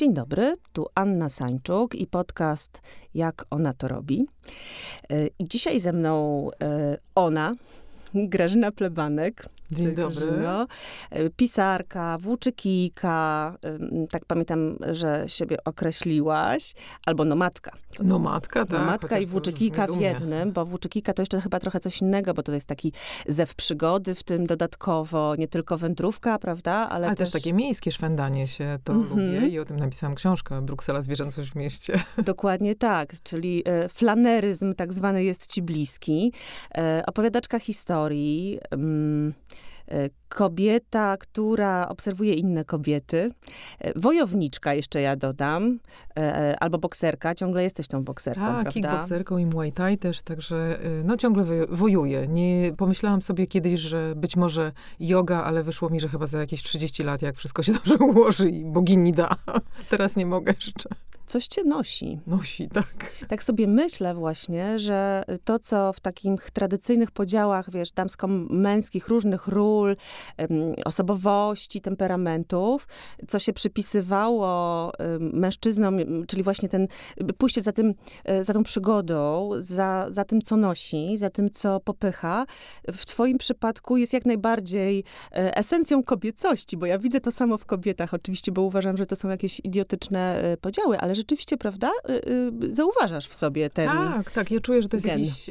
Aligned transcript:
Dzień 0.00 0.14
dobry, 0.14 0.54
tu 0.72 0.86
Anna 0.94 1.28
Sańczuk 1.28 1.94
i 1.94 2.06
podcast 2.06 2.80
Jak 3.14 3.44
ona 3.50 3.74
to 3.74 3.88
robi. 3.88 4.26
E, 5.10 5.26
I 5.38 5.48
dzisiaj 5.48 5.80
ze 5.80 5.92
mną 5.92 6.48
e, 6.62 6.98
ona, 7.14 7.54
Grażyna 8.14 8.72
Plebanek. 8.72 9.48
Dzień 9.72 9.94
dobry. 9.94 10.26
Grażyno. 10.26 10.66
E, 11.10 11.30
Pisarka, 11.30 12.18
włóczykijka, 12.20 13.56
ym, 13.64 14.06
tak 14.10 14.24
pamiętam, 14.24 14.76
że 14.90 15.24
siebie 15.26 15.56
określiłaś, 15.64 16.74
albo 17.06 17.24
nomadka. 17.24 17.72
Nomadka, 18.02 18.66
tak. 18.66 18.80
Nomadka 18.80 19.18
i 19.18 19.26
włóczykijka 19.26 19.86
w 19.86 20.00
jednym, 20.00 20.52
bo 20.52 20.66
włóczykijka 20.66 21.12
to 21.12 21.22
jeszcze 21.22 21.40
chyba 21.40 21.60
trochę 21.60 21.80
coś 21.80 22.00
innego, 22.02 22.34
bo 22.34 22.42
to 22.42 22.52
jest 22.52 22.66
taki 22.66 22.92
zew 23.26 23.54
przygody, 23.54 24.14
w 24.14 24.22
tym 24.22 24.46
dodatkowo 24.46 25.36
nie 25.36 25.48
tylko 25.48 25.78
wędrówka, 25.78 26.38
prawda, 26.38 26.72
ale, 26.72 27.06
Ale 27.06 27.16
też 27.16 27.30
takie 27.30 27.52
miejskie 27.52 27.92
szwendanie 27.92 28.48
się, 28.48 28.78
to 28.84 28.92
Mhm. 28.92 29.34
lubię 29.34 29.48
i 29.48 29.58
o 29.58 29.64
tym 29.64 29.76
napisałam 29.76 30.14
książkę, 30.14 30.62
Bruksela 30.62 31.02
Zwierzęcość 31.02 31.50
w 31.50 31.54
mieście. 31.54 32.00
Dokładnie 32.24 32.74
tak, 32.74 33.12
czyli 33.22 33.62
e, 33.66 33.88
flaneryzm 33.88 34.74
tak 34.74 34.92
zwany 34.92 35.24
jest 35.24 35.46
ci 35.46 35.62
bliski. 35.62 36.32
E, 36.78 37.02
opowiadaczka 37.06 37.58
historii, 37.58 37.99
mm, 38.76 39.34
e, 39.88 40.10
kobieta, 40.34 41.16
która 41.16 41.88
obserwuje 41.88 42.34
inne 42.34 42.64
kobiety, 42.64 43.30
e, 43.78 44.00
wojowniczka 44.00 44.74
jeszcze 44.74 45.00
ja 45.00 45.16
dodam, 45.16 45.78
e, 46.16 46.20
e, 46.36 46.58
albo 46.62 46.78
bokserka, 46.78 47.34
ciągle 47.34 47.62
jesteś 47.62 47.88
tą 47.88 48.04
bokserką, 48.04 48.40
Tak, 48.40 48.52
prawda? 48.52 48.70
kickboxerką 48.70 49.38
i 49.38 49.46
muay 49.46 49.72
thai 49.72 49.98
też, 49.98 50.22
także 50.22 50.78
y, 50.84 51.04
no 51.04 51.16
ciągle 51.16 51.44
woju- 51.44 51.66
wojuję. 51.70 52.28
Nie, 52.28 52.72
pomyślałam 52.76 53.22
sobie 53.22 53.46
kiedyś, 53.46 53.80
że 53.80 54.14
być 54.16 54.36
może 54.36 54.72
yoga, 55.00 55.44
ale 55.44 55.62
wyszło 55.62 55.88
mi, 55.90 56.00
że 56.00 56.08
chyba 56.08 56.26
za 56.26 56.38
jakieś 56.38 56.62
30 56.62 57.02
lat, 57.02 57.22
jak 57.22 57.36
wszystko 57.36 57.62
się 57.62 57.72
dobrze 57.84 57.96
ułoży 57.96 58.48
i 58.50 58.64
bogini 58.64 59.12
da. 59.12 59.36
Teraz 59.90 60.16
nie 60.16 60.26
mogę 60.26 60.52
jeszcze. 60.52 60.88
Coś 61.26 61.46
cię 61.46 61.64
nosi. 61.64 62.20
Nosi, 62.26 62.68
tak. 62.68 63.12
Tak 63.28 63.44
sobie 63.44 63.66
myślę 63.66 64.14
właśnie, 64.14 64.78
że 64.78 65.22
to, 65.44 65.58
co 65.58 65.92
w 65.92 66.00
takich 66.00 66.50
tradycyjnych 66.50 67.10
podziałach, 67.10 67.70
wiesz, 67.70 67.92
damsko-męskich, 67.92 69.08
różnych 69.08 69.46
ról, 69.48 69.96
osobowości, 70.84 71.80
temperamentów, 71.80 72.88
co 73.28 73.38
się 73.38 73.52
przypisywało 73.52 74.92
mężczyznom, 75.20 75.96
czyli 76.26 76.42
właśnie 76.42 76.68
ten 76.68 76.86
pójście 77.38 77.60
za, 77.60 77.72
tym, 77.72 77.94
e, 78.24 78.44
za 78.44 78.52
tą 78.52 78.62
przygodą, 78.62 79.50
za, 79.58 80.06
za 80.10 80.24
tym, 80.24 80.42
co 80.42 80.56
nosi, 80.56 81.18
za 81.18 81.30
tym, 81.30 81.50
co 81.50 81.80
popycha, 81.80 82.46
w 82.92 83.06
twoim 83.06 83.38
przypadku 83.38 83.96
jest 83.96 84.12
jak 84.12 84.26
najbardziej 84.26 85.04
e, 85.32 85.56
esencją 85.56 86.02
kobiecości, 86.02 86.76
bo 86.76 86.86
ja 86.86 86.98
widzę 86.98 87.20
to 87.20 87.32
samo 87.32 87.58
w 87.58 87.64
kobietach, 87.64 88.14
oczywiście, 88.14 88.52
bo 88.52 88.62
uważam, 88.62 88.96
że 88.96 89.06
to 89.06 89.16
są 89.16 89.28
jakieś 89.28 89.60
idiotyczne 89.64 90.42
e, 90.42 90.56
podziały, 90.56 91.00
ale 91.00 91.14
rzeczywiście, 91.14 91.56
prawda, 91.56 91.90
zauważasz 92.70 93.28
w 93.28 93.34
sobie 93.34 93.70
ten... 93.70 93.88
Tak, 93.88 94.30
tak. 94.30 94.50
Ja 94.50 94.60
czuję, 94.60 94.82
że 94.82 94.88
to 94.88 94.96
jest 94.96 95.06
gen. 95.06 95.20
jakiś 95.20 95.50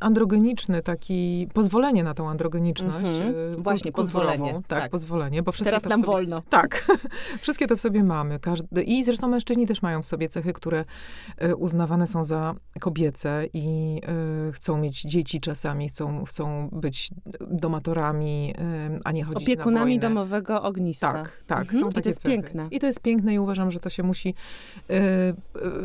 androgeniczny 0.00 0.82
taki, 0.82 1.48
pozwolenie 1.54 2.04
na 2.04 2.14
tą 2.14 2.30
androgeniczność. 2.30 3.08
Mhm. 3.08 3.62
Właśnie. 3.62 3.92
Pozwolenie, 4.02 4.52
Tak, 4.68 4.80
tak. 4.80 4.90
pozwolenie, 4.90 5.42
bo 5.42 5.52
wszystkie 5.52 5.70
Teraz 5.70 5.84
nam 5.84 6.00
sobie, 6.00 6.12
wolno. 6.12 6.42
Tak, 6.50 6.86
wszystkie 7.42 7.66
to 7.66 7.76
w 7.76 7.80
sobie 7.80 8.02
mamy. 8.04 8.38
Każdy, 8.38 8.82
I 8.82 9.04
zresztą 9.04 9.28
mężczyźni 9.28 9.66
też 9.66 9.82
mają 9.82 10.02
w 10.02 10.06
sobie 10.06 10.28
cechy, 10.28 10.52
które 10.52 10.84
e, 11.38 11.56
uznawane 11.56 12.06
są 12.06 12.24
za 12.24 12.54
kobiece 12.80 13.44
i 13.52 14.00
e, 14.48 14.52
chcą 14.52 14.78
mieć 14.78 15.02
dzieci 15.02 15.40
czasami, 15.40 15.88
chcą, 15.88 16.24
chcą 16.24 16.68
być 16.72 17.10
domatorami, 17.50 18.54
e, 18.58 18.98
a 19.04 19.12
nie 19.12 19.24
chodzić 19.24 19.42
Opiekunami 19.42 19.98
na 19.98 20.00
wojnę. 20.08 20.14
domowego 20.14 20.62
ogniska. 20.62 21.12
Tak, 21.12 21.42
tak. 21.46 21.60
Mhm. 21.60 21.80
Są 21.80 21.88
I 21.88 21.92
takie 21.92 22.02
to 22.02 22.08
jest 22.08 22.20
cechy. 22.22 22.34
piękne. 22.34 22.68
I 22.70 22.80
to 22.80 22.86
jest 22.86 23.00
piękne 23.00 23.34
i 23.34 23.38
uważam, 23.38 23.70
że 23.70 23.80
to 23.80 23.90
się 23.90 24.02
musi, 24.02 24.34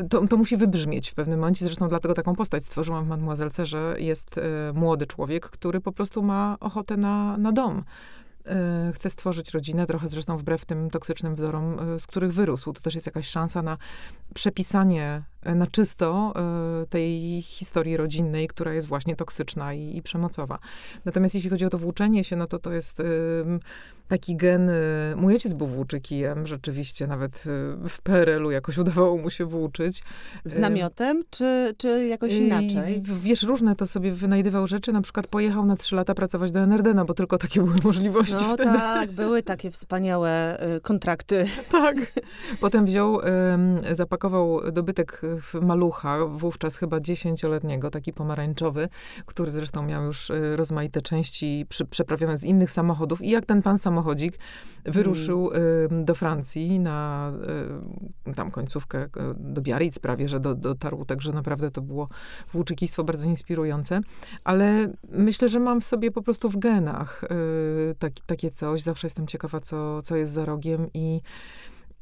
to, 0.09 0.27
to 0.27 0.37
musi 0.37 0.57
wybrzmieć 0.57 1.09
w 1.09 1.13
pewnym 1.13 1.39
momencie. 1.39 1.65
Zresztą 1.65 1.89
dlatego 1.89 2.13
taką 2.13 2.35
postać 2.35 2.65
stworzyłam 2.65 3.05
w 3.05 3.07
Mademoiselce, 3.07 3.65
że 3.65 3.95
jest 3.99 4.39
młody 4.73 5.05
człowiek, 5.07 5.49
który 5.49 5.81
po 5.81 5.91
prostu 5.91 6.23
ma 6.23 6.57
ochotę 6.59 6.97
na, 6.97 7.37
na 7.37 7.51
dom. 7.51 7.83
E, 8.47 8.91
Chce 8.95 9.09
stworzyć 9.09 9.51
rodzinę, 9.51 9.85
trochę 9.85 10.09
zresztą 10.09 10.37
wbrew 10.37 10.65
tym 10.65 10.89
toksycznym 10.89 11.35
wzorom, 11.35 11.79
e, 11.79 11.99
z 11.99 12.07
których 12.07 12.33
wyrósł. 12.33 12.73
To 12.73 12.81
też 12.81 12.95
jest 12.95 13.05
jakaś 13.05 13.27
szansa 13.27 13.61
na 13.61 13.77
przepisanie 14.33 15.23
e, 15.43 15.55
na 15.55 15.67
czysto 15.67 16.33
tej 16.89 17.41
historii 17.41 17.97
rodzinnej, 17.97 18.47
która 18.47 18.73
jest 18.73 18.87
właśnie 18.87 19.15
toksyczna 19.15 19.73
i, 19.73 19.97
i 19.97 20.01
przemocowa. 20.01 20.59
Natomiast 21.05 21.35
jeśli 21.35 21.49
chodzi 21.49 21.65
o 21.65 21.69
to 21.69 21.77
włóczenie 21.77 22.23
się, 22.23 22.35
no 22.35 22.47
to 22.47 22.59
to 22.59 22.71
jest 22.71 23.01
taki 24.07 24.35
gen. 24.35 24.69
y, 24.69 24.73
Mój 25.15 25.33
ojciec 25.33 25.53
był 25.53 25.67
włóczykijem, 25.67 26.47
rzeczywiście, 26.47 27.07
nawet 27.07 27.35
y, 27.35 27.89
w 27.89 28.01
PRL-u 28.03 28.51
jakoś 28.51 28.77
udawało 28.87 29.17
mu 29.17 29.29
się 29.29 29.45
włóczyć. 29.45 30.03
Z 30.45 30.55
namiotem, 30.55 31.23
czy, 31.29 31.73
czy 31.77 32.07
jakoś 32.07 32.33
inaczej? 32.33 32.97
I, 32.97 33.01
wiesz, 33.01 33.43
różne 33.43 33.75
to 33.75 33.87
sobie 33.87 34.11
wynajdywał 34.11 34.67
rzeczy. 34.67 34.93
Na 34.93 35.01
przykład 35.01 35.27
pojechał 35.27 35.65
na 35.65 35.75
trzy 35.75 35.95
lata 35.95 36.13
pracować 36.15 36.51
do 36.51 36.59
NRD, 36.59 36.93
no 36.93 37.05
bo 37.05 37.13
tylko 37.13 37.37
takie 37.37 37.61
były 37.61 37.75
możliwości 37.83 38.35
No 38.47 38.53
wtedy. 38.53 38.71
tak, 38.71 39.11
były 39.11 39.43
takie 39.43 39.71
wspaniałe 39.71 40.61
y, 40.77 40.81
kontrakty. 40.81 41.45
Tak. 41.71 41.95
Potem 42.61 42.85
wziął, 42.85 43.19
zapakował 43.91 44.71
dobytek 44.71 45.21
w 45.41 45.53
malucha, 45.61 46.25
wówczas 46.25 46.77
chyba 46.77 46.99
dziesięcioletniego, 46.99 47.89
taki 47.89 48.13
pomarańczowy, 48.13 48.89
który 49.25 49.51
zresztą 49.51 49.83
miał 49.83 50.03
już 50.03 50.31
rozmaite 50.55 51.01
części 51.01 51.65
przy, 51.69 51.85
przeprawione 51.85 52.37
z 52.37 52.43
innych 52.43 52.71
samochodów. 52.71 53.21
I 53.21 53.29
jak 53.29 53.45
ten 53.45 53.61
pan 53.61 53.77
samochodzik 53.97 54.39
wyruszył 54.85 55.51
em, 55.51 56.05
do 56.05 56.15
Francji 56.15 56.79
na 56.79 57.31
tam 58.35 58.51
końcówkę 58.51 58.99
e, 58.99 59.09
do 59.37 59.61
Biarritz 59.61 59.99
prawie, 59.99 60.29
że 60.29 60.39
do, 60.39 60.55
dotarł, 60.55 61.05
także 61.05 61.31
naprawdę 61.31 61.71
to 61.71 61.81
było 61.81 62.09
włóczykistwo 62.53 63.03
bardzo 63.03 63.25
inspirujące. 63.25 64.01
Ale 64.43 64.93
myślę, 65.09 65.49
że 65.49 65.59
mam 65.59 65.81
w 65.81 65.85
sobie 65.85 66.11
po 66.11 66.21
prostu 66.21 66.49
w 66.49 66.57
genach 66.57 67.23
e, 67.23 67.27
taki, 67.99 68.23
takie 68.25 68.49
coś. 68.51 68.81
Zawsze 68.81 69.07
jestem 69.07 69.27
ciekawa, 69.27 69.59
co, 69.59 70.01
co 70.01 70.15
jest 70.15 70.33
za 70.33 70.45
rogiem 70.45 70.87
i 70.93 71.21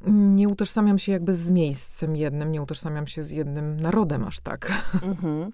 nie 0.06 0.48
utożsamiam 0.48 0.98
się 0.98 1.12
jakby 1.12 1.34
z 1.34 1.50
miejscem 1.50 2.16
jednym, 2.16 2.52
nie 2.52 2.62
utożsamiam 2.62 3.06
się 3.06 3.22
z 3.22 3.30
jednym 3.30 3.80
narodem 3.80 4.24
aż 4.24 4.40
tak. 4.40 4.72
Mhm. 5.02 5.50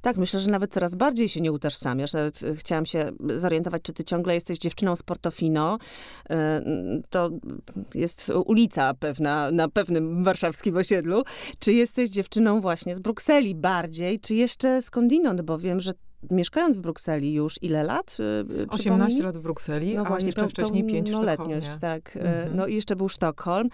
Tak, 0.00 0.16
myślę, 0.16 0.40
że 0.40 0.50
nawet 0.50 0.72
coraz 0.72 0.94
bardziej 0.94 1.28
się 1.28 1.40
nie 1.40 1.52
utożsamiasz. 1.52 2.12
Nawet 2.12 2.42
y, 2.42 2.56
chciałam 2.56 2.86
się 2.86 3.10
zorientować, 3.36 3.82
czy 3.82 3.92
ty 3.92 4.04
ciągle 4.04 4.34
jesteś 4.34 4.58
dziewczyną 4.58 4.96
z 4.96 5.02
Portofino. 5.02 5.78
Y, 6.30 6.34
To 7.10 7.30
jest 7.94 8.32
ulica 8.46 8.94
pewna 8.94 9.50
na 9.50 9.68
pewnym 9.68 10.24
warszawskim 10.24 10.76
osiedlu. 10.76 11.22
Czy 11.58 11.72
jesteś 11.72 12.10
dziewczyną 12.10 12.60
właśnie 12.60 12.96
z 12.96 13.00
Brukseli 13.00 13.54
bardziej, 13.54 14.20
czy 14.20 14.34
jeszcze 14.34 14.82
skądinąd? 14.82 15.42
Bo 15.42 15.58
wiem, 15.58 15.80
że 15.80 15.92
mieszkając 16.30 16.76
w 16.76 16.80
Brukseli 16.80 17.32
już 17.32 17.62
ile 17.62 17.82
lat? 17.82 18.16
Y, 18.20 18.22
y, 18.22 18.66
18 18.68 18.78
przypomnij? 18.78 19.20
lat 19.22 19.38
w 19.38 19.40
Brukseli, 19.40 19.94
No 19.94 20.00
a 20.00 20.04
właśnie, 20.04 20.26
jeszcze 20.26 20.48
wcześniej 20.48 20.82
tą 20.84 20.88
5 20.90 21.10
w 21.10 21.12
Sztokholmie. 21.12 21.60
tak. 21.80 22.16
Mhm. 22.16 22.56
No 22.56 22.66
i 22.66 22.74
jeszcze 22.74 22.96
był 22.96 23.08
Sztokholm. 23.08 23.68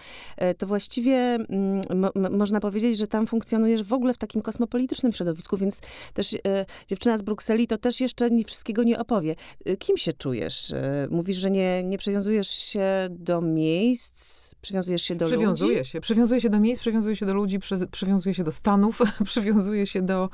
To 0.57 0.67
właściwie 0.67 1.15
mm, 1.15 1.81
mo, 1.95 2.11
można 2.37 2.59
powiedzieć, 2.59 2.97
że 2.97 3.07
tam 3.07 3.27
funkcjonujesz 3.27 3.83
w 3.83 3.93
ogóle 3.93 4.13
w 4.13 4.17
takim 4.17 4.41
kosmopolitycznym 4.41 5.13
środowisku, 5.13 5.57
więc 5.57 5.81
też 6.13 6.33
e, 6.33 6.65
dziewczyna 6.87 7.17
z 7.17 7.21
Brukseli 7.21 7.67
to 7.67 7.77
też 7.77 8.01
jeszcze 8.01 8.29
nie, 8.31 8.43
wszystkiego 8.43 8.83
nie 8.83 8.99
opowie. 8.99 9.35
Kim 9.79 9.97
się 9.97 10.13
czujesz? 10.13 10.73
Mówisz, 11.09 11.37
że 11.37 11.51
nie, 11.51 11.83
nie 11.83 11.97
przywiązujesz 11.97 12.47
się 12.47 13.07
do 13.09 13.41
miejsc, 13.41 14.51
przywiązujesz 14.61 15.01
się 15.01 15.15
do 15.15 15.25
Przywiązuje 15.25 15.77
ludzi? 15.77 15.89
się. 15.89 16.01
Przywiązuje 16.01 16.41
się 16.41 16.49
do 16.49 16.59
miejsc, 16.59 16.81
przywiązuje 16.81 17.15
się 17.15 17.25
do 17.25 17.33
ludzi, 17.33 17.59
przy, 17.59 17.87
przywiązuje 17.87 18.33
się 18.35 18.43
do 18.43 18.51
Stanów, 18.51 18.99
przywiązuje 19.25 19.85
się 19.85 20.01
do 20.01 20.29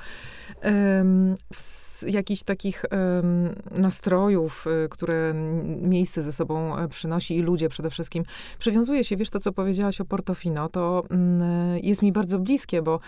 em, 0.61 1.35
ws- 1.53 2.04
jakichś 2.07 2.43
takich 2.43 2.85
nastrojów, 3.71 4.65
y, 4.85 4.89
które 4.89 5.33
miejsce 5.81 6.21
ze 6.21 6.33
sobą 6.33 6.77
e, 6.77 6.87
przynosi 6.87 7.37
i 7.37 7.41
ludzie 7.41 7.69
przede 7.69 7.89
wszystkim. 7.89 8.23
Przywiązuje 8.59 9.03
się, 9.03 9.17
wiesz, 9.17 9.29
to 9.29 9.39
co 9.39 9.51
powiedziałaś 9.51 10.01
o 10.01 10.05
Portofino, 10.05 10.69
to 10.69 11.03
mm, 11.09 11.79
jest 11.83 12.01
mi 12.01 12.11
bardzo 12.11 12.39
bliskie, 12.39 12.81
bo 12.81 12.99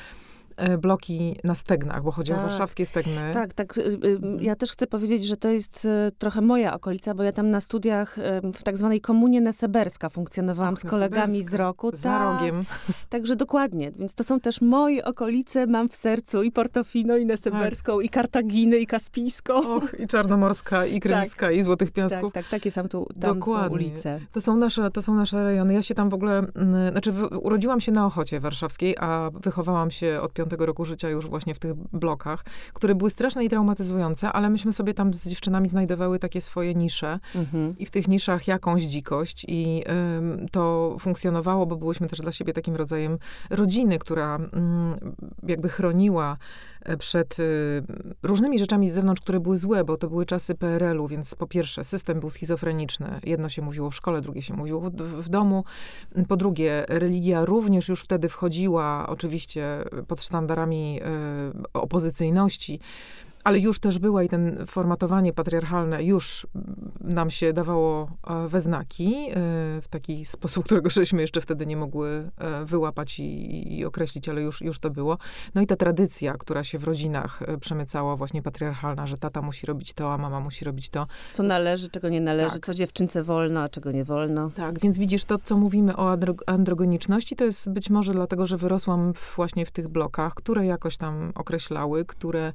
bloki 0.79 1.35
na 1.43 1.55
stegnach, 1.55 2.03
bo 2.03 2.11
chodzi 2.11 2.31
Tak. 2.31 2.39
o 2.41 2.47
warszawskie 2.47 2.85
stegny. 2.85 3.33
Tak, 3.33 3.53
tak. 3.53 3.77
y, 3.77 3.81
y, 3.81 4.19
Ja 4.39 4.55
też 4.55 4.71
chcę 4.71 4.87
powiedzieć, 4.87 5.25
że 5.25 5.37
to 5.37 5.49
jest 5.49 5.85
y, 5.85 6.11
trochę 6.17 6.41
moja 6.41 6.73
okolica, 6.73 7.13
bo 7.13 7.23
ja 7.23 7.31
tam 7.31 7.49
na 7.49 7.61
studiach 7.61 8.17
w 8.53 8.63
tak 8.63 8.77
zwanej 8.77 9.01
komunie 9.01 9.41
neseberska 9.41 10.09
funkcjonowałam 10.09 10.73
Och, 10.73 10.79
z 10.79 10.83
kolegami 10.85 11.43
z 11.43 11.53
roku. 11.53 11.91
Za 11.93 12.09
Tak. 12.09 12.21
rogiem. 12.39 12.65
Także 13.09 13.35
dokładnie. 13.35 13.91
Więc 13.91 14.15
to 14.15 14.23
są 14.23 14.39
też 14.39 14.61
moje 14.61 15.05
okolice. 15.05 15.67
Mam 15.67 15.89
w 15.89 15.95
sercu 15.95 16.43
i 16.43 16.51
Portofino, 16.51 17.17
i 17.17 17.25
Neseberską, 17.25 17.99
i 17.99 18.09
Kartaginę, 18.09 18.77
i 18.77 18.87
Kaspijską. 18.87 19.53
Och, 19.75 19.99
i 19.99 20.07
Czarnomorska, 20.07 20.85
i 20.85 20.99
Krymska, 20.99 21.51
i 21.51 21.61
Złotych 21.63 21.91
Piasków. 21.91 22.33
Tak, 22.33 22.43
tak, 22.43 22.51
takie 22.51 22.71
są 22.71 22.87
tu 22.89 23.07
tam 23.21 23.29
są 23.29 23.35
Dokładnie. 23.39 23.73
ulice. 23.75 24.19
To 24.31 24.41
są, 24.41 24.57
nasze, 24.57 24.89
to 24.89 25.01
są 25.01 25.13
nasze 25.15 25.43
rejony. 25.43 25.73
Ja 25.73 25.81
się 25.81 25.95
tam 25.95 26.09
w 26.09 26.13
ogóle, 26.13 26.45
znaczy 26.91 27.13
urodziłam 27.41 27.81
się 27.81 27.91
na 27.91 28.05
Ochocie 28.05 28.39
Warszawskiej, 28.39 28.95
a 28.99 29.29
wychowałam 29.33 29.91
się 29.91 30.19
od 30.21 30.33
5 30.33 30.46
piątego 30.47 30.65
roku 30.65 30.85
życia 30.85 31.09
już 31.09 31.27
właśnie 31.27 31.53
w 31.53 31.59
tych 31.59 31.73
blokach, 31.73 32.45
które 32.73 32.95
były 32.95 33.09
straszne 33.09 33.45
i 33.45 33.49
traumatyzujące, 33.49 34.31
ale 34.31 34.49
myśmy 34.49 34.73
sobie 34.73 34.93
tam 34.93 35.13
z 35.13 35.27
dziewczynami 35.27 35.69
znajdowały 35.69 36.19
takie 36.19 36.41
swoje 36.41 36.75
nisze 36.75 37.19
mhm. 37.35 37.77
i 37.77 37.85
w 37.85 37.91
tych 37.91 38.07
niszach 38.07 38.47
jakąś 38.47 38.83
dzikość 38.83 39.45
i 39.47 39.83
to 40.51 40.95
funkcjonowało, 40.99 41.65
bo 41.65 41.75
byłyśmy 41.75 42.07
też 42.07 42.19
dla 42.19 42.31
siebie 42.31 42.53
takim 42.53 42.75
rodzajem 42.75 43.17
rodziny, 43.49 43.99
która 43.99 44.35
mm, 44.35 45.15
jakby 45.43 45.69
chroniła 45.69 46.37
przed 46.99 47.39
y, 47.39 47.83
różnymi 48.23 48.59
rzeczami 48.59 48.89
z 48.89 48.93
zewnątrz, 48.93 49.21
które 49.21 49.39
były 49.39 49.57
złe, 49.57 49.83
bo 49.83 49.97
to 49.97 50.09
były 50.09 50.25
czasy 50.25 50.55
PRL-u, 50.55 51.07
więc 51.07 51.35
po 51.35 51.47
pierwsze 51.47 51.83
system 51.83 52.19
był 52.19 52.29
schizofreniczny. 52.29 53.19
Jedno 53.23 53.49
się 53.49 53.61
mówiło 53.61 53.89
w 53.91 53.95
szkole, 53.95 54.21
drugie 54.21 54.41
się 54.41 54.53
mówiło 54.53 54.81
w, 54.81 54.93
w 55.23 55.29
domu. 55.29 55.63
Po 56.27 56.37
drugie, 56.37 56.85
religia 56.87 57.45
również 57.45 57.89
już 57.89 58.01
wtedy 58.01 58.29
wchodziła 58.29 59.05
oczywiście 59.09 59.83
pod 60.07 60.21
sztandarami 60.21 60.99
y, 61.01 61.73
opozycyjności 61.73 62.79
ale 63.47 63.59
już 63.59 63.79
też 63.79 63.99
była 63.99 64.23
i 64.23 64.29
ten 64.29 64.65
formatowanie 64.65 65.33
patriarchalne 65.33 66.03
już 66.03 66.47
nam 67.01 67.29
się 67.29 67.53
dawało 67.53 68.09
e, 68.27 68.47
we 68.47 68.61
znaki 68.61 69.15
e, 69.29 69.33
w 69.81 69.85
taki 69.89 70.25
sposób, 70.25 70.65
którego 70.65 70.89
żeśmy 70.89 71.21
jeszcze 71.21 71.41
wtedy 71.41 71.65
nie 71.65 71.77
mogły 71.77 72.31
e, 72.37 72.65
wyłapać 72.65 73.19
i, 73.19 73.77
i, 73.77 73.85
określić, 73.85 74.29
ale 74.29 74.41
już, 74.41 74.61
już 74.61 74.79
to 74.79 74.89
było. 74.89 75.17
No 75.55 75.61
i 75.61 75.67
ta 75.67 75.75
tradycja, 75.75 76.33
która 76.33 76.63
się 76.63 76.79
w 76.79 76.83
rodzinach 76.83 77.39
przemycała, 77.59 78.15
właśnie 78.15 78.41
patriarchalna, 78.41 79.07
że 79.07 79.17
tata 79.17 79.41
musi 79.41 79.65
robić 79.65 79.93
to, 79.93 80.13
a 80.13 80.17
mama 80.17 80.39
musi 80.39 80.65
robić 80.65 80.89
to. 80.89 81.07
Co 81.31 81.43
należy, 81.43 81.89
czego 81.89 82.09
nie 82.09 82.21
należy, 82.21 82.53
tak. 82.53 82.65
co 82.65 82.73
dziewczynce 82.73 83.23
wolno, 83.23 83.61
a 83.61 83.69
czego 83.69 83.91
nie 83.91 84.03
wolno. 84.03 84.51
Tak, 84.55 84.79
więc 84.79 84.97
widzisz, 84.97 85.25
to 85.25 85.37
co 85.37 85.57
mówimy 85.57 85.97
o 85.97 86.11
andro 86.11 86.35
androgeniczności, 86.45 87.35
to 87.35 87.45
jest 87.45 87.69
być 87.69 87.89
może 87.89 88.13
dlatego, 88.13 88.47
że 88.47 88.57
wyrosłam 88.57 89.13
właśnie 89.35 89.65
w 89.65 89.71
tych 89.71 89.87
blokach, 89.87 90.33
które 90.33 90.65
jakoś 90.65 90.97
tam 90.97 91.31
określały, 91.35 92.05
które 92.05 92.53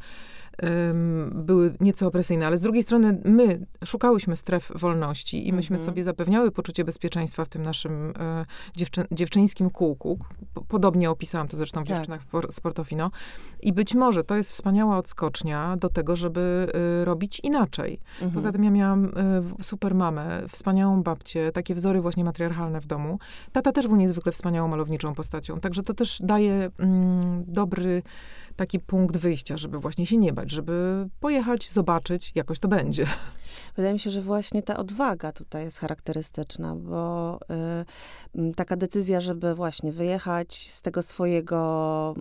były 1.32 1.74
nieco 1.80 2.06
opresyjne, 2.06 2.46
ale 2.46 2.58
z 2.58 2.62
drugiej 2.62 2.82
strony 2.82 3.20
my 3.24 3.66
szukałyśmy 3.84 4.36
stref 4.36 4.72
wolności 4.74 5.48
i 5.48 5.52
myśmy 5.52 5.74
mhm. 5.76 5.86
sobie 5.86 6.04
zapewniały 6.04 6.50
poczucie 6.50 6.84
bezpieczeństwa 6.84 7.44
w 7.44 7.48
tym 7.48 7.62
naszym 7.62 8.12
e, 8.18 8.46
dziewczę, 8.76 9.04
dziewczyńskim 9.10 9.70
kółku. 9.70 10.18
Podobnie 10.68 11.10
opisałam 11.10 11.48
to 11.48 11.56
zresztą 11.56 11.84
w 11.84 11.88
tak. 11.88 11.96
dziewczynach 11.96 12.20
Sportofino. 12.50 13.10
I 13.62 13.72
być 13.72 13.94
może 13.94 14.24
to 14.24 14.36
jest 14.36 14.52
wspaniała 14.52 14.98
odskocznia 14.98 15.76
do 15.76 15.88
tego, 15.88 16.16
żeby 16.16 16.72
y, 17.00 17.04
robić 17.04 17.40
inaczej. 17.40 18.00
Mhm. 18.12 18.32
Poza 18.32 18.52
tym 18.52 18.64
ja 18.64 18.70
miałam 18.70 19.04
y, 19.60 19.64
super 19.64 19.94
mamę, 19.94 20.42
wspaniałą 20.48 21.02
babcię, 21.02 21.52
takie 21.52 21.74
wzory 21.74 22.00
właśnie 22.00 22.24
matriarchalne 22.24 22.80
w 22.80 22.86
domu. 22.86 23.18
Tata 23.52 23.72
też 23.72 23.88
był 23.88 23.96
niezwykle 23.96 24.32
wspaniałą 24.32 24.68
malowniczą 24.68 25.14
postacią, 25.14 25.60
także 25.60 25.82
to 25.82 25.94
też 25.94 26.18
daje 26.22 26.70
mm, 26.78 27.44
dobry 27.46 28.02
taki 28.56 28.80
punkt 28.80 29.16
wyjścia, 29.16 29.56
żeby 29.56 29.78
właśnie 29.78 30.06
się 30.06 30.16
nie 30.16 30.32
bać, 30.32 30.50
żeby 30.50 31.08
pojechać, 31.20 31.70
zobaczyć, 31.70 32.32
jakoś 32.34 32.58
to 32.58 32.68
będzie. 32.68 33.06
Wydaje 33.76 33.94
mi 33.94 34.00
się, 34.00 34.10
że 34.10 34.22
właśnie 34.22 34.62
ta 34.62 34.76
odwaga 34.76 35.32
tutaj 35.32 35.64
jest 35.64 35.78
charakterystyczna, 35.78 36.76
bo 36.76 37.38
y, 38.34 38.54
taka 38.54 38.76
decyzja, 38.76 39.20
żeby 39.20 39.54
właśnie 39.54 39.92
wyjechać 39.92 40.54
z 40.72 40.82
tego 40.82 41.02
swojego 41.02 42.14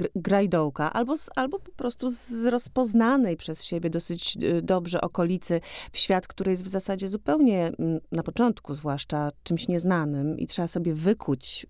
y, 0.00 0.08
grajdołka, 0.16 0.92
albo, 0.92 1.16
z, 1.16 1.30
albo 1.36 1.58
po 1.58 1.72
prostu 1.72 2.08
z 2.08 2.46
rozpoznanej 2.46 3.36
przez 3.36 3.64
siebie 3.64 3.90
dosyć 3.90 4.38
y, 4.42 4.62
dobrze 4.62 5.00
okolicy 5.00 5.60
w 5.92 5.98
świat, 5.98 6.26
który 6.26 6.50
jest 6.50 6.64
w 6.64 6.68
zasadzie 6.68 7.08
zupełnie, 7.08 7.72
na 8.12 8.22
początku 8.22 8.74
zwłaszcza, 8.74 9.30
czymś 9.42 9.68
nieznanym 9.68 10.38
i 10.38 10.46
trzeba 10.46 10.68
sobie 10.68 10.94
wykuć 10.94 11.66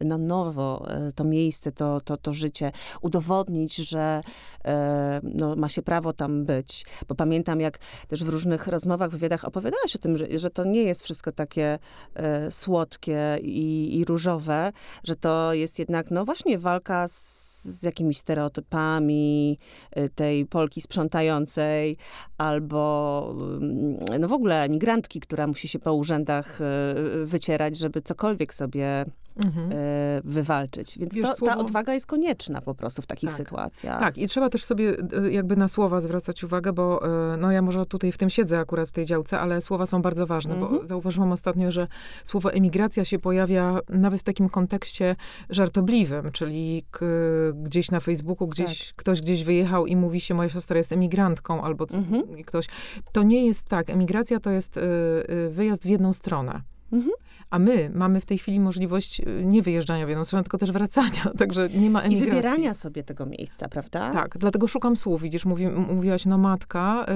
na 0.00 0.18
nowo 0.18 0.86
e, 0.88 1.12
to 1.12 1.24
miejsce, 1.24 1.72
to, 1.72 2.00
to, 2.00 2.16
to 2.16 2.32
życie, 2.32 2.72
udowodnić, 3.00 3.76
że 3.76 4.20
e, 4.64 5.20
no, 5.22 5.56
ma 5.56 5.68
się 5.68 5.82
prawo 5.82 6.12
tam 6.12 6.44
być. 6.44 6.86
Bo 7.08 7.14
pamiętam, 7.14 7.60
jak 7.60 7.78
też 8.08 8.24
w 8.24 8.28
różnych 8.28 8.66
rozmowach, 8.66 9.10
wywiadach 9.10 9.44
opowiadałaś 9.44 9.96
o 9.96 9.98
tym, 9.98 10.16
że, 10.16 10.38
że 10.38 10.50
to 10.50 10.64
nie 10.64 10.82
jest 10.82 11.02
wszystko 11.02 11.32
takie 11.32 11.78
e, 12.14 12.50
słodkie 12.50 13.38
i, 13.42 13.98
i 13.98 14.04
różowe, 14.04 14.72
że 15.04 15.16
to 15.16 15.54
jest 15.54 15.78
jednak, 15.78 16.10
no 16.10 16.24
właśnie, 16.24 16.58
walka 16.58 17.08
z, 17.08 17.59
z 17.62 17.82
jakimiś 17.82 18.18
stereotypami 18.18 19.58
tej 20.14 20.46
Polki 20.46 20.80
sprzątającej, 20.80 21.96
albo 22.38 23.34
mm, 23.60 24.20
no 24.20 24.28
w 24.28 24.32
ogóle 24.32 24.68
migrantki, 24.68 25.20
która 25.20 25.46
musi 25.46 25.68
się 25.68 25.78
po 25.78 25.94
urzędach 25.94 26.58
wycierać, 27.24 27.78
żeby 27.78 28.02
cokolwiek 28.02 28.54
sobie 28.54 29.04
mhm. 29.44 29.70
Wywalczyć. 30.24 30.98
Więc 30.98 31.14
to, 31.14 31.34
słowo... 31.34 31.52
ta 31.52 31.58
odwaga 31.58 31.94
jest 31.94 32.06
konieczna 32.06 32.60
po 32.60 32.74
prostu 32.74 33.02
w 33.02 33.06
takich 33.06 33.28
tak. 33.28 33.36
sytuacjach. 33.36 34.00
Tak, 34.00 34.18
i 34.18 34.28
trzeba 34.28 34.50
też 34.50 34.64
sobie 34.64 34.96
jakby 35.30 35.56
na 35.56 35.68
słowa 35.68 36.00
zwracać 36.00 36.44
uwagę, 36.44 36.72
bo 36.72 37.02
no 37.38 37.52
ja 37.52 37.62
może 37.62 37.84
tutaj 37.84 38.12
w 38.12 38.18
tym 38.18 38.30
siedzę 38.30 38.58
akurat 38.58 38.88
w 38.88 38.92
tej 38.92 39.06
działce, 39.06 39.40
ale 39.40 39.60
słowa 39.60 39.86
są 39.86 40.02
bardzo 40.02 40.26
ważne, 40.26 40.54
mhm. 40.54 40.80
bo 40.80 40.86
zauważyłam 40.86 41.32
ostatnio, 41.32 41.72
że 41.72 41.86
słowo 42.24 42.52
emigracja 42.52 43.04
się 43.04 43.18
pojawia 43.18 43.78
nawet 43.88 44.20
w 44.20 44.24
takim 44.24 44.48
kontekście 44.48 45.16
żartobliwym, 45.50 46.32
czyli 46.32 46.84
gdzieś 47.54 47.90
na 47.90 48.00
Facebooku, 48.00 48.48
gdzieś 48.48 48.86
tak. 48.86 48.96
ktoś 48.96 49.20
gdzieś 49.20 49.44
wyjechał 49.44 49.86
i 49.86 49.96
mówi 49.96 50.20
się, 50.20 50.34
moja 50.34 50.48
siostra 50.48 50.76
jest 50.78 50.92
emigrantką, 50.92 51.62
albo 51.62 51.86
mhm. 51.92 52.44
ktoś. 52.44 52.66
To 53.12 53.22
nie 53.22 53.46
jest 53.46 53.68
tak. 53.68 53.90
Emigracja 53.90 54.40
to 54.40 54.50
jest 54.50 54.76
y, 54.76 54.80
y, 55.30 55.50
wyjazd 55.50 55.82
w 55.82 55.88
jedną 55.88 56.12
stronę. 56.12 56.60
Mhm. 56.92 57.12
A 57.50 57.58
my 57.58 57.90
mamy 57.94 58.20
w 58.20 58.26
tej 58.26 58.38
chwili 58.38 58.60
możliwość 58.60 59.20
y, 59.20 59.42
nie 59.44 59.62
wyjeżdżania 59.62 60.06
w 60.06 60.08
jedną 60.08 60.24
stronę, 60.24 60.42
tylko 60.42 60.58
też 60.58 60.72
wracania, 60.72 61.30
także 61.38 61.68
nie 61.68 61.90
ma 61.90 62.02
emigracji. 62.02 62.28
I 62.28 62.30
wybierania 62.30 62.74
sobie 62.74 63.04
tego 63.04 63.26
miejsca, 63.26 63.68
prawda? 63.68 64.10
Tak, 64.10 64.38
dlatego 64.38 64.66
szukam 64.66 64.96
słów. 64.96 65.22
Widzisz, 65.22 65.44
mówi, 65.44 65.68
mówiłaś, 65.68 66.26
no 66.26 66.38
matka, 66.38 67.06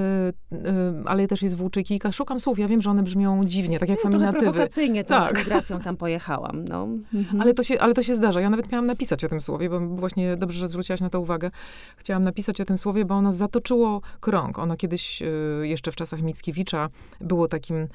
y, 0.52 0.56
y, 0.56 0.60
ale 1.04 1.26
też 1.26 1.42
jest 1.42 1.56
włóczykika. 1.56 2.12
Szukam 2.12 2.40
słów. 2.40 2.58
Ja 2.58 2.68
wiem, 2.68 2.82
że 2.82 2.90
one 2.90 3.02
brzmią 3.02 3.44
dziwnie, 3.44 3.78
tak 3.78 3.88
jak 3.88 3.98
no, 3.98 4.10
feminatywy. 4.10 4.44
prowokacyjnie 4.44 5.04
tą 5.04 5.14
tak. 5.14 5.36
emigracją 5.36 5.80
tam 5.80 5.96
pojechałam. 6.04 6.64
No. 6.64 6.88
Mhm. 7.14 7.40
Ale, 7.40 7.54
to 7.54 7.62
się, 7.62 7.80
ale 7.80 7.94
to 7.94 8.02
się 8.02 8.14
zdarza. 8.14 8.40
Ja 8.40 8.50
nawet 8.50 8.72
miałam 8.72 8.86
napisać 8.86 9.24
o 9.24 9.28
tym 9.28 9.40
słowie, 9.40 9.70
bo 9.70 9.80
właśnie 9.80 10.36
dobrze, 10.36 10.58
że 10.58 10.68
zwróciłaś 10.68 11.00
na 11.00 11.10
to 11.10 11.20
uwagę. 11.20 11.50
Chciałam 11.96 12.22
napisać 12.22 12.60
o 12.60 12.64
tym 12.64 12.78
słowie, 12.78 13.04
bo 13.04 13.14
ono 13.14 13.32
zatoczyło 13.32 14.00
krąg. 14.20 14.58
Ono 14.58 14.76
kiedyś, 14.76 15.22
y, 15.22 15.26
jeszcze 15.62 15.92
w 15.92 15.96
czasach 15.96 16.22
Mickiewicza, 16.22 16.88
było 17.20 17.48
takim 17.48 17.88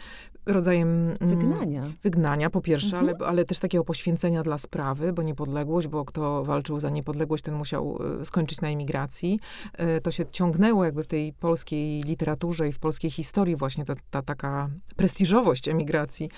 rodzajem 0.45 0.87
mm, 0.87 1.17
wygnania. 1.39 1.81
Wygnania 2.29 2.49
po 2.49 2.61
pierwsze, 2.61 2.97
mhm. 2.97 3.15
ale, 3.19 3.27
ale 3.29 3.45
też 3.45 3.59
takiego 3.59 3.83
poświęcenia 3.83 4.43
dla 4.43 4.57
sprawy, 4.57 5.13
bo 5.13 5.23
niepodległość, 5.23 5.87
bo 5.87 6.05
kto 6.05 6.43
walczył 6.43 6.79
za 6.79 6.89
niepodległość, 6.89 7.43
ten 7.43 7.55
musiał 7.55 7.99
e, 8.21 8.25
skończyć 8.25 8.61
na 8.61 8.67
emigracji. 8.67 9.39
E, 9.73 10.01
to 10.01 10.11
się 10.11 10.25
ciągnęło 10.31 10.85
jakby 10.85 11.03
w 11.03 11.07
tej 11.07 11.33
polskiej 11.33 12.03
literaturze 12.03 12.67
i 12.67 12.71
w 12.71 12.79
polskiej 12.79 13.11
historii 13.11 13.55
właśnie 13.55 13.85
ta, 13.85 13.93
ta 14.11 14.21
taka 14.21 14.69
prestiżowość 14.95 15.67
emigracji. 15.67 16.29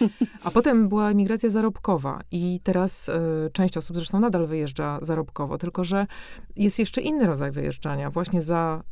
A 0.44 0.52
potem 0.58 0.90
była 0.90 1.10
emigracja 1.10 1.50
zarobkowa 1.50 2.20
i 2.32 2.60
teraz 2.64 3.10
e, 3.10 3.22
część 3.54 3.78
osób 3.78 3.96
zresztą 3.96 4.20
nadal 4.20 4.48
wyjeżdża 4.48 5.00
zarobkowo, 5.02 5.58
tylko 5.58 5.84
że 5.84 6.08
jest 6.56 6.80
jeszcze 6.80 7.02
inny 7.02 7.28
rodzaj 7.28 7.52
wyjeżdżania, 7.52 8.10
właśnie 8.10 8.42
za 8.42 8.84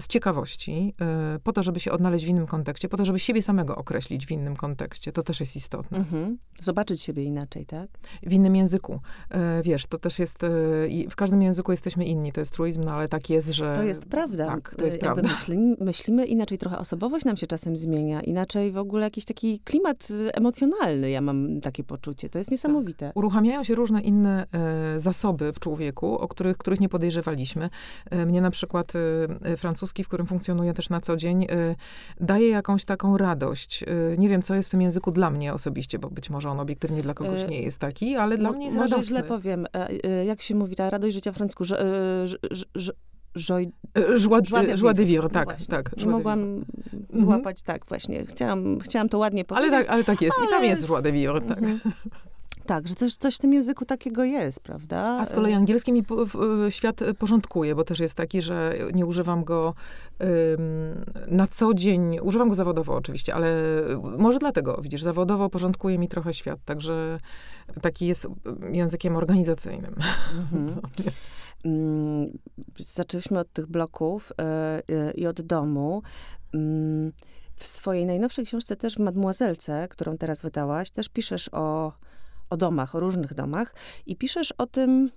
z 0.00 0.08
ciekawości, 0.08 0.94
po 1.42 1.52
to, 1.52 1.62
żeby 1.62 1.80
się 1.80 1.92
odnaleźć 1.92 2.24
w 2.24 2.28
innym 2.28 2.46
kontekście, 2.46 2.88
po 2.88 2.96
to, 2.96 3.04
żeby 3.04 3.18
siebie 3.18 3.42
samego 3.42 3.76
określić 3.76 4.26
w 4.26 4.30
innym 4.30 4.56
kontekście. 4.56 5.12
To 5.12 5.22
też 5.22 5.40
jest 5.40 5.56
istotne. 5.56 5.98
Mhm. 5.98 6.38
Zobaczyć 6.60 7.02
siebie 7.02 7.24
inaczej, 7.24 7.66
tak? 7.66 7.90
W 8.22 8.32
innym 8.32 8.56
języku. 8.56 9.00
Wiesz, 9.64 9.86
to 9.86 9.98
też 9.98 10.18
jest, 10.18 10.38
w 11.10 11.16
każdym 11.16 11.42
języku 11.42 11.70
jesteśmy 11.70 12.04
inni, 12.04 12.32
to 12.32 12.40
jest 12.40 12.52
truizm, 12.52 12.84
no 12.84 12.92
ale 12.92 13.08
tak 13.08 13.30
jest, 13.30 13.48
że... 13.48 13.74
To 13.76 13.82
jest 13.82 14.06
prawda. 14.06 14.46
Tak, 14.46 14.74
to 14.78 14.84
jest 14.84 14.98
prawda. 14.98 15.28
Myślimy, 15.28 15.76
myślimy 15.80 16.26
inaczej, 16.26 16.58
trochę 16.58 16.78
osobowość 16.78 17.24
nam 17.24 17.36
się 17.36 17.46
czasem 17.46 17.76
zmienia, 17.76 18.20
inaczej 18.20 18.72
w 18.72 18.78
ogóle 18.78 19.04
jakiś 19.04 19.24
taki 19.24 19.58
klimat 19.58 20.08
emocjonalny, 20.34 21.10
ja 21.10 21.20
mam 21.20 21.60
takie 21.60 21.84
poczucie. 21.84 22.30
To 22.30 22.38
jest 22.38 22.50
niesamowite. 22.50 23.06
Tak. 23.06 23.16
Uruchamiają 23.16 23.64
się 23.64 23.74
różne 23.74 24.00
inne 24.00 24.46
zasoby 24.96 25.52
w 25.52 25.60
człowieku, 25.60 26.18
o 26.18 26.28
których, 26.28 26.58
których 26.58 26.80
nie 26.80 26.88
podejrzewaliśmy. 26.88 27.70
mnie 28.26 28.40
na 28.40 28.50
przykład 28.50 28.92
Y, 28.94 29.09
francuski, 29.56 30.04
w 30.04 30.08
którym 30.08 30.26
funkcjonuję 30.26 30.74
też 30.74 30.90
na 30.90 31.00
co 31.00 31.16
dzień, 31.16 31.44
y, 31.44 31.76
daje 32.20 32.48
jakąś 32.48 32.84
taką 32.84 33.16
radość. 33.16 33.82
Y, 33.82 34.16
nie 34.18 34.28
wiem, 34.28 34.42
co 34.42 34.54
jest 34.54 34.68
w 34.68 34.72
tym 34.72 34.82
języku 34.82 35.10
dla 35.10 35.30
mnie 35.30 35.54
osobiście, 35.54 35.98
bo 35.98 36.10
być 36.10 36.30
może 36.30 36.50
on 36.50 36.60
obiektywnie 36.60 37.02
dla 37.02 37.14
kogoś 37.14 37.48
nie 37.48 37.62
jest 37.62 37.78
taki, 37.78 38.16
ale 38.16 38.38
dla 38.38 38.52
mnie 38.52 38.64
jest 38.64 38.76
może 38.76 38.90
radosny. 38.90 39.16
źle 39.16 39.22
powiem. 39.22 39.66
E, 39.76 39.88
e, 40.04 40.24
jak 40.24 40.42
się 40.42 40.54
mówi, 40.54 40.76
ta 40.76 40.90
radość 40.90 41.14
życia 41.14 41.32
w 41.32 41.36
francusku, 41.36 41.64
że, 41.64 42.26
że, 42.74 42.92
że 43.34 43.60
joie, 44.32 44.66
de, 44.66 44.76
joie 44.76 44.94
de 44.94 45.04
vivre, 45.04 45.28
tak, 45.28 45.48
no 45.48 45.66
tak. 45.68 45.96
Nie 45.96 46.06
mogłam 46.06 46.64
złapać, 47.14 47.62
tak, 47.62 47.86
właśnie. 47.86 48.26
Chciałam, 48.26 48.78
chciałam 48.80 49.08
to 49.08 49.18
ładnie 49.18 49.44
powiedzieć. 49.44 49.72
Ale 49.72 49.82
tak, 49.82 49.92
ale 49.92 50.04
tak 50.04 50.22
jest. 50.22 50.38
Ale... 50.38 50.46
I 50.46 50.50
tam 50.50 50.64
jest 50.64 50.86
joie 50.86 51.02
de 51.02 51.12
vivre, 51.12 51.40
tak. 51.40 51.58
Mhm. 51.58 51.80
Tak, 52.70 52.88
że 52.88 52.94
coś, 52.94 53.16
coś 53.16 53.34
w 53.34 53.38
tym 53.38 53.52
języku 53.52 53.84
takiego 53.84 54.24
jest, 54.24 54.60
prawda? 54.60 55.18
A 55.20 55.24
z 55.24 55.32
kolei 55.32 55.52
angielski 55.52 55.92
mi 55.92 56.04
świat 56.68 57.00
porządkuje, 57.18 57.74
bo 57.74 57.84
też 57.84 58.00
jest 58.00 58.14
taki, 58.14 58.42
że 58.42 58.74
nie 58.94 59.06
używam 59.06 59.44
go 59.44 59.74
na 61.26 61.46
co 61.46 61.74
dzień, 61.74 62.18
używam 62.22 62.48
go 62.48 62.54
zawodowo 62.54 62.94
oczywiście, 62.94 63.34
ale 63.34 63.56
może 64.18 64.38
dlatego, 64.38 64.80
widzisz, 64.82 65.02
zawodowo 65.02 65.50
porządkuje 65.50 65.98
mi 65.98 66.08
trochę 66.08 66.34
świat, 66.34 66.60
także 66.64 67.18
taki 67.82 68.06
jest 68.06 68.26
językiem 68.72 69.16
organizacyjnym. 69.16 69.94
Mhm. 70.38 70.80
Mm, 71.64 72.38
zaczęliśmy 72.78 73.38
od 73.38 73.52
tych 73.52 73.66
bloków 73.66 74.32
i 75.14 75.26
od 75.26 75.40
domu. 75.42 76.02
Mm, 76.54 77.12
w 77.56 77.66
swojej 77.66 78.06
najnowszej 78.06 78.46
książce, 78.46 78.76
też 78.76 78.94
w 78.94 78.98
Mademoiselce, 78.98 79.88
którą 79.90 80.18
teraz 80.18 80.42
wydałaś, 80.42 80.90
też 80.90 81.08
piszesz 81.08 81.48
o, 81.52 81.92
o 82.50 82.56
domach, 82.56 82.94
o 82.94 83.00
różnych 83.00 83.34
domach 83.34 83.74
i 84.06 84.16
piszesz 84.16 84.52
o 84.58 84.66
tym, 84.66 85.10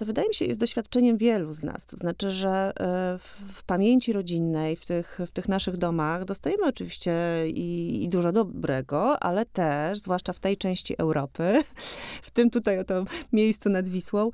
co 0.00 0.06
wydaje 0.06 0.28
mi 0.28 0.34
się 0.34 0.44
jest 0.44 0.60
doświadczeniem 0.60 1.16
wielu 1.16 1.52
z 1.52 1.62
nas. 1.62 1.86
To 1.86 1.96
znaczy, 1.96 2.30
że 2.30 2.72
e, 2.80 3.18
w 3.52 3.62
pamięci 3.66 4.12
rodzinnej, 4.12 4.76
w 4.76 4.86
tych, 4.86 5.18
w 5.26 5.30
tych 5.30 5.48
naszych 5.48 5.76
domach 5.76 6.24
dostajemy 6.24 6.66
oczywiście 6.66 7.12
i, 7.46 8.00
i 8.04 8.08
dużo 8.08 8.32
dobrego, 8.32 9.22
ale 9.22 9.46
też, 9.46 9.98
zwłaszcza 9.98 10.32
w 10.32 10.40
tej 10.40 10.56
części 10.56 10.94
Europy, 10.98 11.62
w 12.22 12.30
tym 12.30 12.50
tutaj 12.50 12.78
oto 12.78 13.04
miejscu 13.32 13.70
nad 13.70 13.88
Wisłą, 13.88 14.30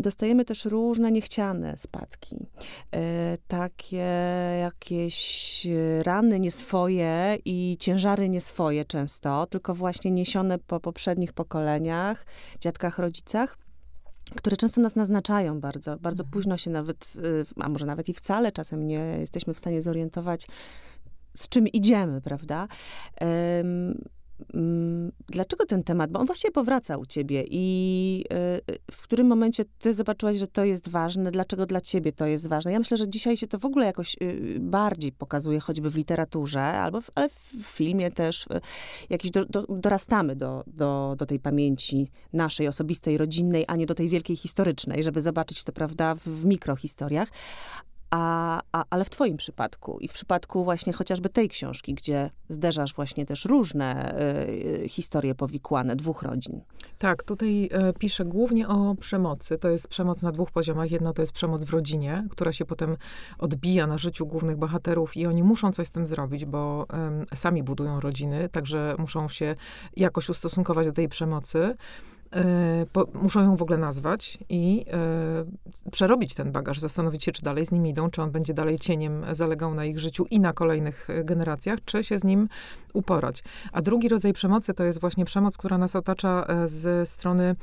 dostajemy 0.00 0.44
też 0.44 0.64
różne 0.64 1.12
niechciane 1.12 1.74
spadki. 1.78 2.36
E, 2.94 3.38
takie 3.48 4.06
jakieś 4.60 5.66
rany 6.02 6.40
nieswoje 6.40 7.38
i 7.44 7.76
ciężary 7.80 8.28
nieswoje 8.28 8.84
często, 8.84 9.46
tylko 9.46 9.74
właśnie 9.74 10.10
niesione 10.10 10.58
po 10.58 10.80
poprzednich 10.80 11.32
pokoleniach, 11.32 12.26
dziadkach, 12.60 12.98
rodzicach 12.98 13.65
które 14.34 14.56
często 14.56 14.80
nas 14.80 14.96
naznaczają 14.96 15.60
bardzo. 15.60 15.96
Bardzo 15.98 16.22
mhm. 16.22 16.30
późno 16.32 16.58
się 16.58 16.70
nawet, 16.70 17.12
y, 17.16 17.46
a 17.60 17.68
może 17.68 17.86
nawet 17.86 18.08
i 18.08 18.14
wcale 18.14 18.52
czasem 18.52 18.86
nie 18.86 19.16
jesteśmy 19.20 19.54
w 19.54 19.58
stanie 19.58 19.82
zorientować, 19.82 20.46
z 21.34 21.48
czym 21.48 21.68
idziemy, 21.68 22.20
prawda? 22.20 22.68
Mm, 23.16 24.04
dlaczego 25.28 25.66
ten 25.66 25.82
temat? 25.82 26.10
Bo 26.10 26.20
on 26.20 26.26
właśnie 26.26 26.50
powraca 26.50 26.96
u 26.96 27.06
ciebie 27.06 27.44
i 27.50 28.24
y, 28.32 28.36
y, 28.74 28.78
w 28.90 29.02
którym 29.02 29.26
momencie 29.26 29.64
ty 29.78 29.94
zobaczyłaś, 29.94 30.38
że 30.38 30.46
to 30.46 30.64
jest 30.64 30.88
ważne? 30.88 31.30
Dlaczego 31.30 31.66
dla 31.66 31.80
ciebie 31.80 32.12
to 32.12 32.26
jest 32.26 32.48
ważne? 32.48 32.72
Ja 32.72 32.78
myślę, 32.78 32.96
że 32.96 33.08
dzisiaj 33.08 33.36
się 33.36 33.46
to 33.46 33.58
w 33.58 33.64
ogóle 33.64 33.86
jakoś 33.86 34.16
y, 34.22 34.56
bardziej 34.60 35.12
pokazuje, 35.12 35.60
choćby 35.60 35.90
w 35.90 35.96
literaturze, 35.96 36.62
albo 36.62 37.00
w, 37.00 37.10
ale 37.14 37.28
w 37.28 37.62
filmie 37.62 38.10
też. 38.10 38.46
Jakiś 39.10 39.30
do, 39.30 39.44
do, 39.44 39.62
dorastamy 39.68 40.36
do, 40.36 40.64
do, 40.66 41.14
do 41.18 41.26
tej 41.26 41.38
pamięci 41.40 42.10
naszej, 42.32 42.68
osobistej, 42.68 43.18
rodzinnej, 43.18 43.64
a 43.68 43.76
nie 43.76 43.86
do 43.86 43.94
tej 43.94 44.08
wielkiej 44.08 44.36
historycznej, 44.36 45.02
żeby 45.02 45.20
zobaczyć 45.20 45.64
to, 45.64 45.72
prawda, 45.72 46.14
w, 46.14 46.20
w 46.20 46.44
mikrohistoriach. 46.44 47.28
A, 48.10 48.60
a, 48.72 48.84
ale 48.90 49.04
w 49.04 49.10
twoim 49.10 49.36
przypadku 49.36 49.98
i 50.00 50.08
w 50.08 50.12
przypadku 50.12 50.64
właśnie 50.64 50.92
chociażby 50.92 51.28
tej 51.28 51.48
książki, 51.48 51.94
gdzie 51.94 52.30
zderzasz 52.48 52.94
właśnie 52.94 53.26
też 53.26 53.44
różne 53.44 54.20
y, 54.84 54.88
historie 54.88 55.34
powikłane 55.34 55.96
dwóch 55.96 56.22
rodzin. 56.22 56.60
Tak, 56.98 57.22
tutaj 57.22 57.64
y, 57.90 57.92
piszę 57.98 58.24
głównie 58.24 58.68
o 58.68 58.94
przemocy. 58.94 59.58
To 59.58 59.68
jest 59.68 59.88
przemoc 59.88 60.22
na 60.22 60.32
dwóch 60.32 60.50
poziomach. 60.50 60.90
Jedno 60.90 61.12
to 61.12 61.22
jest 61.22 61.32
przemoc 61.32 61.64
w 61.64 61.70
rodzinie, 61.70 62.26
która 62.30 62.52
się 62.52 62.64
potem 62.64 62.96
odbija 63.38 63.86
na 63.86 63.98
życiu 63.98 64.26
głównych 64.26 64.56
bohaterów 64.56 65.16
i 65.16 65.26
oni 65.26 65.42
muszą 65.42 65.72
coś 65.72 65.86
z 65.86 65.90
tym 65.90 66.06
zrobić, 66.06 66.44
bo 66.44 66.86
y, 67.32 67.36
sami 67.36 67.62
budują 67.62 68.00
rodziny, 68.00 68.48
także 68.48 68.94
muszą 68.98 69.28
się 69.28 69.56
jakoś 69.96 70.28
ustosunkować 70.28 70.86
do 70.86 70.92
tej 70.92 71.08
przemocy. 71.08 71.76
E, 72.36 72.86
po, 72.92 73.06
muszą 73.22 73.42
ją 73.42 73.56
w 73.56 73.62
ogóle 73.62 73.78
nazwać 73.78 74.38
i 74.48 74.84
e, 74.92 75.90
przerobić 75.90 76.34
ten 76.34 76.52
bagaż, 76.52 76.78
zastanowić 76.78 77.24
się, 77.24 77.32
czy 77.32 77.42
dalej 77.42 77.66
z 77.66 77.72
nim 77.72 77.86
idą, 77.86 78.10
czy 78.10 78.22
on 78.22 78.30
będzie 78.30 78.54
dalej 78.54 78.78
cieniem 78.78 79.24
zalegał 79.32 79.74
na 79.74 79.84
ich 79.84 79.98
życiu 79.98 80.26
i 80.30 80.40
na 80.40 80.52
kolejnych 80.52 81.10
e, 81.10 81.24
generacjach, 81.24 81.78
czy 81.84 82.04
się 82.04 82.18
z 82.18 82.24
nim 82.24 82.48
uporać. 82.92 83.42
A 83.72 83.82
drugi 83.82 84.08
rodzaj 84.08 84.32
przemocy 84.32 84.74
to 84.74 84.84
jest 84.84 85.00
właśnie 85.00 85.24
przemoc, 85.24 85.56
która 85.56 85.78
nas 85.78 85.96
otacza 85.96 86.46
ze 86.66 87.06
strony 87.06 87.54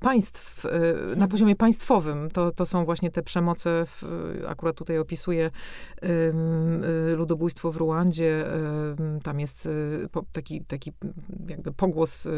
państw, 0.00 0.66
na 1.16 1.28
poziomie 1.28 1.56
państwowym. 1.56 2.30
To, 2.30 2.50
to 2.50 2.66
są 2.66 2.84
właśnie 2.84 3.10
te 3.10 3.22
przemoce, 3.22 3.86
w, 3.86 4.04
akurat 4.48 4.76
tutaj 4.76 4.98
opisuję 4.98 5.50
ludobójstwo 7.16 7.72
w 7.72 7.76
Ruandzie, 7.76 8.44
tam 9.22 9.40
jest 9.40 9.68
taki, 10.32 10.64
taki 10.64 10.92
jakby 11.48 11.72
pogłos 11.72 12.28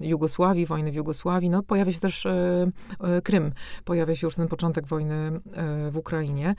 Jugosławii, 0.00 0.66
wojny 0.66 0.92
w 0.92 0.94
Jugosławii. 1.00 1.50
No, 1.50 1.62
pojawia 1.62 1.92
się 1.92 2.00
też 2.00 2.26
e, 2.26 2.66
e, 3.00 3.22
Krym, 3.22 3.52
pojawia 3.84 4.14
się 4.14 4.26
już 4.26 4.34
ten 4.34 4.48
początek 4.48 4.86
wojny 4.86 5.14
e, 5.14 5.90
w 5.90 5.96
Ukrainie. 5.96 6.54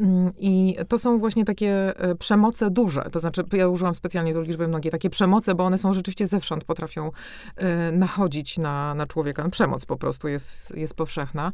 Mm, 0.00 0.32
I 0.38 0.76
to 0.88 0.98
są 0.98 1.18
właśnie 1.18 1.44
takie 1.44 1.92
przemoce 2.18 2.70
duże. 2.70 3.02
To 3.12 3.20
znaczy, 3.20 3.44
ja 3.52 3.68
użyłam 3.68 3.94
specjalnie 3.94 4.34
do 4.34 4.42
liczby 4.42 4.68
mnogie 4.68 4.90
takie 4.90 5.10
przemoce, 5.10 5.54
bo 5.54 5.64
one 5.64 5.78
są 5.78 5.94
rzeczywiście 5.94 6.26
zewsząd, 6.26 6.64
potrafią 6.64 7.10
nachodzić 7.92 8.58
na, 8.58 8.94
na 8.94 9.06
człowieka. 9.06 9.48
Przemoc 9.48 9.86
po 9.86 9.96
prostu 9.96 10.28
jest, 10.28 10.76
jest 10.76 10.94
powszechna. 10.94 11.52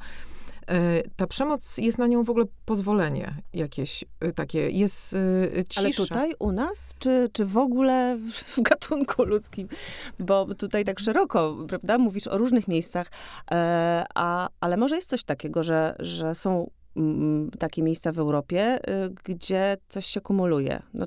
E, 0.66 1.02
ta 1.16 1.26
przemoc, 1.26 1.78
jest 1.78 1.99
na 1.99 2.06
nią 2.06 2.23
w 2.23 2.30
ogóle 2.30 2.44
pozwolenie 2.64 3.35
jakieś 3.52 4.04
e, 4.20 4.32
takie, 4.32 4.70
jest 4.70 5.14
e, 5.58 5.64
cisza. 5.64 5.80
Ale 5.80 5.90
tutaj 5.90 6.32
u 6.38 6.52
nas, 6.52 6.94
czy, 6.99 7.30
czy 7.32 7.44
w 7.46 7.56
ogóle 7.56 8.18
w 8.56 8.61
gatunku 8.62 9.25
ludzkim? 9.25 9.68
Bo 10.18 10.54
tutaj 10.54 10.85
tak 10.85 10.99
szeroko, 10.99 11.56
prawda, 11.68 11.99
mówisz 11.99 12.26
o 12.26 12.38
różnych 12.38 12.68
miejscach, 12.68 13.11
a, 14.14 14.49
ale 14.61 14.76
może 14.76 14.96
jest 14.96 15.11
coś 15.11 15.25
takiego, 15.25 15.62
że, 15.62 15.96
że 15.99 16.35
są 16.35 16.70
mm, 16.96 17.50
takie 17.50 17.82
miejsca 17.82 18.12
w 18.12 18.18
Europie, 18.18 18.78
gdzie 19.25 19.76
coś 19.88 20.06
się 20.06 20.20
kumuluje. 20.20 20.82
No, 20.94 21.06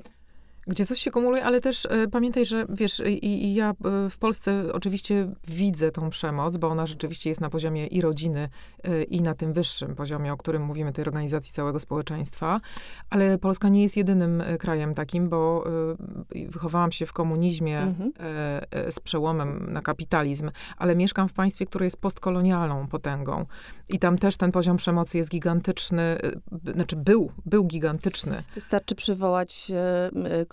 gdzie 0.70 0.86
coś 0.86 1.00
się 1.00 1.10
kumuluje, 1.10 1.44
ale 1.44 1.60
też 1.60 1.84
y, 1.84 2.08
pamiętaj, 2.12 2.46
że 2.46 2.66
wiesz, 2.68 3.02
i, 3.06 3.44
i 3.44 3.54
ja 3.54 3.70
y, 4.06 4.10
w 4.10 4.18
Polsce 4.18 4.64
oczywiście 4.72 5.28
widzę 5.48 5.90
tą 5.90 6.10
przemoc, 6.10 6.56
bo 6.56 6.68
ona 6.68 6.86
rzeczywiście 6.86 7.30
jest 7.30 7.40
na 7.40 7.50
poziomie 7.50 7.86
i 7.86 8.00
rodziny, 8.00 8.48
y, 8.88 9.02
i 9.02 9.22
na 9.22 9.34
tym 9.34 9.52
wyższym 9.52 9.94
poziomie, 9.94 10.32
o 10.32 10.36
którym 10.36 10.62
mówimy, 10.62 10.92
tej 10.92 11.04
organizacji 11.04 11.52
całego 11.52 11.80
społeczeństwa. 11.80 12.60
Ale 13.10 13.38
Polska 13.38 13.68
nie 13.68 13.82
jest 13.82 13.96
jedynym 13.96 14.42
krajem 14.58 14.94
takim, 14.94 15.28
bo 15.28 15.64
wychowałam 16.48 16.92
się 16.92 17.06
w 17.06 17.12
komunizmie 17.12 17.80
mhm. 17.80 18.12
z 18.90 19.00
przełomem 19.00 19.72
na 19.72 19.82
kapitalizm, 19.82 20.50
ale 20.76 20.96
mieszkam 20.96 21.28
w 21.28 21.32
państwie, 21.32 21.66
które 21.66 21.86
jest 21.86 22.00
postkolonialną 22.00 22.86
potęgą. 22.86 23.46
I 23.88 23.98
tam 23.98 24.18
też 24.18 24.36
ten 24.36 24.52
poziom 24.52 24.76
przemocy 24.76 25.18
jest 25.18 25.30
gigantyczny, 25.30 26.18
znaczy 26.74 26.96
był, 26.96 27.32
był 27.46 27.64
gigantyczny. 27.64 28.42
Wystarczy 28.54 28.94
przywołać 28.94 29.72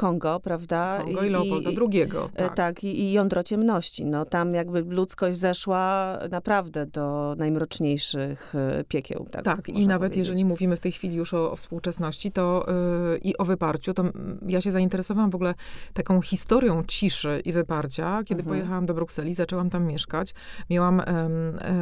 Kongo, 0.07 0.39
prawda? 0.39 0.99
Kongo 1.03 1.23
i, 1.23 1.27
i 1.27 1.29
Leopolda 1.29 1.69
II. 1.69 2.01
E, 2.01 2.07
tak, 2.35 2.55
tak 2.55 2.83
i, 2.83 2.99
i 2.99 3.11
jądro 3.11 3.43
ciemności. 3.43 4.05
No, 4.05 4.25
tam 4.25 4.53
jakby 4.53 4.81
ludzkość 4.81 5.37
zeszła 5.37 6.17
naprawdę 6.31 6.85
do 6.85 7.35
najmroczniejszych 7.37 8.55
e, 8.55 8.83
piekieł. 8.83 9.27
Tak, 9.31 9.43
tak 9.43 9.69
i 9.69 9.87
nawet 9.87 10.11
powiedzieć. 10.11 10.27
jeżeli 10.27 10.45
mówimy 10.45 10.77
w 10.77 10.79
tej 10.79 10.91
chwili 10.91 11.15
już 11.15 11.33
o, 11.33 11.51
o 11.51 11.55
współczesności 11.55 12.31
to 12.31 12.65
yy, 13.11 13.17
i 13.17 13.37
o 13.37 13.45
wyparciu, 13.45 13.93
to 13.93 14.03
ja 14.47 14.61
się 14.61 14.71
zainteresowałam 14.71 15.29
w 15.29 15.35
ogóle 15.35 15.53
taką 15.93 16.21
historią 16.21 16.83
ciszy 16.87 17.41
i 17.45 17.53
wyparcia. 17.53 18.23
Kiedy 18.25 18.41
mhm. 18.41 18.57
pojechałam 18.57 18.85
do 18.85 18.93
Brukseli, 18.93 19.33
zaczęłam 19.33 19.69
tam 19.69 19.85
mieszkać. 19.85 20.33
Miałam 20.69 21.01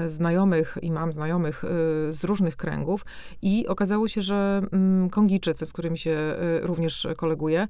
yy, 0.03 0.09
znajomych 0.09 0.77
i 0.81 0.91
mam 0.91 1.13
znajomych 1.13 1.63
yy, 1.63 2.13
z 2.13 2.23
różnych 2.23 2.55
kręgów 2.55 3.05
i 3.41 3.67
okazało 3.67 4.07
się, 4.07 4.21
że 4.21 4.61
mm, 4.71 5.09
Kongijczycy, 5.09 5.65
z 5.65 5.73
którymi 5.73 5.97
się 5.97 6.17
również 6.61 7.07
koleguję, 7.17 7.67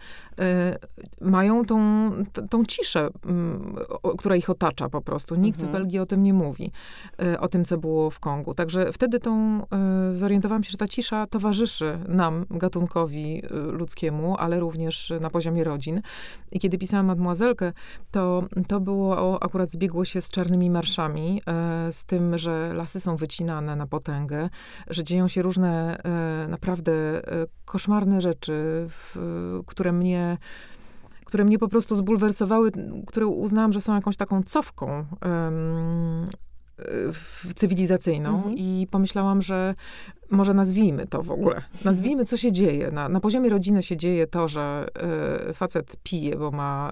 mają 1.22 1.66
tą, 1.66 2.10
tą 2.50 2.66
ciszę, 2.66 3.10
mm, 3.26 3.76
która 4.18 4.36
ich 4.36 4.50
otacza 4.50 4.90
po 4.90 5.02
prostu. 5.02 5.36
Nikt 5.36 5.60
mhm. 5.60 5.70
w 5.70 5.80
Belgii 5.80 6.00
o 6.00 6.06
tym 6.06 6.24
nie 6.24 6.34
mówi, 6.34 6.72
y, 7.24 7.40
o 7.40 7.48
tym, 7.48 7.66
co 7.66 7.78
było 7.78 8.10
w 8.10 8.20
Kongu. 8.20 8.54
Także 8.54 8.94
wtedy 8.94 9.20
tą, 9.20 9.62
y, 10.14 10.18
zorientowałam 10.18 10.64
się, 10.64 10.72
że 10.72 10.78
ta 10.78 10.88
cisza 10.88 11.28
towarzyszy 11.28 11.98
nam, 12.08 12.46
gatunkowi 12.50 13.42
ludzkiemu, 13.52 14.36
ale 14.38 14.60
również 14.60 15.14
na 15.22 15.30
poziomie 15.30 15.64
rodzin. 15.64 16.02
I 16.52 16.60
kiedy 16.60 16.78
pisałam 16.78 17.06
Mademoiselkę, 17.06 17.74
to, 18.12 18.44
to 18.68 18.80
było 18.80 19.44
akurat 19.44 19.70
zbiegło 19.70 20.06
się 20.06 20.22
z 20.22 20.30
czarnymi 20.30 20.70
marszami, 20.70 21.42
z 21.92 22.06
tym, 22.06 22.38
że 22.38 22.74
lasy 22.74 23.00
są 23.00 23.16
wycinane 23.16 23.76
na 23.76 23.88
potęgę, 23.88 24.50
że 24.90 25.04
dzieją 25.04 25.28
się 25.28 25.42
różne 25.42 26.02
naprawdę 26.50 26.94
koszmarne 27.66 28.22
rzeczy, 28.22 28.88
które 29.66 29.92
mnie 29.92 30.38
które 31.26 31.46
mnie 31.46 31.60
po 31.60 31.68
prostu 31.68 31.96
zbulwersowały, 31.96 32.72
które 33.08 33.28
uznałam, 33.28 33.74
że 33.74 33.82
są 33.82 33.96
jakąś 33.96 34.18
taką 34.18 34.44
cofką 34.44 35.06
um, 35.26 36.30
cywilizacyjną 37.56 38.36
mhm. 38.36 38.56
i 38.58 38.88
pomyślałam, 38.92 39.42
że 39.42 39.76
może 40.32 40.54
nazwijmy 40.54 41.08
to 41.08 41.24
w 41.24 41.32
ogóle. 41.32 41.62
Nazwijmy, 41.86 42.26
co 42.26 42.38
się 42.38 42.52
dzieje. 42.52 42.92
Na, 42.92 43.10
na 43.10 43.20
poziomie 43.20 43.50
rodziny 43.50 43.84
się 43.84 43.98
dzieje 43.98 44.28
to, 44.28 44.48
że 44.48 44.88
y, 45.50 45.54
facet 45.54 45.98
pije, 46.04 46.36
bo 46.36 46.52
ma, 46.52 46.92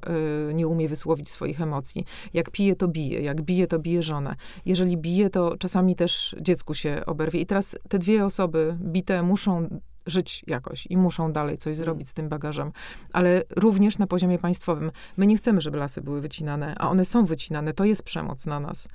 y, 0.49 0.53
nie 0.53 0.67
umie 0.67 0.89
wysłowić 0.89 1.29
swoich 1.29 1.61
emocji. 1.61 2.05
Jak 2.33 2.49
pije, 2.49 2.75
to 2.75 2.87
bije. 2.87 3.21
Jak 3.21 3.41
bije, 3.41 3.67
to 3.67 3.79
bije 3.79 4.03
żonę. 4.03 4.35
Jeżeli 4.65 4.97
bije, 4.97 5.29
to 5.29 5.57
czasami 5.57 5.95
też 5.95 6.35
dziecku 6.41 6.73
się 6.73 7.01
oberwie. 7.05 7.39
I 7.39 7.45
teraz 7.45 7.77
te 7.89 7.99
dwie 7.99 8.25
osoby 8.25 8.77
bite 8.81 9.23
muszą 9.23 9.79
żyć 10.05 10.43
jakoś 10.47 10.87
i 10.89 10.97
muszą 10.97 11.31
dalej 11.31 11.57
coś 11.57 11.73
mm. 11.73 11.85
zrobić 11.85 12.09
z 12.09 12.13
tym 12.13 12.29
bagażem. 12.29 12.71
Ale 13.13 13.43
również 13.55 13.97
na 13.97 14.07
poziomie 14.07 14.39
państwowym. 14.39 14.91
My 15.17 15.27
nie 15.27 15.37
chcemy, 15.37 15.61
żeby 15.61 15.77
lasy 15.77 16.01
były 16.01 16.21
wycinane, 16.21 16.75
a 16.77 16.89
one 16.89 17.05
są 17.05 17.25
wycinane. 17.25 17.73
To 17.73 17.85
jest 17.85 18.03
przemoc 18.03 18.45
na 18.45 18.59
nas. 18.59 18.87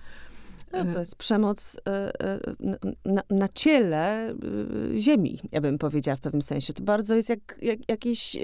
No, 0.73 0.93
to 0.93 0.99
jest 0.99 1.17
przemoc 1.17 1.77
na, 3.05 3.23
na, 3.31 3.49
ciele 3.49 4.35
ziemi, 4.99 5.41
ja 5.53 5.61
bym 5.61 5.79
powiedziała 5.79 6.17
w 6.17 6.21
pewnym 6.21 6.43
sensie. 6.43 6.73
To 6.73 6.83
bardzo 6.83 7.15
jest 7.15 7.29
jak, 7.29 7.59
jak 7.63 7.79
jakieś 7.89 8.37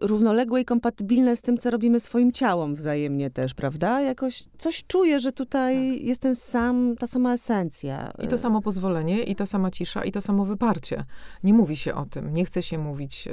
równoległe 0.00 0.60
i 0.60 0.64
kompatybilne 0.64 1.36
z 1.36 1.42
tym, 1.42 1.58
co 1.58 1.70
robimy 1.70 2.00
swoim 2.00 2.32
ciałom 2.32 2.74
wzajemnie 2.74 3.30
też, 3.30 3.54
prawda? 3.54 4.00
Jakoś 4.00 4.44
coś 4.58 4.84
czuję, 4.86 5.20
że 5.20 5.32
tutaj 5.32 5.92
tak. 5.92 6.02
jest 6.02 6.22
ten 6.22 6.36
sam, 6.36 6.94
ta 6.98 7.06
sama 7.06 7.34
esencja. 7.34 8.12
I 8.22 8.28
to 8.28 8.38
samo 8.38 8.62
pozwolenie, 8.62 9.22
i 9.22 9.36
ta 9.36 9.46
sama 9.46 9.70
cisza, 9.70 10.04
i 10.04 10.12
to 10.12 10.22
samo 10.22 10.44
wyparcie. 10.44 11.04
Nie 11.44 11.54
mówi 11.54 11.76
się 11.76 11.94
o 11.94 12.06
tym, 12.06 12.32
nie 12.32 12.44
chce 12.44 12.62
się 12.62 12.78
mówić. 12.78 13.28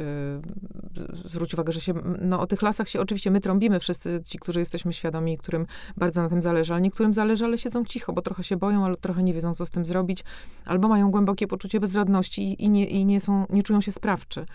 Zwróć 1.25 1.53
uwagę, 1.53 1.73
że 1.73 1.81
się, 1.81 1.93
no 2.21 2.39
o 2.39 2.47
tych 2.47 2.61
lasach 2.61 2.89
się 2.89 3.01
oczywiście 3.01 3.31
my 3.31 3.41
trąbimy 3.41 3.79
wszyscy, 3.79 4.21
ci, 4.25 4.39
którzy 4.39 4.59
jesteśmy 4.59 4.93
świadomi, 4.93 5.37
którym 5.37 5.65
bardzo 5.97 6.23
na 6.23 6.29
tym 6.29 6.41
zależy, 6.41 6.73
ale 6.73 6.81
niektórym 6.81 7.13
zależy, 7.13 7.45
ale 7.45 7.57
siedzą 7.57 7.85
cicho, 7.85 8.13
bo 8.13 8.21
trochę 8.21 8.43
się 8.43 8.57
boją, 8.57 8.85
ale 8.85 8.97
trochę 8.97 9.23
nie 9.23 9.33
wiedzą, 9.33 9.55
co 9.55 9.65
z 9.65 9.69
tym 9.69 9.85
zrobić, 9.85 10.23
albo 10.65 10.87
mają 10.87 11.11
głębokie 11.11 11.47
poczucie 11.47 11.79
bezradności 11.79 12.63
i 12.63 12.69
nie, 12.69 12.85
i 12.85 13.05
nie, 13.05 13.21
są, 13.21 13.45
nie 13.49 13.63
czują 13.63 13.81
się 13.81 13.91
sprawczy. 13.91 14.45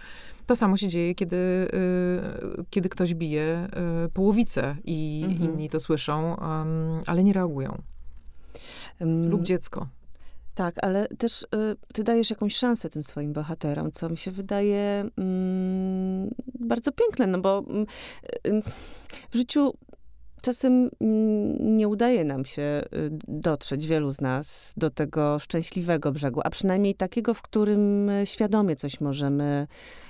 To 0.47 0.57
samo 0.57 0.77
się 0.77 0.89
dzieje, 0.89 1.15
kiedy, 1.15 1.37
y, 1.37 2.65
kiedy 2.71 2.89
ktoś 2.89 3.15
bije 3.15 3.69
y, 4.07 4.09
połowicę 4.09 4.77
i 4.85 5.23
mhm. 5.25 5.51
inni 5.51 5.71
to 5.71 5.81
słyszą, 5.81 6.35
um, 6.35 7.01
ale 7.07 7.25
nie 7.25 7.33
reagują. 7.33 7.83
Um, 9.01 9.31
Lub 9.31 9.43
dziecko. 9.43 9.87
Tak, 10.55 10.75
ale 10.83 11.09
też 11.09 11.43
y, 11.43 11.47
ty 11.93 12.05
dajesz 12.05 12.31
jakąś 12.31 12.57
szansę 12.57 12.89
tym 12.89 13.05
swoim 13.05 13.33
bohaterom, 13.33 13.93
co 13.93 14.09
mi 14.09 14.17
się 14.17 14.31
wydaje 14.31 15.05
mm, 15.19 16.31
bardzo 16.61 16.93
piękne, 16.93 17.27
no 17.27 17.41
bo 17.41 17.65
mm, 17.69 17.87
y, 18.47 18.63
w 19.31 19.37
życiu 19.37 19.75
czasem 20.43 20.91
mm, 21.01 21.77
nie 21.77 21.89
udaje 21.89 22.25
nam 22.25 22.45
się 22.45 22.63
y, 22.63 23.11
dotrzeć, 23.29 23.87
wielu 23.87 24.13
z 24.13 24.21
nas, 24.21 24.75
do 24.77 24.91
tego 24.91 25.39
szczęśliwego 25.39 26.13
brzegu, 26.13 26.41
a 26.45 26.51
przynajmniej 26.51 26.95
takiego, 26.95 27.35
w 27.35 27.43
którym 27.43 28.11
świadomie 28.25 28.77
coś 28.77 29.01
możemy 29.01 29.67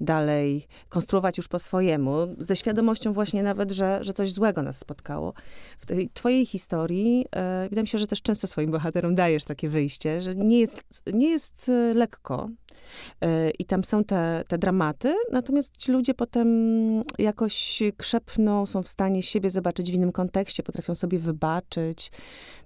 dalej 0.00 0.66
konstruować 0.88 1.36
już 1.36 1.48
po 1.48 1.58
swojemu, 1.58 2.12
ze 2.38 2.56
świadomością 2.56 3.12
właśnie 3.12 3.42
nawet, 3.42 3.70
że, 3.72 3.98
że 4.00 4.12
coś 4.12 4.32
złego 4.32 4.62
nas 4.62 4.78
spotkało. 4.78 5.34
W 5.80 5.86
tej 5.86 6.10
twojej 6.10 6.46
historii 6.46 7.26
y, 7.66 7.68
wydaje 7.68 7.82
mi 7.82 7.88
się, 7.88 7.98
że 7.98 8.06
też 8.06 8.22
często 8.22 8.46
swoim 8.46 8.70
bohaterom 8.70 9.14
dajesz 9.14 9.44
takie 9.44 9.68
wyjście, 9.68 10.20
że 10.20 10.34
nie 10.34 10.60
jest, 10.60 10.84
nie 11.12 11.30
jest 11.30 11.68
y, 11.68 11.94
lekko, 11.94 12.48
i 13.58 13.64
tam 13.64 13.84
są 13.84 14.04
te, 14.04 14.44
te 14.48 14.58
dramaty, 14.58 15.14
natomiast 15.32 15.76
ci 15.76 15.92
ludzie 15.92 16.14
potem 16.14 16.48
jakoś 17.18 17.82
krzepną, 17.96 18.66
są 18.66 18.82
w 18.82 18.88
stanie 18.88 19.22
siebie 19.22 19.50
zobaczyć 19.50 19.90
w 19.90 19.94
innym 19.94 20.12
kontekście, 20.12 20.62
potrafią 20.62 20.94
sobie 20.94 21.18
wybaczyć. 21.18 22.10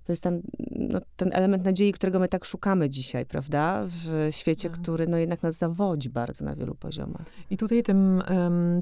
To 0.05 0.13
jest 0.13 0.23
tam 0.23 0.41
no, 0.71 1.01
ten 1.17 1.31
element 1.33 1.65
nadziei, 1.65 1.93
którego 1.93 2.19
my 2.19 2.29
tak 2.29 2.45
szukamy 2.45 2.91
dzisiaj, 2.91 3.27
prawda? 3.27 3.85
W 3.87 4.29
świecie, 4.31 4.71
tak. 4.71 4.81
który 4.81 5.07
no, 5.07 5.17
jednak 5.17 5.43
nas 5.43 5.59
zawodzi 5.59 6.11
bardzo 6.11 6.45
na 6.45 6.57
wielu 6.57 6.75
poziomach. 6.75 7.27
I 7.51 7.57
tutaj 7.57 7.83
tym, 7.83 8.23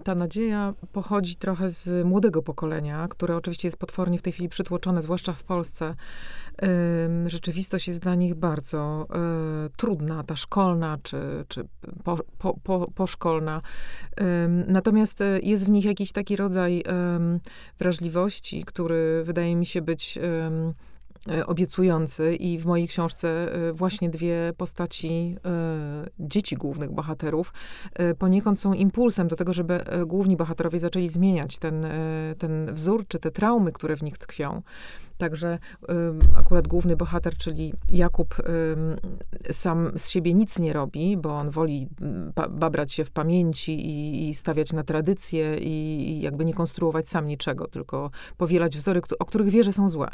ta 0.04 0.14
nadzieja 0.14 0.74
pochodzi 0.92 1.36
trochę 1.36 1.70
z 1.70 2.06
młodego 2.06 2.42
pokolenia, 2.42 3.08
które 3.08 3.36
oczywiście 3.36 3.68
jest 3.68 3.76
potwornie 3.76 4.18
w 4.18 4.22
tej 4.22 4.32
chwili 4.32 4.48
przytłoczone, 4.48 5.02
zwłaszcza 5.02 5.32
w 5.32 5.42
Polsce. 5.42 5.94
Rzeczywistość 7.26 7.88
jest 7.88 8.00
dla 8.00 8.14
nich 8.14 8.34
bardzo 8.34 9.06
e, 9.14 9.68
trudna, 9.76 10.24
ta 10.24 10.36
szkolna 10.36 10.98
czy, 11.02 11.18
czy 11.48 11.64
po, 12.04 12.18
po, 12.38 12.54
po, 12.54 12.90
poszkolna. 12.94 13.60
Natomiast 14.66 15.20
e, 15.20 15.40
jest 15.42 15.66
w 15.66 15.68
nich 15.68 15.84
jakiś 15.84 16.12
taki 16.12 16.36
rodzaj 16.36 16.82
wrażliwości, 17.78 18.64
który 18.64 19.24
wydaje 19.24 19.56
mi 19.56 19.66
się 19.66 19.82
być 19.82 20.18
obiecujący 21.46 22.34
i 22.34 22.58
w 22.58 22.66
mojej 22.66 22.88
książce 22.88 23.54
e, 23.68 23.72
właśnie 23.72 24.10
dwie 24.10 24.52
postaci 24.56 25.36
e, 25.44 26.06
dzieci 26.18 26.56
głównych 26.56 26.92
bohaterów 26.92 27.52
poniekąd 28.18 28.60
są 28.60 28.72
impulsem 28.72 29.28
do 29.28 29.36
tego, 29.36 29.54
żeby 29.54 29.84
główni 30.06 30.36
bohaterowie 30.36 30.78
zaczęli 30.78 31.08
zmieniać 31.08 31.58
ten, 31.58 31.86
ten 32.38 32.74
wzór, 32.74 33.06
czy 33.08 33.18
te 33.18 33.30
traumy, 33.30 33.72
które 33.72 33.96
w 33.96 34.02
nich 34.02 34.18
tkwią. 34.18 34.62
Także 35.18 35.58
akurat 36.36 36.68
główny 36.68 36.96
bohater, 36.96 37.34
czyli 37.36 37.72
Jakub, 37.90 38.34
sam 39.50 39.92
z 39.96 40.08
siebie 40.08 40.34
nic 40.34 40.58
nie 40.58 40.72
robi, 40.72 41.16
bo 41.16 41.36
on 41.36 41.50
woli 41.50 41.88
babrać 42.50 42.92
się 42.92 43.04
w 43.04 43.10
pamięci 43.10 43.86
i, 43.86 44.28
i 44.28 44.34
stawiać 44.34 44.72
na 44.72 44.82
tradycje 44.82 45.58
i, 45.58 46.10
i 46.10 46.20
jakby 46.20 46.44
nie 46.44 46.54
konstruować 46.54 47.08
sam 47.08 47.26
niczego, 47.26 47.66
tylko 47.66 48.10
powielać 48.36 48.76
wzory, 48.76 49.00
o 49.18 49.24
których 49.24 49.48
wie, 49.48 49.64
że 49.64 49.72
są 49.72 49.88
złe. 49.88 50.08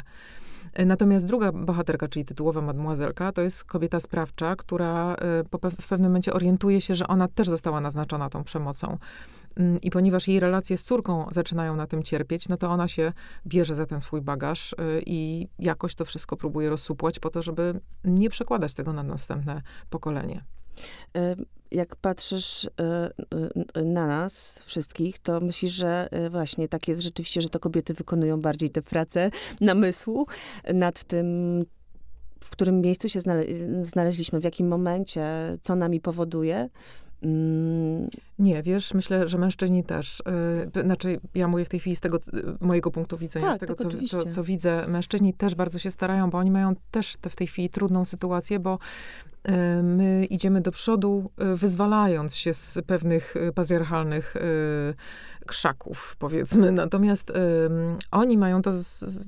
Natomiast 0.85 1.25
druga 1.25 1.51
bohaterka, 1.51 2.07
czyli 2.07 2.25
tytułowa 2.25 2.61
mademoiselka, 2.61 3.31
to 3.31 3.41
jest 3.41 3.63
kobieta 3.63 3.99
sprawcza, 3.99 4.55
która 4.55 5.15
e, 5.15 5.71
w 5.81 5.87
pewnym 5.87 6.09
momencie 6.09 6.33
orientuje 6.33 6.81
się, 6.81 6.95
że 6.95 7.07
ona 7.07 7.27
też 7.27 7.49
została 7.49 7.81
naznaczona 7.81 8.29
tą 8.29 8.43
przemocą. 8.43 8.97
Mm, 9.55 9.81
I 9.81 9.91
ponieważ 9.91 10.27
jej 10.27 10.39
relacje 10.39 10.77
z 10.77 10.83
córką 10.83 11.25
zaczynają 11.31 11.75
na 11.75 11.87
tym 11.87 12.03
cierpieć, 12.03 12.49
no 12.49 12.57
to 12.57 12.69
ona 12.69 12.87
się 12.87 13.13
bierze 13.47 13.75
za 13.75 13.85
ten 13.85 14.01
swój 14.01 14.21
bagaż 14.21 14.73
e, 14.73 14.77
i 15.05 15.47
jakoś 15.59 15.95
to 15.95 16.05
wszystko 16.05 16.37
próbuje 16.37 16.69
rozsupłać 16.69 17.19
po 17.19 17.29
to, 17.29 17.43
żeby 17.43 17.79
nie 18.03 18.29
przekładać 18.29 18.73
tego 18.73 18.93
na 18.93 19.03
następne 19.03 19.61
pokolenie. 19.89 20.43
E, 21.17 21.35
jak 21.71 21.95
patrzysz 21.95 22.65
e, 22.65 22.69
e, 23.75 23.83
na 23.83 24.07
nas 24.07 24.63
wszystkich, 24.65 25.19
to 25.19 25.41
myślisz, 25.41 25.71
że 25.71 26.09
właśnie 26.31 26.67
tak 26.67 26.87
jest 26.87 27.01
rzeczywiście, 27.01 27.41
że 27.41 27.49
to 27.49 27.59
kobiety 27.59 27.93
wykonują 27.93 28.41
bardziej 28.41 28.69
tę 28.69 28.81
pracę 28.81 29.31
namysłu 29.61 30.27
nad 30.73 31.03
tym, 31.03 31.25
w 32.43 32.49
którym 32.49 32.81
miejscu 32.81 33.09
się 33.09 33.19
znaleźliśmy, 33.81 34.39
w 34.39 34.43
jakim 34.43 34.67
momencie, 34.67 35.23
co 35.61 35.75
nami 35.75 35.99
powoduje. 35.99 36.69
Mm. 37.23 38.09
Nie, 38.39 38.63
wiesz, 38.63 38.93
myślę, 38.93 39.27
że 39.27 39.37
mężczyźni 39.37 39.83
też. 39.83 40.23
Yy, 40.75 40.83
znaczy, 40.83 41.19
ja 41.35 41.47
mówię 41.47 41.65
w 41.65 41.69
tej 41.69 41.79
chwili 41.79 41.95
z 41.95 41.99
tego 41.99 42.19
mojego 42.61 42.91
punktu 42.91 43.17
widzenia, 43.17 43.47
tak, 43.47 43.57
z 43.57 43.59
tego, 43.59 43.75
tak, 43.75 43.87
co, 43.91 44.23
co, 44.23 44.31
co, 44.31 44.43
widzę. 44.43 44.87
Mężczyźni 44.87 45.33
też 45.33 45.55
bardzo 45.55 45.79
się 45.79 45.91
starają, 45.91 46.29
bo 46.29 46.37
oni 46.37 46.51
mają 46.51 46.75
też 46.91 47.15
te, 47.21 47.29
w 47.29 47.35
tej 47.35 47.47
chwili 47.47 47.69
trudną 47.69 48.05
sytuację, 48.05 48.59
bo 48.59 48.79
my 49.83 50.25
idziemy 50.25 50.61
do 50.61 50.71
przodu, 50.71 51.31
yy, 51.37 51.55
wyzwalając 51.55 52.35
się 52.35 52.53
z 52.53 52.79
pewnych 52.87 53.35
y, 53.35 53.53
patriarchalnych 53.53 54.35
krzaków, 55.45 56.15
powiedzmy. 56.19 56.71
Natomiast 56.81 57.31
oni 58.11 58.37
mają 58.37 58.61
to, 58.61 58.71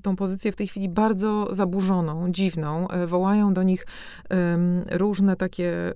tą 0.03 0.15
pozycję 0.15 0.51
w 0.51 0.55
tej 0.55 0.67
chwili 0.67 0.89
bardzo 0.89 1.55
zaburzoną, 1.55 2.31
dziwną. 2.31 2.87
Wołają 3.07 3.53
do 3.53 3.63
nich 3.63 3.85
różne 4.91 5.35
takie 5.35 5.93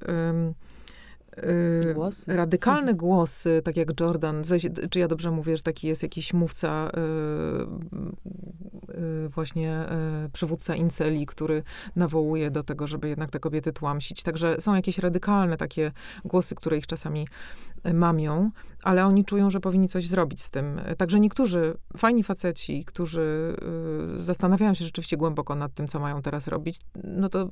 Y, 1.44 1.94
głosy. 1.94 2.36
radykalne 2.36 2.80
mhm. 2.80 2.98
głosy, 2.98 3.62
tak 3.64 3.78
jak 3.78 4.00
Jordan, 4.00 4.44
czy 4.90 5.00
ja 5.00 5.08
dobrze 5.08 5.32
mówię, 5.32 5.58
że 5.58 5.64
taki 5.64 5.88
jest 5.88 6.04
jakiś 6.04 6.34
mówca, 6.34 6.90
y, 6.90 7.00
y, 9.26 9.30
właśnie 9.30 9.86
przywódca 10.34 10.76
inceli, 10.76 11.26
który 11.26 11.64
nawołuje 11.96 12.52
do 12.52 12.64
tego, 12.64 12.88
żeby 12.88 13.10
jednak 13.10 13.30
te 13.32 13.40
kobiety 13.40 13.74
tłamsić. 13.74 14.24
Także 14.24 14.62
są 14.62 14.76
jakieś 14.76 14.98
radykalne 14.98 15.58
takie 15.58 15.92
głosy, 16.26 16.56
które 16.56 16.78
ich 16.78 16.88
czasami 16.88 17.28
mamią, 17.94 18.52
ale 18.84 19.06
oni 19.06 19.26
czują, 19.26 19.50
że 19.50 19.60
powinni 19.60 19.88
coś 19.88 20.08
zrobić 20.08 20.42
z 20.42 20.50
tym. 20.50 20.82
Także 20.98 21.20
niektórzy 21.20 21.78
fajni 21.98 22.24
faceci, 22.24 22.86
którzy 22.86 23.56
y, 24.20 24.24
zastanawiają 24.24 24.74
się 24.74 24.86
rzeczywiście 24.86 25.18
głęboko 25.18 25.56
nad 25.56 25.74
tym, 25.74 25.88
co 25.88 26.00
mają 26.00 26.22
teraz 26.22 26.48
robić, 26.48 26.80
no 27.04 27.30
to 27.30 27.50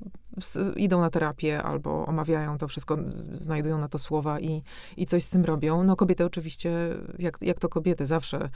idą 0.75 1.01
na 1.01 1.09
terapię 1.09 1.63
albo 1.63 2.05
omawiają 2.05 2.57
to 2.57 2.67
wszystko, 2.67 2.97
znajdują 3.33 3.77
na 3.77 3.87
to 3.87 3.99
słowa 3.99 4.39
i, 4.39 4.61
i 4.97 5.05
coś 5.05 5.23
z 5.23 5.29
tym 5.29 5.45
robią. 5.45 5.83
No 5.83 5.95
kobiety 5.95 6.25
oczywiście, 6.25 6.71
jak, 7.19 7.37
jak 7.41 7.59
to 7.59 7.69
kobiety, 7.69 8.05
zawsze 8.05 8.49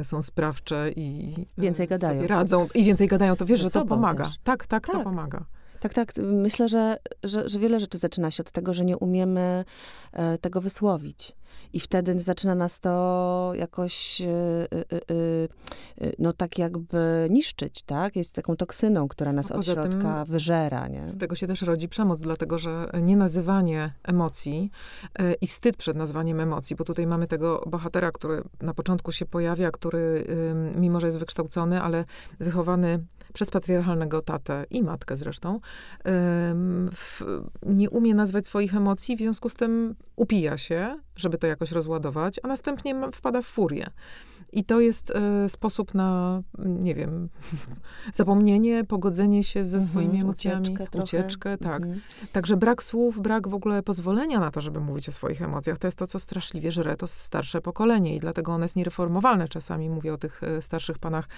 y, 0.00 0.04
są 0.04 0.22
sprawcze 0.22 0.90
i 0.96 1.34
więcej 1.58 1.86
gadają. 1.86 2.26
radzą 2.26 2.68
i 2.74 2.84
więcej 2.84 3.08
gadają, 3.08 3.36
to 3.36 3.46
wiesz, 3.46 3.60
że 3.60 3.70
to 3.70 3.86
pomaga. 3.86 4.24
Tak, 4.24 4.66
tak, 4.66 4.86
tak, 4.86 4.96
to 4.96 5.04
pomaga. 5.04 5.44
Tak, 5.84 5.94
tak. 5.94 6.12
Myślę, 6.18 6.68
że, 6.68 6.96
że, 7.22 7.48
że 7.48 7.58
wiele 7.58 7.80
rzeczy 7.80 7.98
zaczyna 7.98 8.30
się 8.30 8.42
od 8.42 8.50
tego, 8.50 8.74
że 8.74 8.84
nie 8.84 8.96
umiemy 8.96 9.64
e, 10.12 10.38
tego 10.38 10.60
wysłowić. 10.60 11.36
I 11.72 11.80
wtedy 11.80 12.20
zaczyna 12.20 12.54
nas 12.54 12.80
to 12.80 13.52
jakoś, 13.54 14.20
e, 14.20 14.26
e, 14.26 14.98
no 16.18 16.32
tak 16.32 16.58
jakby 16.58 17.26
niszczyć, 17.30 17.82
tak? 17.82 18.16
Jest 18.16 18.34
taką 18.34 18.56
toksyną, 18.56 19.08
która 19.08 19.32
nas 19.32 19.50
od 19.50 19.64
środka 19.64 20.24
wyżera, 20.24 20.88
nie? 20.88 21.08
Z 21.08 21.18
tego 21.18 21.34
się 21.34 21.46
też 21.46 21.62
rodzi 21.62 21.88
przemoc, 21.88 22.20
dlatego 22.20 22.58
że 22.58 22.90
nienazywanie 23.02 23.92
emocji 24.02 24.70
i 25.40 25.46
wstyd 25.46 25.76
przed 25.76 25.96
nazwaniem 25.96 26.40
emocji, 26.40 26.76
bo 26.76 26.84
tutaj 26.84 27.06
mamy 27.06 27.26
tego 27.26 27.64
bohatera, 27.66 28.10
który 28.10 28.42
na 28.60 28.74
początku 28.74 29.12
się 29.12 29.26
pojawia, 29.26 29.70
który 29.70 30.26
mimo, 30.76 31.00
że 31.00 31.06
jest 31.06 31.18
wykształcony, 31.18 31.82
ale 31.82 32.04
wychowany 32.40 33.04
przez 33.34 33.50
patriarchalnego 33.50 34.22
tatę 34.22 34.66
i 34.70 34.82
matkę 34.82 35.16
zresztą, 35.16 35.60
w, 36.92 37.22
nie 37.62 37.90
umie 37.90 38.14
nazwać 38.14 38.46
swoich 38.46 38.74
emocji, 38.74 39.16
w 39.16 39.18
związku 39.18 39.48
z 39.48 39.54
tym 39.54 39.94
upija 40.16 40.58
się, 40.58 41.00
żeby 41.16 41.38
to 41.38 41.46
jakoś 41.46 41.72
rozładować, 41.72 42.40
a 42.42 42.48
następnie 42.48 42.94
wpada 43.12 43.42
w 43.42 43.46
furię. 43.46 43.86
I 44.54 44.64
to 44.64 44.80
jest 44.80 45.10
y, 45.44 45.48
sposób 45.48 45.94
na, 45.94 46.42
nie 46.58 46.94
wiem, 46.94 47.28
zapomnienie, 48.14 48.84
pogodzenie 48.84 49.44
się 49.44 49.64
ze 49.64 49.78
mhm, 49.78 49.88
swoimi 49.88 50.20
emocjami, 50.20 50.74
ucieczkę, 50.74 51.02
ucieczkę 51.02 51.58
tak. 51.58 51.82
Mhm. 51.82 52.00
Także 52.32 52.56
brak 52.56 52.82
słów, 52.82 53.20
brak 53.20 53.48
w 53.48 53.54
ogóle 53.54 53.82
pozwolenia 53.82 54.40
na 54.40 54.50
to, 54.50 54.60
żeby 54.60 54.80
mówić 54.80 55.08
o 55.08 55.12
swoich 55.12 55.42
emocjach, 55.42 55.78
to 55.78 55.86
jest 55.86 55.98
to, 55.98 56.06
co 56.06 56.18
straszliwie 56.18 56.72
żre 56.72 56.96
to 56.96 57.06
starsze 57.06 57.60
pokolenie 57.60 58.16
i 58.16 58.20
dlatego 58.20 58.52
one 58.52 58.64
jest 58.64 58.76
niereformowalne 58.76 59.48
czasami. 59.48 59.90
Mówię 59.90 60.12
o 60.12 60.16
tych 60.16 60.42
y, 60.42 60.62
starszych 60.62 60.98
panach. 60.98 61.28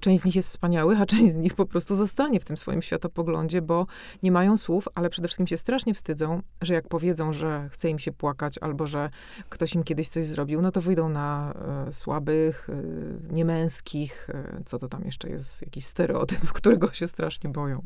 Część 0.00 0.22
z 0.22 0.24
nich 0.24 0.36
jest 0.36 0.48
wspaniałych, 0.48 1.00
a 1.00 1.06
część 1.12 1.32
z 1.32 1.36
nich 1.36 1.54
po 1.54 1.66
prostu 1.66 1.94
zostanie 1.94 2.40
w 2.40 2.44
tym 2.44 2.56
swoim 2.56 2.82
światopoglądzie, 2.82 3.62
bo 3.62 3.86
nie 4.22 4.32
mają 4.32 4.56
słów, 4.56 4.88
ale 4.94 5.10
przede 5.10 5.28
wszystkim 5.28 5.46
się 5.46 5.56
strasznie 5.56 5.94
wstydzą, 5.94 6.42
że 6.62 6.74
jak 6.74 6.88
powiedzą, 6.88 7.32
że 7.32 7.68
chce 7.72 7.90
im 7.90 7.98
się 7.98 8.12
płakać 8.12 8.58
albo 8.58 8.86
że 8.86 9.10
ktoś 9.48 9.74
im 9.74 9.84
kiedyś 9.84 10.08
coś 10.08 10.26
zrobił, 10.26 10.62
no 10.62 10.72
to 10.72 10.80
wyjdą 10.80 11.08
na 11.08 11.54
y, 11.88 11.91
słabych, 11.92 12.68
y, 12.68 13.34
niemęskich, 13.34 14.30
y, 14.30 14.64
co 14.64 14.78
to 14.78 14.88
tam 14.88 15.04
jeszcze 15.04 15.28
jest, 15.28 15.62
jakiś 15.62 15.86
stereotyp, 15.86 16.40
którego 16.52 16.92
się 16.92 17.08
strasznie 17.08 17.50
boją. 17.50 17.82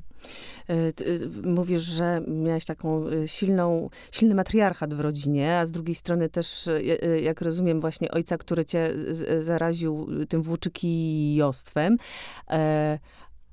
Y, 0.70 0.92
mówisz, 1.42 1.82
że 1.82 2.20
miałeś 2.28 2.64
taką 2.64 3.04
silną, 3.26 3.90
silny 4.12 4.34
matriarchat 4.34 4.94
w 4.94 5.00
rodzinie, 5.00 5.58
a 5.58 5.66
z 5.66 5.72
drugiej 5.72 5.94
strony 5.94 6.28
też, 6.28 6.68
jak 7.22 7.40
rozumiem, 7.40 7.80
właśnie 7.80 8.10
ojca, 8.10 8.38
który 8.38 8.64
cię 8.64 8.90
zaraził 9.40 10.08
tym 10.28 10.42
włóczykijostwem. 10.42 11.96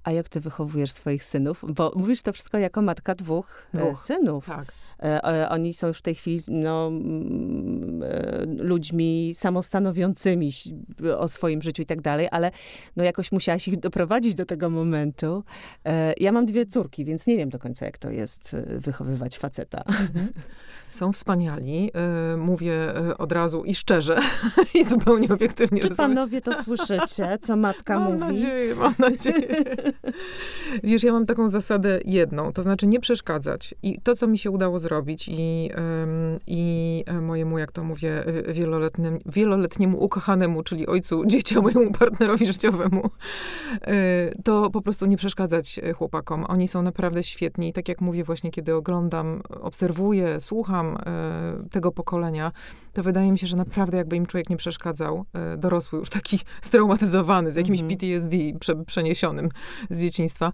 E, 0.04 0.08
a 0.08 0.12
jak 0.12 0.30
ty 0.30 0.40
wychowujesz 0.40 0.92
swoich 0.92 1.24
synów? 1.24 1.66
Bo 1.68 1.92
mówisz 1.96 2.22
to 2.22 2.34
wszystko 2.34 2.58
jako 2.58 2.82
matka 2.82 3.16
dwóch, 3.16 3.68
e, 3.74 3.78
dwóch. 3.78 4.00
synów. 4.00 4.46
Tak. 4.46 4.72
E, 5.04 5.50
oni 5.50 5.74
są 5.74 5.88
już 5.88 5.98
w 5.98 6.02
tej 6.02 6.16
chwili 6.16 6.42
no, 6.48 6.88
mm, 6.88 8.04
e, 8.04 8.46
ludźmi 8.46 9.32
samostanowiącymi 9.36 10.52
o 11.18 11.28
swoim 11.28 11.62
życiu 11.62 11.82
i 11.82 11.86
tak 11.86 12.02
dalej, 12.02 12.28
ale 12.32 12.52
no, 12.96 13.04
jakoś 13.04 13.32
musiałaś 13.32 13.68
ich 13.68 13.80
doprowadzić 13.80 14.36
do 14.36 14.46
tego 14.46 14.70
momentu. 14.70 15.44
Ja 16.20 16.32
mam 16.32 16.46
dwie 16.46 16.66
córki, 16.66 17.06
więc 17.06 17.28
nie 17.28 17.38
wiem 17.38 17.50
do 17.50 17.60
końca, 17.60 17.86
jak 17.86 17.98
to 17.98 18.10
jest 18.10 18.56
wychowywać 18.78 19.38
faceta. 19.38 19.84
Mhm. 19.88 20.28
Są 20.94 21.14
wspaniali. 21.14 21.92
Y, 22.34 22.38
mówię 22.38 22.98
y, 23.10 23.18
od 23.18 23.32
razu 23.32 23.64
i 23.64 23.76
szczerze, 23.76 24.20
i 24.80 24.84
zupełnie 24.84 25.30
obiektywnie. 25.30 25.82
Czy 25.82 25.96
panowie 25.96 26.42
to 26.42 26.64
słyszycie, 26.64 27.38
co 27.42 27.56
matka 27.56 28.00
mam 28.00 28.14
mówi? 28.14 28.20
Mam 28.20 28.30
nadzieję, 28.34 28.76
mam 28.76 28.94
nadzieję. 29.00 29.66
Wiesz, 30.84 31.04
ja 31.04 31.12
mam 31.12 31.26
taką 31.26 31.50
zasadę 31.50 32.00
jedną, 32.06 32.54
to 32.54 32.64
znaczy 32.64 32.88
nie 32.88 33.00
przeszkadzać. 33.00 33.76
I 33.84 34.02
to, 34.02 34.16
co 34.16 34.28
mi 34.28 34.38
się 34.38 34.52
udało 34.52 34.80
zrobić 34.80 35.28
i, 35.28 35.70
i 36.48 37.04
e, 37.08 37.22
mojemu, 37.22 37.58
jak 37.58 37.72
to 37.72 37.84
mówię, 37.84 38.26
e, 38.28 38.54
wieloletnim, 38.54 39.20
wieloletniemu 39.26 40.04
ukochanemu, 40.04 40.64
czyli 40.64 40.88
ojcu 40.88 41.26
dzieciom, 41.26 41.64
mojemu 41.74 41.92
partnerowi 41.92 42.46
życiowemu, 42.46 43.10
e, 43.82 44.32
to 44.44 44.70
po 44.70 44.82
prostu 44.82 45.06
nie 45.06 45.18
przeszkadzać 45.18 45.80
chłopakom. 45.96 46.46
Oni 46.48 46.68
są 46.68 46.82
naprawdę 46.82 47.24
świetni. 47.24 47.70
I 47.70 47.74
tak 47.74 47.90
jak 47.90 48.02
mówię 48.02 48.24
właśnie, 48.24 48.52
kiedy 48.52 48.76
oglądam, 48.76 49.42
obserwuję, 49.62 50.40
słucham, 50.40 50.83
słucham 50.84 50.98
e, 51.06 51.70
tego 51.70 51.92
pokolenia, 51.92 52.52
to 52.94 53.04
wydaje 53.04 53.32
mi 53.32 53.38
się, 53.38 53.48
że 53.48 53.58
naprawdę 53.58 53.98
jakby 53.98 54.16
im 54.16 54.26
człowiek 54.26 54.50
nie 54.50 54.58
przeszkadzał, 54.58 55.26
e, 55.34 55.58
dorosły 55.58 56.00
już 56.00 56.10
taki 56.10 56.40
straumatyzowany, 56.62 57.52
z 57.52 57.56
jakimś 57.56 57.82
mhm. 57.82 58.00
PTSD 58.00 58.38
prze, 58.60 58.76
przeniesionym 58.86 59.50
z 59.90 60.02
dzieciństwa, 60.02 60.52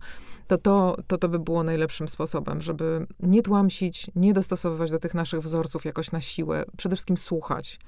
to 0.47 0.57
to, 0.57 0.97
to 1.07 1.17
to 1.17 1.29
by 1.29 1.39
było 1.39 1.63
najlepszym 1.63 2.07
sposobem, 2.07 2.61
żeby 2.61 3.07
nie 3.19 3.41
tłamsić, 3.41 4.11
nie 4.15 4.33
dostosowywać 4.33 4.91
do 4.91 4.99
tych 4.99 5.13
naszych 5.13 5.39
wzorców 5.39 5.85
jakoś 5.85 6.11
na 6.11 6.21
siłę, 6.21 6.63
przede 6.77 6.95
wszystkim 6.95 7.17
słuchać 7.17 7.79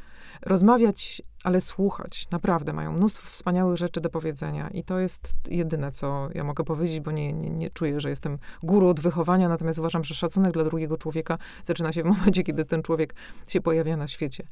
rozmawiać, 0.46 1.22
ale 1.44 1.62
słuchać. 1.62 2.28
Naprawdę 2.32 2.74
mają 2.74 2.92
mnóstwo 2.92 3.30
wspaniałych 3.30 3.78
rzeczy 3.78 4.02
do 4.02 4.10
powiedzenia 4.10 4.70
i 4.70 4.84
to 4.84 5.00
jest 5.00 5.34
jedyne, 5.48 5.92
co 5.92 6.30
ja 6.34 6.44
mogę 6.44 6.64
powiedzieć, 6.64 7.00
bo 7.00 7.12
nie, 7.12 7.34
nie, 7.34 7.50
nie 7.50 7.70
czuję, 7.70 8.02
że 8.02 8.10
jestem 8.10 8.38
guru 8.64 8.88
od 8.88 9.00
wychowania, 9.00 9.50
natomiast 9.50 9.80
uważam, 9.80 10.04
że 10.04 10.16
szacunek 10.16 10.54
dla 10.54 10.64
drugiego 10.64 10.98
człowieka 10.98 11.38
zaczyna 11.64 11.92
się 11.92 12.04
w 12.04 12.06
momencie, 12.06 12.44
kiedy 12.44 12.66
ten 12.66 12.84
człowiek 12.84 13.14
się 13.48 13.62
pojawia 13.62 13.98
na 13.98 14.08
świecie. 14.08 14.44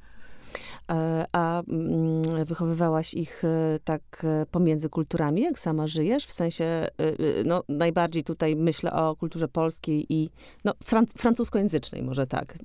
E, 0.90 1.26
a 1.32 1.64
mm, 1.68 2.46
wychowywałaś 2.46 3.14
ich 3.14 3.44
e, 3.44 3.80
tak 3.84 4.02
e, 4.24 4.46
pomiędzy 4.46 4.90
kulturami, 4.90 5.42
jak 5.42 5.60
sama 5.60 5.88
żyjesz? 5.88 6.26
W 6.26 6.32
sensie, 6.32 6.88
no, 7.46 7.64
najbardziej 7.70 8.24
tutaj 8.24 8.56
myślę 8.56 8.94
o 8.94 9.16
kulturze 9.16 9.48
polskiej 9.48 10.06
i 10.14 10.30
no, 10.66 10.74
francuskojęzycznej, 11.18 12.04
może 12.04 12.28
tak. 12.28 12.58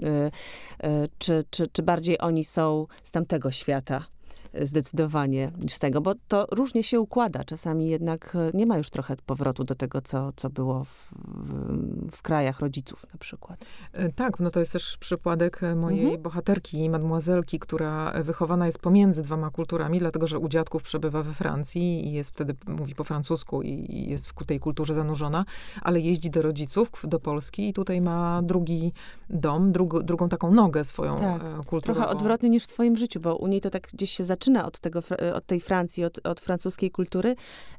Czy, 1.18 1.44
czy, 1.50 1.68
czy 1.68 1.82
bardziej 1.82 2.20
oni 2.20 2.44
są 2.44 2.86
z 3.02 3.12
tamtego 3.12 3.52
świata? 3.52 4.04
Zdecydowanie 4.62 5.52
z 5.68 5.78
tego, 5.78 6.00
bo 6.00 6.14
to 6.28 6.46
różnie 6.50 6.82
się 6.82 7.00
układa. 7.00 7.44
Czasami 7.44 7.88
jednak 7.88 8.36
e, 8.36 8.50
nie 8.54 8.66
ma 8.66 8.78
już 8.78 8.90
trochę 8.90 9.16
powrotu 9.26 9.64
do 9.64 9.74
tego, 9.74 10.00
co, 10.00 10.32
co 10.36 10.50
było 10.50 10.84
w, 10.84 11.12
w, 11.12 12.16
w 12.16 12.22
krajach 12.22 12.60
rodziców 12.60 13.06
na 13.12 13.18
przykład. 13.18 13.64
E, 13.92 14.12
tak, 14.12 14.40
no 14.40 14.50
to 14.50 14.60
jest 14.60 14.72
też 14.72 14.96
przypadek 14.96 15.62
e, 15.62 15.74
mojej 15.74 16.04
mhm. 16.04 16.22
bohaterki, 16.22 16.90
mademoiselki, 16.90 17.58
która 17.58 18.12
wychowana 18.22 18.66
jest 18.66 18.78
pomiędzy 18.78 19.22
dwoma 19.22 19.50
kulturami, 19.50 19.98
dlatego, 19.98 20.26
że 20.26 20.38
u 20.38 20.48
dziadków 20.48 20.82
przebywa 20.82 21.22
we 21.22 21.34
Francji 21.34 22.08
i 22.08 22.12
jest 22.12 22.30
wtedy, 22.30 22.54
mówi 22.66 22.94
po 22.94 23.04
francusku 23.04 23.62
i 23.62 24.06
jest 24.10 24.28
w 24.28 24.46
tej 24.46 24.60
kulturze 24.60 24.94
zanurzona, 24.94 25.44
ale 25.82 26.00
jeździ 26.00 26.30
do 26.30 26.42
rodziców, 26.42 26.88
do 27.04 27.20
Polski 27.20 27.68
i 27.68 27.72
tutaj 27.72 28.00
ma 28.00 28.42
drugi 28.42 28.92
dom, 29.30 29.72
drug, 29.72 30.02
drugą 30.02 30.28
taką 30.28 30.50
nogę 30.50 30.84
swoją 30.84 31.18
tak, 31.18 31.42
kulturową. 31.66 32.00
Trochę 32.00 32.08
odwrotnie 32.08 32.48
niż 32.48 32.64
w 32.64 32.66
twoim 32.66 32.96
życiu, 32.96 33.20
bo 33.20 33.36
u 33.36 33.46
niej 33.46 33.60
to 33.60 33.70
tak 33.70 33.88
gdzieś 33.92 34.10
się 34.10 34.24
zaczyna 34.24 34.43
zaczyna 34.44 34.66
od, 34.66 34.80
tego, 34.80 35.00
od 35.34 35.46
tej 35.46 35.60
Francji, 35.60 36.04
od, 36.04 36.26
od 36.26 36.40
francuskiej 36.40 36.90
kultury, 36.90 37.34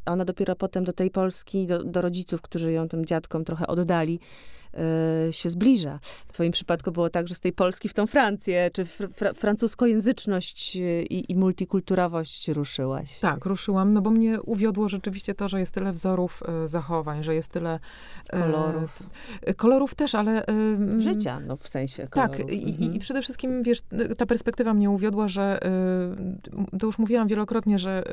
ona 0.05 0.25
dopiero 0.25 0.55
potem 0.55 0.83
do 0.83 0.93
tej 0.93 1.11
Polski, 1.11 1.65
do, 1.65 1.83
do 1.83 2.01
rodziców, 2.01 2.41
którzy 2.41 2.71
ją 2.71 2.89
tym 2.89 3.05
dziadkom 3.05 3.45
trochę 3.45 3.67
oddali, 3.67 4.19
Y, 5.29 5.33
się 5.33 5.49
zbliża. 5.49 5.99
W 6.01 6.31
twoim 6.31 6.51
przypadku 6.51 6.91
było 6.91 7.09
tak, 7.09 7.27
że 7.27 7.35
z 7.35 7.39
tej 7.39 7.53
Polski 7.53 7.89
w 7.89 7.93
tą 7.93 8.07
Francję, 8.07 8.69
czy 8.73 8.85
fr 8.85 9.09
francuskojęzyczność 9.35 10.77
y, 10.77 11.05
i, 11.09 11.31
i, 11.31 11.35
multikulturowość 11.35 12.47
ruszyłaś? 12.47 13.19
Tak, 13.19 13.45
ruszyłam, 13.45 13.93
no 13.93 14.01
bo 14.01 14.09
mnie 14.09 14.41
uwiodło 14.41 14.89
rzeczywiście 14.89 15.33
to, 15.33 15.49
że 15.49 15.59
jest 15.59 15.73
tyle 15.73 15.91
wzorów 15.91 16.43
y, 16.65 16.67
zachowań, 16.67 17.23
że 17.23 17.35
jest 17.35 17.51
tyle... 17.51 17.79
Kolorów. 18.31 19.03
kolorów 19.57 19.95
też, 19.95 20.15
ale... 20.15 20.45
Życia, 20.97 21.39
no 21.39 21.55
w 21.55 21.67
sensie 21.67 22.03
tak, 22.03 22.11
kolorów. 22.11 22.37
Tak, 22.37 22.49
i, 22.49 22.69
mhm. 22.69 22.93
i, 22.93 22.99
przede 22.99 23.21
wszystkim, 23.21 23.63
wiesz, 23.63 23.79
ta 24.17 24.25
perspektywa 24.25 24.73
mnie 24.73 24.89
uwiodła, 24.89 25.27
że 25.27 25.59
to 26.79 26.85
już 26.85 26.99
mówiłam 26.99 27.27
wielokrotnie, 27.27 27.79
że 27.79 28.03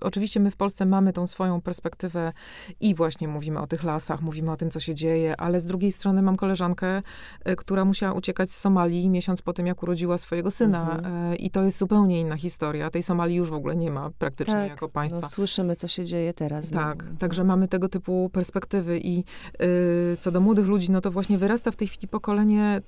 oczywiście 0.00 0.40
my 0.40 0.50
w 0.50 0.56
Polsce 0.56 0.86
mamy 0.86 1.12
tą 1.12 1.26
swoją 1.26 1.60
perspektywę 1.60 2.32
i 2.80 2.94
właśnie 2.94 3.28
mówimy 3.28 3.60
o 3.60 3.66
tych 3.66 3.82
lasach, 3.82 4.22
mówimy 4.22 4.50
o 4.50 4.56
tym, 4.56 4.70
co 4.70 4.80
się 4.80 4.94
dzieje, 4.94 5.40
ale 5.40 5.51
ale 5.52 5.60
z 5.60 5.66
drugiej 5.66 5.92
strony 5.92 6.22
mam 6.22 6.36
koleżankę, 6.36 7.02
e, 7.44 7.56
która 7.56 7.84
musiała 7.84 8.12
uciekać 8.12 8.50
z 8.50 8.60
Somalii 8.60 9.08
miesiąc 9.08 9.42
po 9.42 9.52
tym, 9.52 9.66
jak 9.66 9.82
urodziła 9.82 10.18
swojego 10.18 10.50
syna. 10.50 10.96
Mhm. 10.96 11.32
E, 11.32 11.36
I 11.36 11.50
to 11.50 11.62
jest 11.62 11.78
zupełnie 11.78 12.20
inna 12.20 12.36
historia. 12.36 12.90
Tej 12.90 13.02
Somalii 13.02 13.36
już 13.36 13.50
w 13.50 13.54
ogóle 13.54 13.76
nie 13.76 13.90
ma 13.90 14.10
praktycznie 14.18 14.54
tak, 14.54 14.70
jako 14.70 14.88
państwa. 14.88 15.20
No, 15.20 15.28
słyszymy, 15.28 15.76
co 15.76 15.88
się 15.88 16.04
dzieje 16.04 16.34
teraz. 16.34 16.70
Tak, 16.70 17.04
no. 17.10 17.18
także 17.18 17.44
mamy 17.44 17.68
tego 17.68 17.88
typu 17.88 18.30
perspektywy. 18.32 18.98
I 18.98 19.24
y, 19.62 20.16
co 20.18 20.30
do 20.30 20.40
młodych 20.40 20.66
ludzi, 20.66 20.90
no 20.90 21.00
to 21.00 21.10
właśnie 21.10 21.38
wyrasta 21.38 21.70
w 21.70 21.76
tej 21.76 21.88
chwili 21.88 22.08
pokolenie 22.08 22.82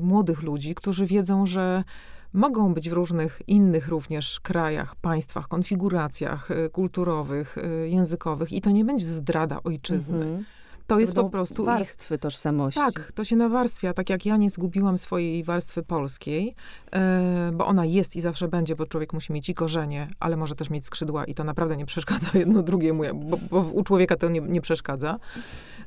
młodych 0.00 0.42
ludzi, 0.42 0.74
którzy 0.74 1.06
wiedzą, 1.06 1.46
że 1.46 1.84
mogą 2.32 2.74
być 2.74 2.90
w 2.90 2.92
różnych 2.92 3.42
innych 3.46 3.88
również 3.88 4.40
krajach, 4.40 4.96
państwach, 4.96 5.48
konfiguracjach 5.48 6.48
kulturowych, 6.72 7.56
językowych 7.86 8.52
i 8.52 8.60
to 8.60 8.70
nie 8.70 8.84
będzie 8.84 9.06
zdrada 9.06 9.62
ojczyzny. 9.64 10.16
Mhm 10.16 10.44
to 10.86 11.00
jest 11.00 11.14
po 11.14 11.30
prostu... 11.30 11.64
Warstwy 11.64 12.14
ich... 12.14 12.20
tożsamości. 12.20 12.80
Tak, 12.80 13.12
to 13.12 13.24
się 13.24 13.36
nawarstwia. 13.36 13.92
Tak 13.92 14.10
jak 14.10 14.26
ja 14.26 14.36
nie 14.36 14.50
zgubiłam 14.50 14.98
swojej 14.98 15.44
warstwy 15.44 15.82
polskiej, 15.82 16.54
e, 16.92 17.50
bo 17.54 17.66
ona 17.66 17.84
jest 17.84 18.16
i 18.16 18.20
zawsze 18.20 18.48
będzie, 18.48 18.76
bo 18.76 18.86
człowiek 18.86 19.12
musi 19.12 19.32
mieć 19.32 19.48
i 19.48 19.54
korzenie, 19.54 20.08
ale 20.20 20.36
może 20.36 20.54
też 20.54 20.70
mieć 20.70 20.86
skrzydła 20.86 21.24
i 21.24 21.34
to 21.34 21.44
naprawdę 21.44 21.76
nie 21.76 21.86
przeszkadza 21.86 22.28
jedno 22.38 22.62
drugiemu, 22.62 23.02
bo, 23.14 23.36
bo 23.50 23.60
u 23.60 23.82
człowieka 23.82 24.16
to 24.16 24.28
nie, 24.28 24.40
nie 24.40 24.60
przeszkadza. 24.60 25.18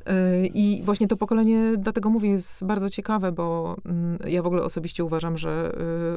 E, 0.06 0.46
I 0.46 0.82
właśnie 0.84 1.08
to 1.08 1.18
pokolenie, 1.18 1.74
dlatego 1.78 2.10
mówię, 2.10 2.30
jest 2.30 2.66
bardzo 2.66 2.90
ciekawe, 2.90 3.32
bo 3.32 3.76
mm, 3.86 4.20
ja 4.28 4.44
w 4.44 4.46
ogóle 4.46 4.64
osobiście 4.64 5.04
uważam, 5.04 5.38
że 5.38 5.72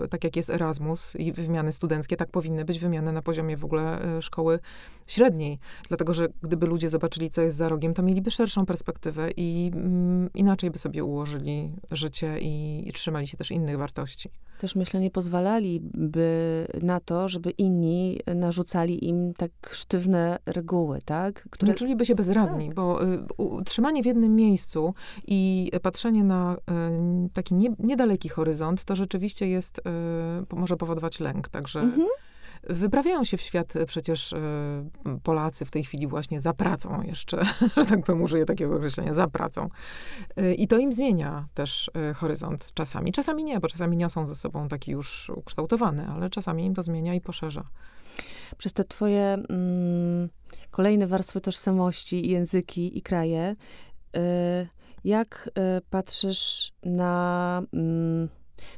e, 0.04 0.08
tak 0.08 0.24
jak 0.24 0.36
jest 0.36 0.50
Erasmus 0.50 1.16
i 1.16 1.32
wymiany 1.32 1.72
studenckie, 1.72 2.16
tak 2.16 2.30
powinny 2.30 2.64
być 2.64 2.78
wymiany 2.78 3.12
na 3.12 3.22
poziomie 3.22 3.56
w 3.56 3.64
ogóle 3.64 4.00
szkoły 4.20 4.58
średniej. 5.06 5.58
Dlatego, 5.88 6.14
że 6.14 6.28
gdyby 6.42 6.66
ludzie 6.66 6.90
zobaczyli, 6.90 7.30
co 7.30 7.42
jest 7.42 7.56
za 7.56 7.68
rogiem, 7.68 7.94
to 7.94 8.02
mieliby 8.02 8.30
szerszą 8.30 8.66
perspektywę 8.72 9.30
i 9.36 9.70
mm, 9.74 10.30
inaczej 10.34 10.70
by 10.70 10.78
sobie 10.78 11.04
ułożyli 11.04 11.72
życie 11.90 12.40
i, 12.40 12.84
i 12.88 12.92
trzymali 12.92 13.26
się 13.26 13.36
też 13.36 13.50
innych 13.50 13.78
wartości. 13.78 14.30
Też 14.58 14.74
myślę, 14.74 15.00
nie 15.00 15.10
pozwalaliby 15.10 16.66
na 16.82 17.00
to, 17.00 17.28
żeby 17.28 17.50
inni 17.50 18.18
narzucali 18.34 19.08
im 19.08 19.34
tak 19.34 19.50
sztywne 19.70 20.38
reguły, 20.46 20.98
tak? 21.04 21.48
Które... 21.50 21.72
Nie 21.72 21.78
czuliby 21.78 22.04
się 22.04 22.14
bezradni, 22.14 22.66
tak. 22.66 22.74
bo 22.74 23.04
y, 23.04 23.18
utrzymanie 23.36 24.02
w 24.02 24.06
jednym 24.06 24.36
miejscu 24.36 24.94
i 25.26 25.70
patrzenie 25.82 26.24
na 26.24 26.56
y, 26.56 27.30
taki 27.32 27.54
nie, 27.54 27.68
niedaleki 27.78 28.28
horyzont, 28.28 28.84
to 28.84 28.96
rzeczywiście 28.96 29.48
jest, 29.48 29.78
y, 29.78 30.56
może 30.56 30.76
powodować 30.76 31.20
lęk, 31.20 31.48
także... 31.48 31.80
Mhm. 31.80 32.06
Wyprawiają 32.70 33.24
się 33.24 33.36
w 33.36 33.40
świat 33.40 33.76
e, 33.76 33.86
przecież 33.86 34.32
e, 34.32 34.38
Polacy 35.22 35.64
w 35.64 35.70
tej 35.70 35.84
chwili 35.84 36.06
właśnie 36.06 36.40
za 36.40 36.54
pracą 36.54 37.02
jeszcze, 37.02 37.44
że 37.76 37.84
tak 37.84 38.04
powiem, 38.04 38.22
użyję 38.22 38.44
takiego 38.44 38.74
określenia, 38.74 39.14
za 39.14 39.28
pracą. 39.28 39.68
E, 40.36 40.54
I 40.54 40.68
to 40.68 40.78
im 40.78 40.92
zmienia 40.92 41.48
też 41.54 41.90
horyzont 42.14 42.74
czasami. 42.74 43.12
Czasami 43.12 43.44
nie, 43.44 43.60
bo 43.60 43.68
czasami 43.68 43.96
niosą 43.96 44.26
ze 44.26 44.34
sobą 44.34 44.68
taki 44.68 44.90
już 44.90 45.30
ukształtowany, 45.30 46.06
ale 46.06 46.30
czasami 46.30 46.64
im 46.64 46.74
to 46.74 46.82
zmienia 46.82 47.14
i 47.14 47.20
poszerza. 47.20 47.64
Przez 48.58 48.72
te 48.72 48.84
twoje 48.84 49.24
mm, 49.24 50.28
kolejne 50.70 51.06
warstwy 51.06 51.40
tożsamości, 51.40 52.30
języki 52.30 52.98
i 52.98 53.02
kraje, 53.02 53.56
y, 54.16 54.20
jak 55.04 55.50
y, 55.78 55.80
patrzysz 55.90 56.72
na... 56.82 57.62
Mm, 57.72 58.28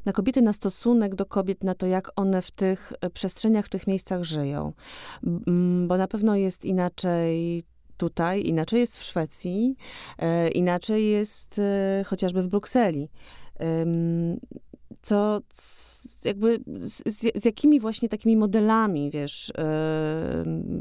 na 0.04 0.12
kobiety, 0.12 0.42
na 0.42 0.52
stosunek 0.52 1.14
do 1.14 1.26
kobiet, 1.26 1.64
na 1.64 1.74
to, 1.74 1.86
jak 1.86 2.10
one 2.16 2.42
w 2.42 2.50
tych 2.50 2.92
e, 3.00 3.10
przestrzeniach, 3.10 3.66
w 3.66 3.68
tych 3.68 3.86
miejscach 3.86 4.24
żyją. 4.24 4.72
Bo 5.86 5.96
na 5.96 6.08
pewno 6.08 6.36
jest 6.36 6.64
inaczej 6.64 7.62
tutaj, 7.96 8.46
inaczej 8.46 8.80
jest 8.80 8.98
w 8.98 9.02
Szwecji, 9.02 9.76
e, 10.18 10.48
inaczej 10.48 11.10
jest 11.10 11.58
e, 11.58 12.04
chociażby 12.06 12.42
w 12.42 12.48
Brukseli. 12.48 13.08
Co, 15.02 15.40
jakby, 16.24 16.60
z, 16.66 17.02
z, 17.34 17.44
jakimi 17.44 17.80
właśnie 17.80 18.08
takimi 18.08 18.36
modelami, 18.36 19.10
wiesz, 19.10 19.52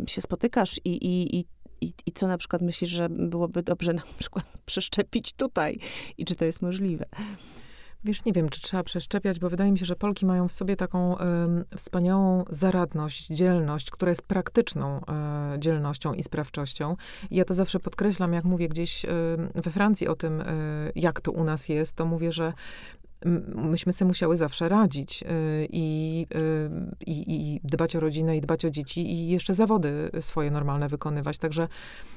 się 0.07 0.21
spotykasz 0.21 0.79
i, 0.85 0.89
i, 0.89 1.39
i 1.39 1.45
i, 1.83 1.93
I 2.05 2.11
co 2.11 2.27
na 2.27 2.37
przykład 2.37 2.61
myślisz, 2.61 2.89
że 2.89 3.09
byłoby 3.09 3.63
dobrze 3.63 3.93
na 3.93 4.03
przykład 4.17 4.45
przeszczepić 4.65 5.33
tutaj? 5.33 5.79
I 6.17 6.25
czy 6.25 6.35
to 6.35 6.45
jest 6.45 6.61
możliwe? 6.61 7.05
Wiesz, 8.05 8.25
nie 8.25 8.33
wiem, 8.33 8.49
czy 8.49 8.61
trzeba 8.61 8.83
przeszczepiać, 8.83 9.39
bo 9.39 9.49
wydaje 9.49 9.71
mi 9.71 9.79
się, 9.79 9.85
że 9.85 9.95
Polki 9.95 10.25
mają 10.25 10.47
w 10.47 10.51
sobie 10.51 10.75
taką 10.75 11.17
y, 11.17 11.21
wspaniałą 11.77 12.45
zaradność, 12.49 13.27
dzielność, 13.27 13.91
która 13.91 14.09
jest 14.09 14.21
praktyczną 14.21 14.99
y, 14.99 15.59
dzielnością 15.59 16.13
i 16.13 16.23
sprawczością. 16.23 16.95
I 17.31 17.35
ja 17.35 17.45
to 17.45 17.53
zawsze 17.53 17.79
podkreślam, 17.79 18.33
jak 18.33 18.43
mówię 18.43 18.69
gdzieś 18.69 19.05
y, 19.05 19.09
we 19.55 19.71
Francji 19.71 20.07
o 20.07 20.15
tym, 20.15 20.43
jak 20.95 21.21
to 21.21 21.31
u 21.31 21.43
nas 21.43 21.69
jest, 21.69 21.95
to 21.95 22.05
mówię, 22.05 22.31
że 22.31 22.53
myśmy 23.55 23.93
sobie 23.93 24.07
musiały 24.07 24.37
zawsze 24.37 24.69
radzić 24.69 25.23
y, 25.23 25.25
i, 25.69 26.27
y, 26.35 27.05
i, 27.05 27.35
i, 27.35 27.59
dbać 27.63 27.95
o 27.95 27.99
rodzinę, 27.99 28.37
i 28.37 28.41
dbać 28.41 28.65
o 28.65 28.69
dzieci, 28.69 29.11
i 29.11 29.29
jeszcze 29.29 29.53
zawody 29.53 30.09
swoje 30.21 30.51
normalne 30.51 30.87
wykonywać. 30.87 31.37
Także 31.37 31.67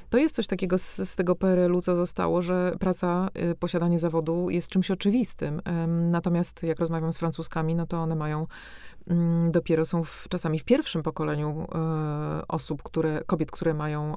to 0.09 0.17
jest 0.17 0.35
coś 0.35 0.47
takiego 0.47 0.77
z, 0.77 0.95
z 1.09 1.15
tego 1.15 1.35
PRL-u, 1.35 1.81
co 1.81 1.95
zostało, 1.95 2.41
że 2.41 2.75
praca, 2.79 3.29
y, 3.51 3.55
posiadanie 3.55 3.99
zawodu 3.99 4.49
jest 4.49 4.69
czymś 4.69 4.91
oczywistym. 4.91 5.61
Natomiast 5.87 6.63
jak 6.63 6.79
rozmawiam 6.79 7.13
z 7.13 7.17
francuskami, 7.17 7.75
no 7.75 7.87
to 7.87 7.97
one 7.97 8.15
mają 8.15 8.47
mm, 9.07 9.51
dopiero 9.51 9.85
są 9.85 10.03
w, 10.03 10.25
czasami 10.29 10.59
w 10.59 10.63
pierwszym 10.63 11.03
pokoleniu 11.03 11.67
osób, 12.47 12.83
które, 12.83 13.21
kobiet, 13.25 13.51
które 13.51 13.73
mają 13.73 14.15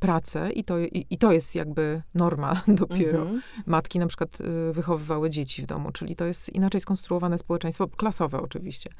pracę 0.00 0.50
i 0.50 0.64
to, 0.64 0.78
i, 0.78 1.06
i 1.10 1.18
to 1.18 1.32
jest 1.32 1.54
jakby 1.54 2.02
norma 2.14 2.62
dopiero. 2.68 3.22
Mhm. 3.22 3.42
Matki 3.66 3.98
na 3.98 4.06
przykład 4.06 4.40
y, 4.40 4.72
wychowywały 4.72 5.30
dzieci 5.30 5.62
w 5.62 5.66
domu, 5.66 5.92
czyli 5.92 6.16
to 6.16 6.24
jest 6.24 6.48
inaczej 6.48 6.80
skonstruowane 6.80 7.38
społeczeństwo, 7.38 7.88
klasowe 7.88 8.40
oczywiście. 8.40 8.90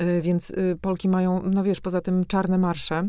Y, 0.00 0.20
więc 0.22 0.50
y, 0.50 0.78
Polki 0.80 1.08
mają, 1.08 1.42
no 1.42 1.62
wiesz, 1.62 1.80
poza 1.80 2.00
tym 2.00 2.24
czarne 2.24 2.58
marsze, 2.58 3.08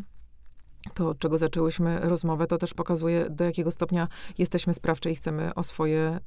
to, 0.93 1.09
od 1.09 1.19
czego 1.19 1.37
zaczęłyśmy 1.37 1.99
rozmowę, 1.99 2.47
to 2.47 2.57
też 2.57 2.73
pokazuje, 2.73 3.29
do 3.29 3.43
jakiego 3.43 3.71
stopnia 3.71 4.07
jesteśmy 4.37 4.73
sprawcze 4.73 5.11
i 5.11 5.15
chcemy 5.15 5.55
o 5.55 5.63
swoje, 5.63 6.19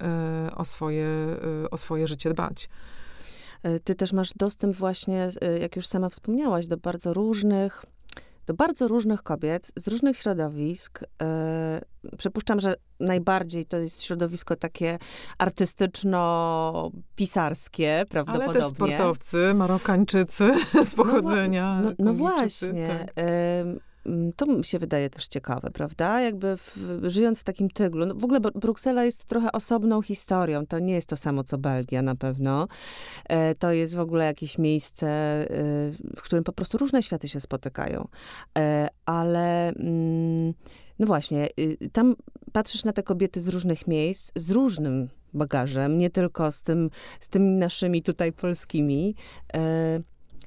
o 0.57 0.65
swoje, 0.65 1.07
o 1.71 1.77
swoje 1.77 2.07
życie 2.07 2.31
dbać. 2.31 2.69
Ty 3.85 3.95
też 3.95 4.13
masz 4.13 4.35
dostęp 4.35 4.77
właśnie, 4.77 5.31
jak 5.61 5.77
już 5.77 5.87
sama 5.87 6.09
wspomniałaś, 6.09 6.67
do 6.67 6.77
bardzo 6.77 7.15
różnych 7.15 7.85
do 8.49 8.55
bardzo 8.55 8.89
różnych 8.89 9.23
kobiet 9.23 9.73
z 9.77 9.89
różnych 9.89 10.17
środowisk. 10.17 11.01
Yy, 11.03 11.07
przypuszczam, 12.19 12.61
że 12.61 12.75
najbardziej 13.01 13.67
to 13.67 13.79
jest 13.79 14.03
środowisko 14.03 14.57
takie 14.57 14.99
artystyczno-pisarskie, 15.39 18.05
prawdopodobnie. 18.09 18.51
Ale 18.51 18.61
też 18.61 18.71
sportowcy, 18.71 19.55
Marokańczycy 19.55 20.53
z 20.91 20.95
pochodzenia. 20.95 21.81
No, 21.83 21.89
no, 21.89 21.95
no 21.99 22.15
właśnie. 22.15 22.89
Tak. 22.89 23.13
Yy, 23.25 23.81
to 24.37 24.47
mi 24.47 24.65
się 24.65 24.79
wydaje 24.79 25.11
też 25.11 25.29
ciekawe, 25.29 25.71
prawda? 25.71 26.21
Jakby 26.21 26.57
w, 26.57 27.01
żyjąc 27.03 27.41
w 27.41 27.45
takim 27.45 27.71
tyglu. 27.71 28.07
No 28.07 28.15
w 28.15 28.25
ogóle 28.25 28.41
Bruksela 28.41 29.05
jest 29.05 29.25
trochę 29.25 29.53
osobną 29.53 30.03
historią. 30.03 30.67
To 30.67 30.79
nie 30.79 30.95
jest 30.95 31.09
to 31.09 31.17
samo, 31.17 31.45
co 31.45 31.59
Belgia 31.59 32.03
na 32.03 32.15
pewno. 32.15 32.69
E, 33.29 33.55
to 33.55 33.73
jest 33.73 33.95
w 33.95 34.01
ogóle 34.01 34.25
jakieś 34.25 34.59
miejsce, 34.59 35.07
e, 35.07 35.47
w 36.17 36.23
którym 36.23 36.45
po 36.45 36.53
prostu 36.53 36.79
różne 36.79 37.03
światy 37.03 37.29
się 37.29 37.41
spotykają. 37.41 38.09
E, 38.59 38.89
ale... 39.07 39.69
Mm, 39.69 40.55
no 40.99 41.07
właśnie, 41.07 41.49
y, 41.61 41.77
tam 41.93 42.17
patrzysz 42.53 42.85
na 42.85 42.93
te 42.93 43.03
kobiety 43.03 43.41
z 43.41 43.49
różnych 43.49 43.87
miejsc, 43.87 44.33
z 44.37 44.51
różnym 44.51 45.09
bagażem, 45.35 45.99
nie 45.99 46.11
tylko 46.11 46.53
z, 46.53 46.63
tym, 46.63 46.91
z 47.21 47.29
tymi 47.29 47.51
naszymi 47.51 48.03
tutaj 48.03 48.33
polskimi. 48.33 49.15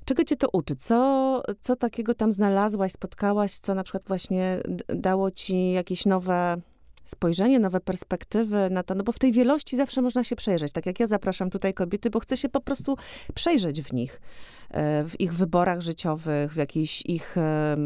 Czego 0.06 0.24
cię 0.24 0.36
to 0.36 0.48
uczy? 0.54 0.76
Co, 0.76 1.44
co 1.62 1.76
takiego 1.76 2.14
tam 2.14 2.32
znalazłaś, 2.32 2.92
spotkałaś, 2.92 3.52
co 3.52 3.76
na 3.76 3.84
przykład 3.84 4.04
właśnie 4.08 4.60
dało 4.88 5.32
ci 5.32 5.72
jakieś 5.72 6.06
nowe 6.06 6.62
spojrzenie, 7.06 7.60
nowe 7.60 7.80
perspektywy 7.80 8.70
na 8.72 8.84
to, 8.84 8.96
no 8.96 9.04
bo 9.04 9.12
w 9.12 9.20
tej 9.20 9.32
wielości 9.32 9.76
zawsze 9.76 10.02
można 10.02 10.24
się 10.24 10.36
przejrzeć. 10.36 10.72
Tak 10.72 10.86
jak 10.86 11.00
ja 11.00 11.08
zapraszam 11.08 11.50
tutaj 11.50 11.74
kobiety, 11.74 12.10
bo 12.10 12.20
chcę 12.20 12.38
się 12.38 12.50
po 12.50 12.62
prostu 12.62 12.98
przejrzeć 13.34 13.82
w 13.82 13.94
nich, 13.94 14.22
e, 14.70 15.04
w 15.04 15.20
ich 15.20 15.34
wyborach 15.34 15.82
życiowych, 15.82 16.54
w 16.54 16.56
jakichś 16.56 17.04
ich 17.06 17.36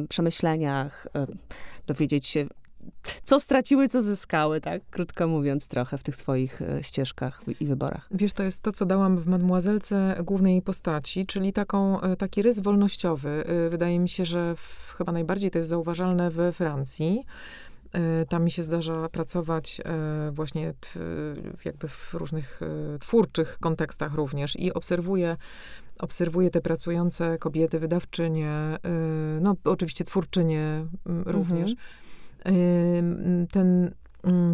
przemyśleniach, 0.09 1.07
e, 1.15 1.27
dowiedzieć 1.87 2.27
się, 2.27 2.47
co 3.23 3.39
straciły, 3.39 3.87
co 3.87 4.01
zyskały, 4.01 4.61
tak? 4.61 4.81
Krótko 4.89 5.27
mówiąc 5.27 5.67
trochę 5.67 5.97
w 5.97 6.03
tych 6.03 6.15
swoich 6.15 6.61
e, 6.61 6.83
ścieżkach 6.83 7.41
i 7.59 7.65
wyborach. 7.65 8.07
Wiesz, 8.11 8.33
to 8.33 8.43
jest 8.43 8.61
to, 8.61 8.71
co 8.71 8.85
dałam 8.85 9.17
w 9.17 9.27
Mademoiselce 9.27 10.15
głównej 10.23 10.61
postaci, 10.61 11.25
czyli 11.25 11.53
taką, 11.53 12.01
e, 12.01 12.15
taki 12.15 12.41
rys 12.41 12.59
wolnościowy. 12.59 13.43
E, 13.45 13.69
wydaje 13.69 13.99
mi 13.99 14.09
się, 14.09 14.25
że 14.25 14.55
w, 14.55 14.93
chyba 14.97 15.11
najbardziej 15.11 15.51
to 15.51 15.57
jest 15.57 15.69
zauważalne 15.69 16.31
we 16.31 16.51
Francji. 16.51 17.23
Tam 18.29 18.43
mi 18.43 18.51
się 18.51 18.63
zdarza 18.63 19.09
pracować 19.09 19.81
właśnie 20.31 20.73
jakby 21.65 21.87
w 21.87 22.13
różnych 22.13 22.59
twórczych 23.01 23.57
kontekstach 23.59 24.13
również 24.13 24.55
i 24.55 24.73
obserwuję 24.73 25.37
obserwuję 25.99 26.49
te 26.49 26.61
pracujące 26.61 27.37
kobiety, 27.37 27.79
wydawczynie, 27.79 28.77
no 29.41 29.55
oczywiście 29.63 30.03
twórczynie 30.03 30.85
również. 31.05 31.71
Mhm 31.71 31.75
ten 32.45 33.95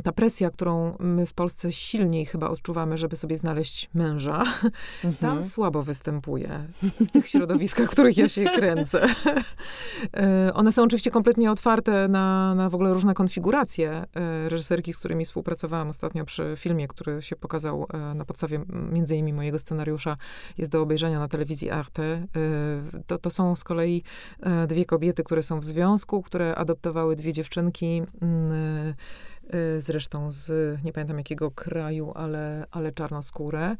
ta 0.03 0.11
presja, 0.11 0.49
którą 0.49 0.95
my 0.99 1.25
w 1.25 1.33
Polsce 1.33 1.71
silniej 1.71 2.25
chyba 2.25 2.49
odczuwamy, 2.49 2.97
żeby 2.97 3.15
sobie 3.15 3.37
znaleźć 3.37 3.89
męża, 3.93 4.43
mhm. 5.03 5.15
tam 5.15 5.43
słabo 5.43 5.83
występuje 5.83 6.67
w 6.83 7.11
tych 7.11 7.27
środowiskach, 7.27 7.87
w 7.87 7.91
których 7.91 8.17
ja 8.17 8.29
się 8.29 8.43
kręcę. 8.57 9.07
E, 10.17 10.53
one 10.53 10.71
są 10.71 10.83
oczywiście 10.83 11.11
kompletnie 11.11 11.51
otwarte 11.51 12.07
na, 12.07 12.55
na 12.55 12.69
w 12.69 12.75
ogóle 12.75 12.93
różne 12.93 13.13
konfiguracje. 13.13 13.91
E, 13.91 14.49
reżyserki, 14.49 14.93
z 14.93 14.97
którymi 14.97 15.25
współpracowałam 15.25 15.89
ostatnio 15.89 16.25
przy 16.25 16.53
filmie, 16.57 16.87
który 16.87 17.21
się 17.21 17.35
pokazał 17.35 17.87
e, 17.93 18.13
na 18.15 18.25
podstawie 18.25 18.61
między 18.91 19.15
innymi 19.15 19.33
mojego 19.33 19.59
scenariusza, 19.59 20.17
jest 20.57 20.71
do 20.71 20.81
obejrzenia 20.81 21.19
na 21.19 21.27
telewizji 21.27 21.69
Arte. 21.69 22.27
To, 23.07 23.17
to 23.17 23.29
są 23.29 23.55
z 23.55 23.63
kolei 23.63 24.03
dwie 24.67 24.85
kobiety, 24.85 25.23
które 25.23 25.43
są 25.43 25.59
w 25.59 25.65
związku, 25.65 26.21
które 26.21 26.55
adoptowały 26.55 27.15
dwie 27.15 27.33
dziewczynki 27.33 28.01
mm, 28.21 28.93
zresztą 29.79 30.31
z 30.31 30.49
nie 30.83 30.93
pamiętam 30.93 31.17
jakiego 31.17 31.51
kraju, 31.51 32.11
ale, 32.15 32.65
ale 32.71 32.91
czarnoskóre. 32.91 33.75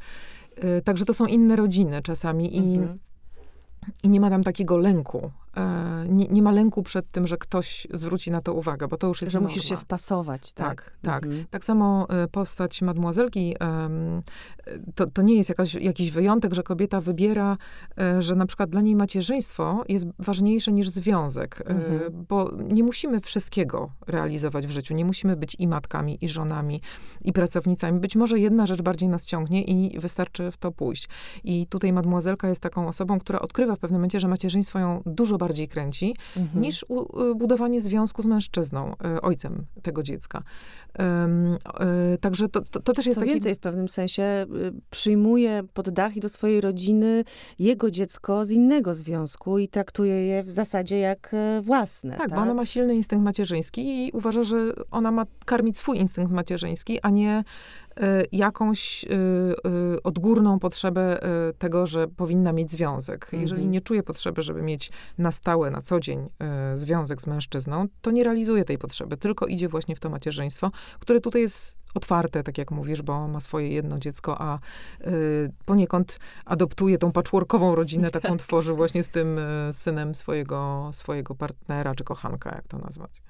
Y, 0.64 0.82
także 0.82 1.04
to 1.04 1.14
są 1.14 1.26
inne 1.26 1.56
rodziny 1.56 2.02
czasami 2.02 2.56
i, 2.56 2.74
mhm. 2.76 2.98
i 4.02 4.08
nie 4.08 4.20
ma 4.20 4.30
tam 4.30 4.42
takiego 4.42 4.76
lęku 4.76 5.30
nie, 6.08 6.26
nie, 6.26 6.42
ma 6.42 6.52
lęku 6.52 6.82
przed 6.82 7.10
tym, 7.10 7.26
że 7.26 7.36
ktoś 7.36 7.86
zwróci 7.92 8.30
na 8.30 8.40
to 8.40 8.54
uwagę, 8.54 8.88
bo 8.88 8.96
to 8.96 9.06
już 9.06 9.22
jest 9.22 9.32
Że 9.32 9.38
norma. 9.38 9.48
musisz 9.48 9.68
się 9.68 9.76
wpasować, 9.76 10.52
tak? 10.52 10.68
Tak, 10.68 10.96
tak. 11.02 11.24
Mhm. 11.24 11.44
Tak 11.50 11.64
samo 11.64 12.06
e, 12.08 12.28
postać 12.28 12.82
mademoiselki, 12.82 13.56
to, 14.94 15.06
to 15.06 15.22
nie 15.22 15.34
jest 15.34 15.48
jakaś, 15.48 15.74
jakiś 15.74 16.10
wyjątek, 16.10 16.54
że 16.54 16.62
kobieta 16.62 17.00
wybiera, 17.00 17.56
e, 17.98 18.22
że 18.22 18.34
na 18.34 18.46
przykład 18.46 18.70
dla 18.70 18.80
niej 18.80 18.96
macierzyństwo 18.96 19.84
jest 19.88 20.06
ważniejsze 20.18 20.72
niż 20.72 20.88
związek, 20.90 21.62
mhm. 21.66 22.26
bo 22.28 22.50
nie 22.68 22.82
musimy 22.82 23.20
wszystkiego 23.20 23.90
realizować 24.06 24.66
w 24.66 24.70
życiu. 24.70 24.94
Nie 24.94 25.04
musimy 25.04 25.36
być 25.36 25.56
i 25.58 25.68
matkami, 25.68 26.18
i 26.24 26.28
żonami, 26.28 26.80
i 27.24 27.32
pracownicami. 27.32 28.00
Być 28.00 28.16
może 28.16 28.38
jedna 28.38 28.66
rzecz 28.66 28.82
bardziej 28.82 29.08
nas 29.08 29.26
ciągnie 29.26 29.62
i 29.62 30.00
wystarczy 30.00 30.50
w 30.50 30.56
to 30.56 30.72
pójść. 30.72 31.08
I 31.44 31.66
tutaj 31.66 31.92
mademoiselka 31.92 32.48
jest 32.48 32.60
taką 32.60 32.88
osobą, 32.88 33.18
która 33.18 33.40
odkrywa 33.40 33.76
w 33.76 33.78
pewnym 33.78 34.00
momencie, 34.00 34.20
że 34.20 34.28
macierzyństwo 34.28 34.78
ją 34.78 35.02
dużo 35.06 35.38
bardziej 35.42 35.68
kręci, 35.68 36.16
mhm. 36.36 36.62
niż 36.62 36.84
u, 36.88 37.22
y, 37.30 37.34
budowanie 37.34 37.80
związku 37.80 38.22
z 38.22 38.26
mężczyzną, 38.26 38.92
y, 39.16 39.20
ojcem 39.20 39.66
tego 39.82 40.02
dziecka. 40.02 40.42
Um, 40.98 41.56
także 42.20 42.48
to, 42.48 42.60
to, 42.60 42.80
to, 42.80 42.92
też 42.92 43.06
jest 43.06 43.14
Co 43.14 43.20
taki... 43.20 43.32
więcej, 43.32 43.54
w 43.54 43.58
pewnym 43.58 43.88
sensie 43.88 44.46
przyjmuje 44.90 45.62
pod 45.74 45.90
dach 45.90 46.16
i 46.16 46.20
do 46.20 46.28
swojej 46.28 46.60
rodziny 46.60 47.24
jego 47.58 47.90
dziecko 47.90 48.44
z 48.44 48.50
innego 48.50 48.94
związku 48.94 49.58
i 49.58 49.68
traktuje 49.68 50.26
je 50.26 50.42
w 50.42 50.50
zasadzie 50.50 50.98
jak 50.98 51.34
własne. 51.62 52.10
Tak, 52.10 52.28
tak? 52.28 52.38
bo 52.38 52.42
ona 52.42 52.54
ma 52.54 52.64
silny 52.64 52.94
instynkt 52.94 53.24
macierzyński 53.24 54.06
i 54.06 54.12
uważa, 54.12 54.42
że 54.42 54.56
ona 54.90 55.10
ma 55.10 55.26
karmić 55.44 55.78
swój 55.78 55.98
instynkt 55.98 56.32
macierzyński, 56.32 57.00
a 57.00 57.10
nie 57.10 57.44
jakąś 58.32 59.04
y, 59.04 59.08
y, 59.08 60.02
odgórną 60.02 60.58
potrzebę 60.58 61.20
tego, 61.58 61.86
że 61.86 62.08
powinna 62.08 62.52
mieć 62.52 62.70
związek. 62.70 63.28
Jeżeli 63.32 63.60
mhm. 63.60 63.70
nie 63.70 63.80
czuje 63.80 64.02
potrzeby, 64.02 64.42
żeby 64.42 64.62
mieć 64.62 64.90
na 65.18 65.32
stałe, 65.32 65.70
na 65.70 65.82
co 65.82 66.00
dzień 66.00 66.28
związek 66.74 67.22
z 67.22 67.26
mężczyzną, 67.26 67.86
to 68.00 68.10
nie 68.10 68.24
realizuje 68.24 68.64
tej 68.64 68.78
potrzeby, 68.78 69.16
tylko 69.16 69.46
idzie 69.46 69.68
właśnie 69.68 69.96
w 69.96 70.00
to 70.00 70.10
macierzyństwo, 70.10 70.70
które 71.00 71.20
tutaj 71.20 71.42
jest 71.42 71.82
otwarte, 71.94 72.42
tak 72.42 72.58
jak 72.58 72.70
mówisz, 72.70 73.02
bo 73.02 73.28
ma 73.28 73.40
swoje 73.40 73.68
jedno 73.68 73.98
dziecko, 73.98 74.36
a 74.40 74.58
y, 75.06 75.52
poniekąd 75.64 76.18
adoptuje 76.44 76.98
tą 76.98 77.12
patchworkową 77.12 77.74
rodzinę, 77.74 78.10
taką 78.10 78.28
tak. 78.36 78.38
tworzy 78.38 78.72
właśnie 78.72 79.02
z 79.02 79.08
tym 79.08 79.38
y, 79.38 79.72
synem 79.72 80.14
swojego, 80.14 80.90
swojego 80.92 81.34
partnera, 81.34 81.94
czy 81.94 82.04
kochanka, 82.04 82.54
jak 82.54 82.68
to 82.68 82.78
nazwać. 82.78 83.22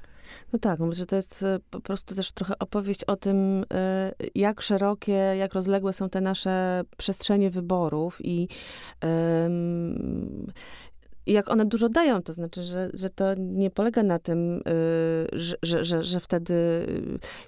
No 0.53 0.59
tak, 0.59 0.81
no 0.81 0.93
że 0.93 1.07
to 1.07 1.17
jest 1.17 1.43
e, 1.43 1.59
po 1.71 1.81
prostu 1.81 2.15
też 2.15 2.33
trochę 2.33 2.59
opowieść 2.59 3.05
o 3.05 3.17
tym, 3.17 3.65
e, 3.75 4.13
jak 4.35 4.63
szerokie, 4.63 5.13
jak 5.13 5.55
rozległe 5.55 5.93
są 5.93 6.09
te 6.09 6.21
nasze 6.21 6.83
przestrzenie 6.97 7.51
wyborów 7.51 8.19
i 8.25 8.49
i 11.27 11.33
jak 11.33 11.51
one 11.51 11.67
dużo 11.67 11.89
dają, 11.89 12.23
to 12.23 12.33
znaczy, 12.33 12.63
że, 12.63 12.91
że 12.95 13.11
to 13.11 13.35
nie 13.35 13.71
polega 13.71 14.03
na 14.03 14.19
tym, 14.19 14.63
że, 15.33 15.57
że, 15.63 15.85
że, 15.85 16.05
że, 16.05 16.21
wtedy 16.21 16.87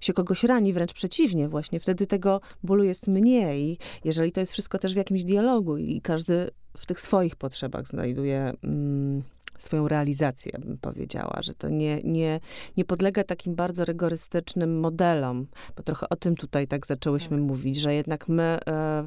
się 0.01 0.13
kogoś 0.13 0.45
rani, 0.45 0.73
wręcz 0.73 0.93
przeciwnie, 0.93 1.49
właśnie. 1.49 1.81
Wtedy 1.81 2.07
tego 2.07 2.41
bólu 2.63 2.85
jest 2.85 3.07
mniej, 3.07 3.79
jeżeli 4.05 4.33
to 4.33 4.41
jest 4.41 4.53
wszystko 4.53 4.79
też 4.79 4.95
w 4.95 4.97
jakimś 4.97 5.25
dialogu 5.25 5.77
i 5.77 6.01
każdy 6.01 6.51
w 6.77 6.87
tych 6.87 7.01
swoich 7.01 7.37
potrzebach 7.37 7.89
znajduje. 7.89 8.53
Mm, 8.65 9.23
swoją 9.59 9.89
realizację, 9.89 10.59
bym 10.59 10.79
powiedziała, 10.79 11.39
że 11.43 11.55
to 11.55 11.69
nie, 11.69 12.01
nie, 12.05 12.41
nie 12.77 12.85
podlega 12.85 13.25
takim 13.25 13.55
bardzo 13.55 13.85
rygorystycznym 13.85 14.81
modelom, 14.81 15.47
bo 15.77 15.83
trochę 15.83 16.09
o 16.09 16.17
tym 16.17 16.37
tutaj 16.37 16.69
tak 16.69 16.87
zaczęłyśmy 16.87 17.37
tak. 17.37 17.47
mówić, 17.47 17.77
że 17.77 17.95
jednak 17.95 18.29
my 18.29 18.59
e, 18.67 19.05
Mm, 19.05 19.07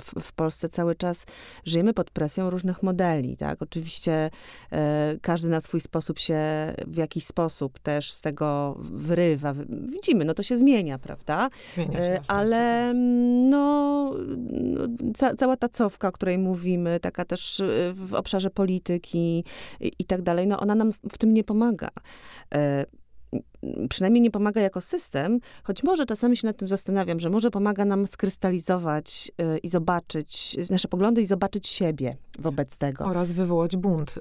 w, 0.00 0.22
w, 0.22 0.32
Polsce 0.32 0.68
cały 0.68 0.94
czas 0.94 1.26
żyjemy 1.64 1.94
pod 1.94 2.10
presją 2.10 2.50
różnych 2.50 2.82
modeli, 2.82 3.36
tak? 3.36 3.62
Oczywiście 3.62 4.30
e, 4.72 5.16
każdy 5.22 5.48
na 5.48 5.60
swój 5.60 5.80
sposób 5.80 6.18
się 6.18 6.38
w 6.86 6.96
jakiś 6.96 7.24
sposób 7.24 7.78
też 7.78 8.12
z 8.12 8.22
tego 8.22 8.76
wyrywa. 8.78 9.54
Widzimy, 9.68 10.24
no 10.24 10.34
to 10.34 10.42
się 10.42 10.56
zmienia, 10.56 10.98
prawda? 10.98 11.48
Zmienia 11.74 11.98
się, 11.98 12.02
e, 12.02 12.20
Ale 12.28 12.90
mm, 12.90 13.50
no, 13.50 14.12
no, 14.48 14.86
ca, 15.14 15.34
cała 15.34 15.56
ta 15.56 15.68
cofka, 15.68 16.08
o 16.08 16.12
której 16.12 16.38
mówimy, 16.38 17.00
taka 17.00 17.24
też 17.24 17.60
e, 17.60 17.66
w 17.94 18.14
obszarze 18.14 18.50
polityki 18.50 19.44
i, 19.80 19.92
i 19.98 20.04
tak 20.04 20.22
dalej, 20.22 20.46
no 20.46 20.60
ona 20.60 20.74
nam 20.74 20.92
w 20.92 21.18
tym 21.18 21.34
nie 21.34 21.44
pomaga. 21.44 21.88
Przynajmniej 23.88 24.22
nie 24.22 24.30
pomaga 24.30 24.60
jako 24.60 24.80
system, 24.80 25.40
choć 25.62 25.82
może 25.82 26.06
czasami 26.06 26.36
się 26.36 26.46
nad 26.46 26.56
tym 26.56 26.68
zastanawiam, 26.68 27.20
że 27.20 27.30
może 27.30 27.50
pomaga 27.50 27.84
nam 27.84 28.06
skrystalizować 28.06 29.32
y, 29.54 29.58
i 29.58 29.68
zobaczyć 29.68 30.56
nasze 30.70 30.88
poglądy 30.88 31.22
i 31.22 31.26
zobaczyć 31.26 31.68
siebie 31.68 32.16
wobec 32.38 32.78
tego. 32.78 33.04
Oraz 33.04 33.32
wywołać 33.32 33.76
bunt. 33.76 34.16
Y, 34.16 34.20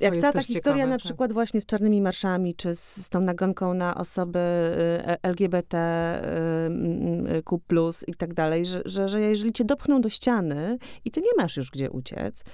Jak 0.00 0.16
cała 0.16 0.32
ta 0.32 0.42
historia 0.42 0.62
ciekawe, 0.62 0.90
na 0.90 0.96
tak. 0.96 1.04
przykład 1.04 1.32
właśnie 1.32 1.60
z 1.60 1.66
czarnymi 1.66 2.02
marszami, 2.02 2.54
czy 2.54 2.74
z, 2.74 2.96
z 2.96 3.08
tą 3.08 3.20
nagonką 3.20 3.74
na 3.74 3.94
osoby 3.94 4.38
y, 4.38 5.28
LGBTQ+, 5.28 5.80
i 8.06 8.14
tak 8.14 8.34
dalej, 8.34 8.66
że, 8.66 8.82
że, 8.84 9.08
że 9.08 9.20
jeżeli 9.20 9.52
cię 9.52 9.64
dopchną 9.64 10.00
do 10.00 10.08
ściany 10.08 10.78
i 11.04 11.10
ty 11.10 11.20
nie 11.20 11.42
masz 11.42 11.56
już 11.56 11.70
gdzie 11.70 11.90
uciec, 11.90 12.44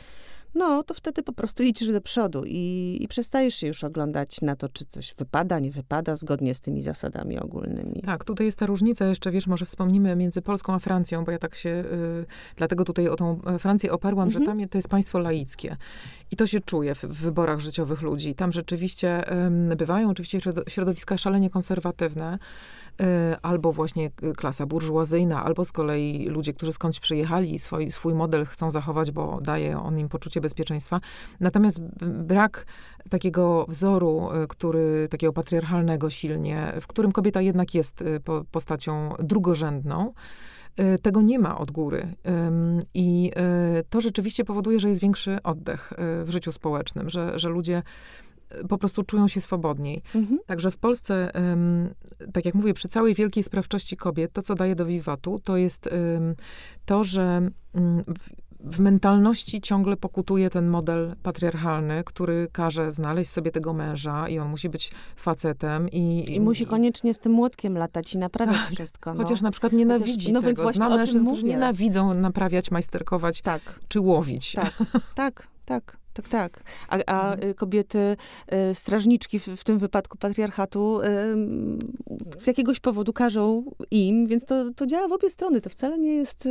no 0.55 0.83
to 0.83 0.95
wtedy 0.95 1.23
po 1.23 1.33
prostu 1.33 1.62
idziesz 1.62 1.93
do 1.93 2.01
przodu 2.01 2.43
i, 2.47 2.99
i 3.01 3.09
przestajesz 3.09 3.55
się 3.55 3.67
już 3.67 3.85
oglądać 3.85 4.40
na 4.43 4.57
to, 4.57 4.69
czy 4.69 4.85
coś 4.85 5.14
wypada, 5.14 5.59
nie 5.59 5.71
wypada, 5.71 6.17
zgodnie 6.17 6.55
z 6.55 6.61
tymi 6.61 6.83
zasadami 6.83 7.38
ogólnymi. 7.38 8.03
Tak, 8.07 8.25
tutaj 8.25 8.47
jest 8.47 8.59
ta 8.59 8.67
różnica 8.67 9.07
jeszcze, 9.07 9.31
wiesz, 9.31 9.47
może 9.47 9.64
wspomnimy 9.64 10.17
między 10.17 10.43
Polską 10.43 10.75
a 10.75 10.79
Francją, 10.79 11.25
bo 11.25 11.33
ja 11.33 11.38
tak 11.38 11.55
się, 11.55 11.69
y, 11.69 12.27
dlatego 12.57 12.85
tutaj 12.85 13.09
o 13.09 13.17
tą 13.17 13.40
e, 13.47 13.59
Francję 13.59 13.93
oparłam, 13.93 14.29
mhm. 14.29 14.45
że 14.45 14.51
tam 14.51 14.69
to 14.69 14.79
jest 14.79 14.88
państwo 14.88 15.19
laickie. 15.19 15.77
I 16.31 16.37
to 16.37 16.47
się 16.47 16.61
czuje 16.61 16.95
w, 16.95 17.03
w 17.03 17.21
wyborach 17.23 17.61
życiowych 17.61 18.03
ludzi. 18.03 18.35
Tam 18.35 18.53
rzeczywiście 18.53 19.33
y, 19.73 19.77
bywają 19.77 20.11
oczywiście 20.11 20.38
środowiska 20.69 21.19
szalenie 21.19 21.51
konserwatywne, 21.51 22.38
albo 23.42 23.72
właśnie 23.72 24.11
klasa 24.11 24.66
burżuazyjna, 24.66 25.44
albo 25.44 25.64
z 25.64 25.72
kolei 25.72 26.26
ludzie, 26.28 26.52
którzy 26.52 26.72
skądś 26.72 27.00
przyjechali, 27.00 27.59
swój, 27.59 27.90
swój 27.90 28.14
model 28.14 28.46
chcą 28.46 28.70
zachować, 28.70 29.11
bo 29.11 29.40
daje 29.40 29.78
on 29.78 29.98
im 29.98 30.09
poczucie 30.09 30.40
bezpieczeństwa. 30.40 31.00
Natomiast 31.40 31.80
brak 32.07 32.66
takiego 33.11 33.66
wzoru, 33.68 34.30
e, 34.33 34.46
który, 34.46 35.09
takiego 35.11 35.33
patriarchalnego 35.33 36.11
silnie, 36.11 36.72
w 36.80 36.87
którym 36.87 37.12
kobieta 37.12 37.40
jednak 37.40 37.74
jest 37.74 38.04
postacią 38.50 39.14
drugorzędną, 39.18 40.12
tego 41.02 41.22
nie 41.22 41.38
ma 41.38 41.59
od 41.59 41.70
góry. 41.70 42.14
I 42.94 43.33
to 43.90 44.00
rzeczywiście 44.00 44.44
powoduje, 44.44 44.80
że 44.80 44.88
jest 44.88 45.00
większy 45.00 45.42
oddech 45.42 45.92
w 45.98 46.30
życiu 46.30 46.52
społecznym, 46.52 47.11
że, 47.11 47.38
że 47.38 47.48
ludzie 47.48 47.83
po 48.68 48.78
prostu 48.78 49.02
czują 49.02 49.28
się 49.28 49.40
swobodniej. 49.40 50.02
Mhm. 50.14 50.38
Także 50.46 50.70
w 50.70 50.76
Polsce, 50.76 51.33
tak 52.33 52.44
jak 52.44 52.54
mówię, 52.54 52.74
przy 52.74 52.88
całej 52.88 53.14
wielkiej 53.14 53.42
sprawczości 53.44 53.96
kobiet, 53.96 54.33
to, 54.33 54.42
co 54.42 54.54
daje 54.54 54.76
do 54.76 54.87
wiwatu, 54.87 55.40
to 55.44 55.57
jest 55.57 55.88
to, 56.85 57.04
że 57.04 57.50
w 58.64 58.80
mentalności 58.80 59.61
ciągle 59.61 59.96
pokutuje 59.96 60.50
ten 60.50 60.68
model 60.68 61.16
patriarchalny, 61.22 62.04
który 62.04 62.48
każe 62.52 62.92
znaleźć 62.92 63.30
sobie 63.30 63.50
tego 63.50 63.72
męża 63.72 64.28
i 64.28 64.38
on 64.38 64.48
musi 64.48 64.68
być 64.68 64.92
facetem. 65.16 65.88
I, 65.88 66.35
I 66.35 66.40
musi 66.40 66.66
koniecznie 66.66 67.14
z 67.14 67.18
tym 67.18 67.33
młotkiem 67.33 67.78
latać 67.78 68.14
i 68.14 68.18
naprawiać 68.18 68.57
tak, 68.57 68.70
wszystko. 68.70 69.14
No. 69.14 69.22
Chociaż 69.22 69.40
na 69.40 69.50
przykład 69.50 69.72
nienawidzi 69.72 70.12
Chociaż, 70.12 70.33
no 70.33 70.40
tego. 70.40 70.46
Więc 70.46 70.61
właśnie 70.61 70.87
Znam 70.87 70.98
mężczyzn, 70.98 71.26
którzy 71.26 71.44
nienawidzą 71.44 72.14
naprawiać, 72.14 72.70
majsterkować 72.70 73.42
tak. 73.42 73.80
czy 73.88 74.00
łowić. 74.00 74.52
Tak, 74.52 74.83
tak, 75.14 75.48
tak. 75.64 76.04
Tak, 76.14 76.29
tak. 76.29 76.62
A, 76.88 76.98
a 77.07 77.33
mhm. 77.33 77.50
Y, 77.50 77.55
kobiety, 77.55 78.16
y, 78.70 78.74
strażniczki 78.74 79.38
w, 79.38 79.48
w, 79.48 79.64
tym 79.64 79.79
wypadku 79.79 80.18
patriarchatu, 80.18 81.00
y, 81.00 81.07
z 82.38 82.46
jakiegoś 82.46 82.81
powodu 82.81 83.12
każą 83.12 83.64
im, 83.90 84.27
więc 84.27 84.44
to, 84.44 84.64
to 84.77 84.87
działa 84.87 85.09
w 85.09 85.12
obie 85.12 85.31
strony. 85.31 85.61
To 85.61 85.70
wcale 85.70 85.98
nie 85.98 86.14
jest 86.14 86.48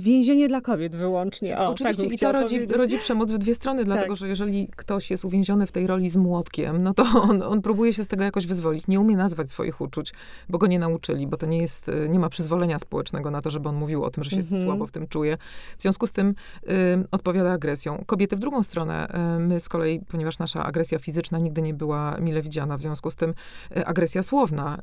więzienie 0.00 0.48
dla 0.48 0.60
kobiet 0.60 0.96
wyłącznie. 0.96 1.58
O, 1.58 1.68
Oczywiście 1.68 2.02
tak 2.02 2.14
i 2.14 2.18
to 2.18 2.32
rodzi, 2.32 2.66
rodzi, 2.66 2.98
przemoc 2.98 3.32
w 3.32 3.38
dwie 3.38 3.54
strony, 3.54 3.84
dlatego 3.84 4.08
tak. 4.08 4.16
że 4.16 4.28
jeżeli 4.28 4.68
ktoś 4.76 5.10
jest 5.10 5.24
uwięziony 5.24 5.66
w 5.66 5.72
tej 5.72 5.86
roli 5.86 6.10
z 6.10 6.16
młotkiem, 6.16 6.82
no 6.82 6.94
to 6.94 7.04
on, 7.22 7.42
on 7.42 7.62
próbuje 7.62 7.92
się 7.92 8.04
z 8.04 8.06
tego 8.06 8.24
jakoś 8.24 8.46
wyzwolić. 8.46 8.86
Nie 8.88 9.00
umie 9.00 9.16
nazwać 9.16 9.50
swoich 9.50 9.80
uczuć, 9.80 10.12
bo 10.48 10.58
go 10.58 10.66
nie 10.66 10.78
nauczyli, 10.78 11.26
bo 11.26 11.36
to 11.36 11.46
nie 11.46 11.58
jest, 11.58 11.90
nie 12.08 12.18
ma 12.18 12.28
przyzwolenia 12.28 12.78
społecznego 12.78 13.30
na 13.30 13.42
to, 13.42 13.50
żeby 13.50 13.68
on 13.68 13.76
mówił 13.76 14.04
o 14.04 14.10
tym, 14.10 14.24
że 14.24 14.30
się 14.30 14.36
mhm. 14.36 14.62
słabo 14.62 14.86
w 14.86 14.90
tym 14.90 15.08
czuje. 15.08 15.36
W 15.78 15.82
związku 15.82 16.06
z 16.06 16.12
tym 16.12 16.28
y, 16.28 16.74
odpowiada 17.10 17.52
agresją. 17.52 18.04
Kobiety 18.06 18.19
w 18.28 18.38
drugą 18.38 18.62
stronę. 18.62 19.08
E, 19.08 19.38
my 19.38 19.60
z 19.60 19.68
kolei, 19.68 20.00
ponieważ 20.00 20.38
nasza 20.38 20.64
agresja 20.64 20.98
fizyczna 20.98 21.38
nigdy 21.38 21.62
nie 21.62 21.74
była 21.74 22.16
mile 22.20 22.42
widziana, 22.42 22.76
w 22.76 22.80
związku 22.80 23.10
z 23.10 23.14
tym 23.14 23.34
e, 23.76 23.86
agresja 23.86 24.22
słowna, 24.22 24.78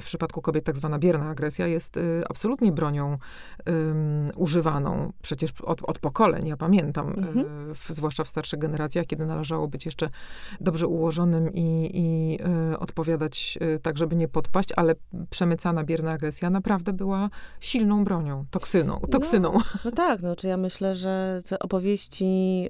w 0.00 0.04
przypadku 0.04 0.42
kobiet 0.42 0.64
tak 0.64 0.76
zwana 0.76 0.98
bierna 0.98 1.30
agresja 1.30 1.66
jest 1.66 1.96
e, 1.96 2.00
absolutnie 2.28 2.72
bronią 2.72 3.18
używaną 4.36 5.12
przecież 5.22 5.50
od, 5.62 5.82
od, 5.82 5.98
pokoleń. 5.98 6.46
Ja 6.46 6.56
pamiętam, 6.56 7.08
mhm. 7.08 7.74
w, 7.74 7.88
zwłaszcza 7.88 8.24
w 8.24 8.28
starszych 8.28 8.58
generacjach, 8.58 9.06
kiedy 9.06 9.26
należało 9.26 9.68
być 9.68 9.86
jeszcze 9.86 10.10
dobrze 10.60 10.86
ułożonym 10.86 11.50
i, 11.54 11.90
i 11.94 12.38
odpowiadać 12.78 13.58
tak, 13.82 13.98
żeby 13.98 14.16
nie 14.16 14.28
podpaść, 14.28 14.68
ale 14.76 14.94
przemycana 15.30 15.84
bierna 15.84 16.12
agresja 16.12 16.50
naprawdę 16.50 16.92
była 16.92 17.30
silną 17.60 18.04
bronią, 18.04 18.44
toksyną. 18.50 19.00
toksyną. 19.10 19.52
No, 19.52 19.60
no 19.84 19.90
tak, 19.90 20.22
no, 20.22 20.36
czy 20.36 20.48
ja 20.48 20.56
myślę, 20.56 20.96
że 20.96 21.42
te 21.48 21.58
opowieści 21.58 22.68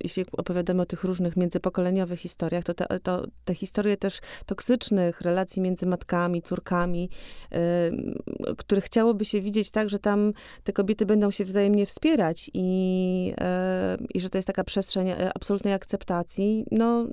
jeśli 0.00 0.24
opowiadamy 0.32 0.82
o 0.82 0.86
tych 0.86 1.04
różnych 1.04 1.36
międzypokoleniowych 1.36 2.20
historiach, 2.20 2.64
to 2.64 2.74
te, 2.74 3.00
to 3.02 3.26
te 3.44 3.54
historie 3.54 3.96
też 3.96 4.18
toksycznych 4.46 5.20
relacji 5.20 5.62
między 5.62 5.86
matkami, 5.86 6.42
córkami, 6.42 7.08
y, 7.52 8.56
które 8.56 8.80
chciałoby 8.80 9.24
się 9.24 9.40
widzieć 9.40 9.70
tak, 9.70 9.90
że 9.90 9.98
tam 9.98 10.32
te 10.64 10.72
kobiety 10.72 11.06
będą 11.06 11.30
się 11.30 11.44
wzajemnie 11.44 11.86
wspierać 11.86 12.50
i, 12.54 13.34
y, 14.00 14.06
i 14.14 14.20
że 14.20 14.28
to 14.28 14.38
jest 14.38 14.46
taka 14.46 14.64
przestrzeń 14.64 15.08
absolutnej 15.34 15.74
akceptacji, 15.74 16.64
no, 16.70 17.06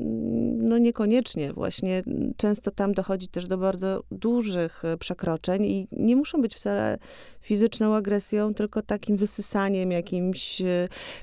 no 0.57 0.77
niekoniecznie. 0.77 1.53
Właśnie 1.53 2.03
często 2.37 2.71
tam 2.71 2.93
dochodzi 2.93 3.27
też 3.27 3.47
do 3.47 3.57
bardzo 3.57 4.03
dużych 4.11 4.83
przekroczeń 4.99 5.65
i 5.65 5.87
nie 5.91 6.15
muszą 6.15 6.41
być 6.41 6.55
wcale 6.55 6.97
fizyczną 7.41 7.95
agresją, 7.95 8.53
tylko 8.53 8.81
takim 8.81 9.17
wysysaniem 9.17 9.91
jakimś 9.91 10.61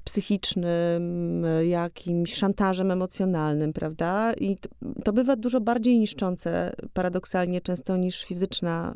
psychicznym, 0.04 0.85
jakimś 1.68 2.34
szantażem 2.34 2.90
emocjonalnym, 2.90 3.72
prawda? 3.72 4.32
I 4.32 4.56
to, 5.04 5.12
bywa 5.12 5.36
dużo 5.36 5.60
bardziej 5.60 5.98
niszczące, 5.98 6.72
paradoksalnie 6.92 7.60
często, 7.60 7.96
niż 7.96 8.24
fizyczna 8.24 8.94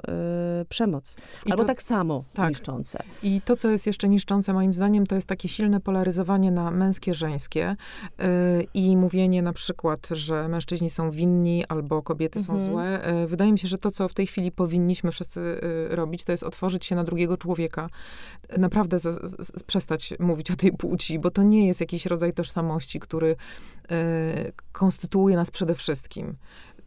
y, 0.62 0.64
przemoc. 0.64 1.16
I 1.47 1.51
Albo 1.51 1.62
to, 1.62 1.68
tak 1.68 1.82
samo 1.82 2.24
tak. 2.34 2.49
niszczące. 2.49 2.99
I 3.22 3.41
to, 3.45 3.57
co 3.57 3.70
jest 3.70 3.86
jeszcze 3.86 4.09
niszczące, 4.09 4.53
moim 4.53 4.74
zdaniem, 4.74 5.07
to 5.07 5.14
jest 5.14 5.26
takie 5.26 5.49
silne 5.49 5.80
polaryzowanie 5.80 6.51
na 6.51 6.70
męskie, 6.70 7.14
żeńskie 7.14 7.76
y, 8.20 8.66
i 8.74 8.97
mówienie 8.97 9.43
na 9.43 9.53
przykład, 9.53 10.09
że 10.11 10.49
mężczyźni 10.49 10.91
są 10.91 11.11
winni 11.11 11.64
albo 11.68 12.03
kobiety 12.03 12.38
mhm. 12.38 12.61
są 12.61 12.70
złe. 12.70 13.11
Y, 13.24 13.26
wydaje 13.26 13.53
mi 13.53 13.59
się, 13.59 13.68
że 13.68 13.78
to, 13.78 13.91
co 13.91 14.09
w 14.09 14.14
tej 14.14 14.26
chwili 14.26 14.53
powinniśmy 14.53 15.12
wszyscy 15.12 15.41
y, 15.41 15.97
robić, 15.97 16.24
to 16.24 16.32
jest 16.32 16.45
otworzyć 16.45 16.86
się 16.86 16.97
na 16.97 17.05
drugiego 17.05 17.36
człowieka. 17.36 17.88
Naprawdę 18.59 18.99
z, 18.99 19.03
z, 19.03 19.62
przestać 19.62 20.14
mówić 20.18 20.51
o 20.51 20.57
tej 20.57 20.72
płci, 20.72 21.18
bo 21.18 21.30
to 21.30 21.43
nie 21.43 21.66
jest 21.66 21.80
jakiś 21.81 22.07
rodzaj 22.07 22.33
tożsamości, 22.33 23.01
który 23.01 23.37
y, 23.93 24.53
konstytuuje 24.72 25.37
nas 25.37 25.51
przede 25.51 25.74
wszystkim 25.74 26.35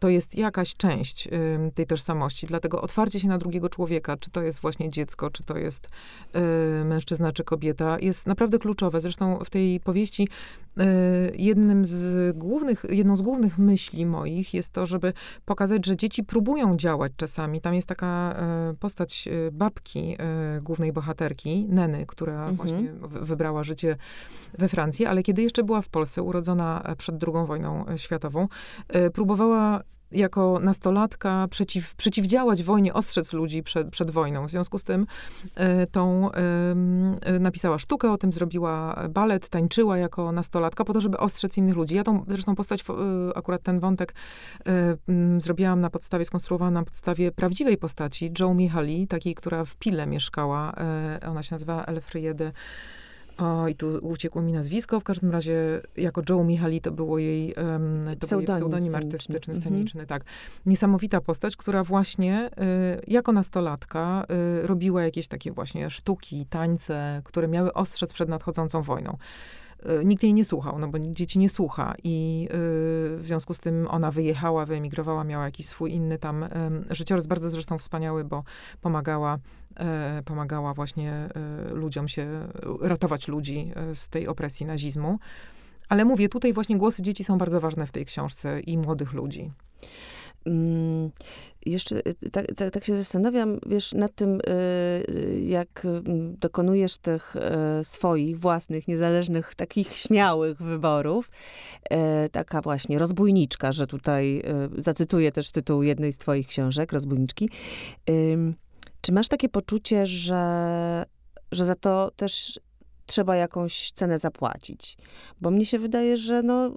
to 0.04 0.08
jest 0.08 0.38
jakaś 0.38 0.76
część 0.76 1.26
y, 1.26 1.30
tej 1.74 1.86
tożsamości. 1.86 2.46
Dlatego 2.46 2.82
otwarcie 2.82 3.20
się 3.20 3.28
na 3.28 3.38
drugiego 3.38 3.68
człowieka, 3.68 4.16
czy 4.16 4.30
to 4.30 4.42
jest 4.42 4.60
właśnie 4.60 4.90
dziecko, 4.90 5.30
czy 5.30 5.42
to 5.42 5.58
jest 5.58 5.88
y, 6.36 6.84
mężczyzna, 6.84 7.32
czy 7.32 7.44
kobieta, 7.44 7.98
jest 8.00 8.26
naprawdę 8.26 8.58
kluczowe. 8.58 9.00
Zresztą 9.00 9.38
w 9.44 9.50
tej 9.50 9.80
powieści 9.80 10.28
y, 10.80 10.84
jednym 11.36 11.84
z 11.84 12.36
głównych, 12.36 12.84
jedną 12.88 13.16
z 13.16 13.22
głównych 13.22 13.58
myśli 13.58 14.06
moich 14.06 14.54
jest 14.54 14.72
to, 14.72 14.86
żeby 14.86 15.12
pokazać, 15.44 15.86
że 15.86 15.96
dzieci 15.96 16.24
próbują 16.24 16.76
działać 16.76 17.12
czasami. 17.16 17.60
Tam 17.60 17.74
jest 17.74 17.88
taka 17.88 18.36
y, 18.72 18.76
postać 18.76 19.28
y, 19.28 19.50
babki 19.52 20.16
y, 20.58 20.62
głównej 20.62 20.92
bohaterki, 20.92 21.66
Neny, 21.68 22.06
która 22.06 22.48
mhm. 22.48 22.56
właśnie 22.56 22.92
wybrała 23.00 23.64
życie 23.64 23.96
we 24.58 24.68
Francji, 24.68 25.06
ale 25.06 25.22
kiedy 25.22 25.42
jeszcze 25.42 25.62
była 25.62 25.82
w 25.82 25.88
Polsce, 25.88 26.22
urodzona 26.22 26.94
przed 26.98 27.24
II 27.24 27.46
wojną 27.46 27.84
światową, 27.96 28.48
próbowała 29.12 29.82
jako 30.12 30.58
nastolatka 30.62 31.48
przeciw, 31.50 31.94
przeciwdziałać 31.94 32.62
wojnie, 32.62 32.94
ostrzec 32.94 33.32
ludzi 33.32 33.62
przed, 33.62 33.90
przed 33.90 34.10
wojną. 34.10 34.46
W 34.46 34.50
związku 34.50 34.78
z 34.78 34.82
tym 34.82 35.06
y, 35.82 35.86
tą 35.86 36.30
y, 36.30 37.40
napisała 37.40 37.78
sztukę, 37.78 38.12
o 38.12 38.18
tym 38.18 38.32
zrobiła 38.32 39.06
balet, 39.10 39.48
tańczyła 39.48 39.98
jako 39.98 40.32
nastolatka 40.32 40.84
po 40.84 40.92
to, 40.92 41.00
żeby 41.00 41.18
ostrzec 41.18 41.56
innych 41.56 41.76
ludzi. 41.76 41.94
Ja 41.94 42.04
tą 42.04 42.24
zresztą 42.28 42.54
postać, 42.54 42.80
y, 42.80 42.84
akurat 43.34 43.62
ten 43.62 43.80
wątek 43.80 44.14
zrobiłam 45.38 45.80
na 45.80 45.90
podstawie, 45.90 46.24
skonstruowałam 46.24 46.74
na 46.74 46.82
podstawie 46.82 47.32
prawdziwej 47.32 47.76
postaci, 47.76 48.32
Joe 48.40 48.54
Michali, 48.54 49.06
takiej, 49.06 49.34
która 49.34 49.64
w 49.64 49.76
Pile 49.76 50.06
mieszkała. 50.06 50.72
ona 51.26 51.42
się 51.42 51.54
nazywa 51.54 51.84
Elfriede 51.84 52.52
o, 53.38 53.68
i 53.68 53.74
tu 53.74 53.98
uciekło 54.02 54.42
mi 54.42 54.52
nazwisko. 54.52 55.00
W 55.00 55.04
każdym 55.04 55.30
razie, 55.30 55.80
jako 55.96 56.22
Joe 56.30 56.44
Michali, 56.44 56.80
to 56.80 56.90
było 56.90 57.18
jej, 57.18 57.54
um, 57.54 58.04
to 58.18 58.26
pseudonim, 58.26 58.46
był 58.46 58.70
jej 58.70 58.78
pseudonim 58.78 58.94
artystyczny, 58.94 59.54
sceniczny, 59.54 60.00
mhm. 60.00 60.06
tak. 60.06 60.24
Niesamowita 60.66 61.20
postać, 61.20 61.56
która 61.56 61.84
właśnie 61.84 62.50
y, 62.98 63.02
jako 63.06 63.32
nastolatka 63.32 64.26
y, 64.62 64.66
robiła 64.66 65.02
jakieś 65.02 65.28
takie 65.28 65.52
właśnie 65.52 65.90
sztuki, 65.90 66.46
tańce, 66.46 67.22
które 67.24 67.48
miały 67.48 67.72
ostrzec 67.72 68.12
przed 68.12 68.28
nadchodzącą 68.28 68.82
wojną. 68.82 69.16
Y, 69.90 70.04
nikt 70.04 70.22
jej 70.22 70.34
nie 70.34 70.44
słuchał, 70.44 70.78
no 70.78 70.88
bo 70.88 70.98
nikt 70.98 71.16
dzieci 71.16 71.38
nie 71.38 71.48
słucha 71.48 71.94
i 72.04 72.44
y, 72.44 72.48
w 73.18 73.22
związku 73.24 73.54
z 73.54 73.60
tym 73.60 73.86
ona 73.90 74.10
wyjechała, 74.10 74.66
wyemigrowała, 74.66 75.24
miała 75.24 75.44
jakiś 75.44 75.66
swój 75.66 75.92
inny 75.92 76.18
tam 76.18 76.44
życiorys, 76.90 77.26
bardzo 77.26 77.50
zresztą 77.50 77.78
wspaniały, 77.78 78.24
bo 78.24 78.44
pomagała, 78.80 79.38
y, 80.18 80.22
pomagała 80.22 80.74
właśnie 80.74 81.28
y, 81.70 81.74
ludziom 81.74 82.08
się, 82.08 82.48
ratować 82.80 83.28
ludzi 83.28 83.72
z 83.94 84.08
tej 84.08 84.28
opresji 84.28 84.66
nazizmu. 84.66 85.18
Ale 85.88 86.04
mówię, 86.04 86.28
tutaj 86.28 86.52
właśnie 86.52 86.76
głosy 86.76 87.02
dzieci 87.02 87.24
są 87.24 87.38
bardzo 87.38 87.60
ważne 87.60 87.86
w 87.86 87.92
tej 87.92 88.04
książce 88.04 88.60
i 88.60 88.78
młodych 88.78 89.12
ludzi. 89.12 89.50
Mm, 90.46 91.10
jeszcze 91.66 92.02
tak, 92.32 92.46
tak, 92.56 92.70
tak, 92.70 92.84
się 92.84 92.96
zastanawiam, 92.96 93.58
wiesz, 93.66 93.92
nad 93.92 94.14
tym, 94.14 94.40
y, 94.40 95.40
jak 95.40 95.84
mm, 95.84 96.36
dokonujesz 96.36 96.98
tych 96.98 97.36
y, 97.80 97.84
swoich 97.84 98.38
własnych, 98.38 98.88
niezależnych, 98.88 99.54
takich 99.54 99.96
śmiałych 99.96 100.58
wyborów. 100.58 101.30
Y, 102.24 102.28
taka 102.28 102.60
właśnie 102.60 102.98
rozbójniczka, 102.98 103.72
że 103.72 103.86
tutaj 103.86 104.42
zacytuję 104.78 105.32
też 105.32 105.52
tytuł 105.52 105.82
jednej 105.82 106.12
z 106.12 106.18
twoich 106.18 106.46
książek, 106.46 106.92
Rozbójniczki. 106.92 107.50
Czy 109.00 109.12
masz 109.12 109.28
takie 109.28 109.48
poczucie, 109.48 110.06
że, 110.06 111.04
że 111.52 111.64
za 111.64 111.74
to 111.74 112.10
też 112.16 112.60
trzeba 113.06 113.36
jakąś 113.36 113.92
cenę 113.92 114.18
zapłacić. 114.18 114.96
Bo 115.40 115.50
mnie 115.50 115.66
się 115.66 115.78
wydaje, 115.78 116.16
że 116.16 116.42
no, 116.42 116.70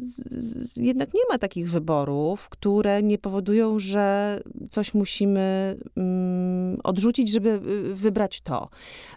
z, 0.00 0.16
z, 0.44 0.76
jednak 0.76 1.14
nie 1.14 1.20
ma 1.30 1.38
takich 1.38 1.70
wyborów, 1.70 2.48
które 2.48 3.02
nie 3.02 3.18
powodują, 3.18 3.78
że 3.78 4.40
coś 4.70 4.94
musimy 4.94 5.76
mm, 5.96 6.78
odrzucić, 6.84 7.32
żeby 7.32 7.48
y, 7.90 7.94
wybrać 7.94 8.40
to. 8.40 8.68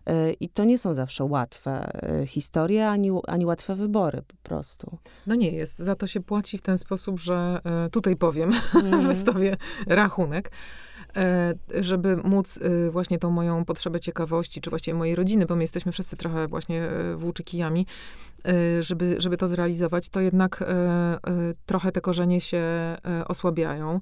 Y, 0.10 0.36
I 0.40 0.50
to 0.50 0.64
nie 0.64 0.78
są 0.78 0.94
zawsze 0.94 1.24
łatwe 1.24 1.92
y, 2.24 2.28
historie, 2.28 2.90
ani, 2.90 3.10
ani 3.28 3.46
łatwe 3.46 3.76
wybory 3.76 4.22
po 4.28 4.36
prostu. 4.44 4.98
No 5.28 5.36
nie 5.36 5.52
jest. 5.52 5.78
Za 5.78 5.96
to 5.96 6.08
się 6.08 6.20
płaci 6.20 6.58
w 6.58 6.62
ten 6.62 6.78
sposób, 6.78 7.20
że 7.20 7.60
tutaj 7.92 8.16
powiem, 8.16 8.52
mm. 8.76 9.02
wystawię 9.02 9.58
rachunek. 9.88 10.52
E, 11.16 11.54
żeby 11.82 12.18
móc 12.18 12.60
e, 12.62 12.92
właśnie 12.92 13.20
tą 13.20 13.32
moją 13.32 13.66
potrzebę 13.66 14.00
ciekawości, 14.00 14.62
czy 14.62 14.70
właściwie 14.70 14.98
mojej 14.98 15.16
rodziny, 15.16 15.46
bo 15.46 15.56
my 15.56 15.64
jesteśmy 15.64 15.92
wszyscy 15.92 16.18
trochę 16.18 16.48
właśnie 16.48 16.82
e, 16.84 17.16
włóczykijami, 17.16 17.86
żeby, 18.80 19.16
żeby 19.18 19.38
to 19.38 19.48
zrealizować, 19.48 20.10
to 20.10 20.20
jednak 20.20 20.64
trochę 21.66 21.92
te 21.92 22.02
korzenie 22.02 22.42
się 22.42 22.64
osłabiają. 23.28 24.02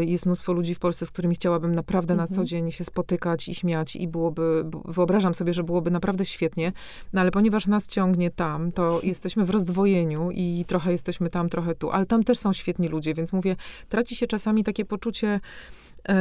Jest 0.00 0.26
mnóstwo 0.26 0.52
ludzi 0.52 0.74
w 0.74 0.78
Polsce, 0.78 1.06
z 1.06 1.10
którymi 1.10 1.34
chciałabym 1.34 1.74
naprawdę 1.74 2.14
mhm. 2.14 2.30
na 2.30 2.36
co 2.36 2.44
dzień 2.44 2.72
się 2.72 2.84
spotykać 2.84 3.48
i 3.48 3.54
śmiać 3.54 3.96
i 3.96 4.08
byłoby, 4.08 4.64
wyobrażam 4.84 5.34
sobie, 5.34 5.54
że 5.54 5.64
byłoby 5.64 5.90
naprawdę 5.90 6.24
świetnie, 6.24 6.72
no 7.12 7.20
ale 7.20 7.30
ponieważ 7.30 7.66
nas 7.66 7.88
ciągnie 7.88 8.30
tam, 8.30 8.72
to 8.72 9.00
jesteśmy 9.02 9.44
w 9.44 9.50
rozdwojeniu 9.50 10.30
i 10.30 10.64
trochę 10.66 10.92
jesteśmy 10.92 11.28
tam, 11.28 11.48
trochę 11.48 11.74
tu, 11.74 11.90
ale 11.90 12.06
tam 12.06 12.24
też 12.24 12.38
są 12.38 12.52
świetni 12.52 12.88
ludzie, 12.88 13.14
więc 13.14 13.32
mówię, 13.32 13.56
traci 13.88 14.16
się 14.16 14.26
czasami 14.26 14.64
takie 14.64 14.84
poczucie 14.84 15.40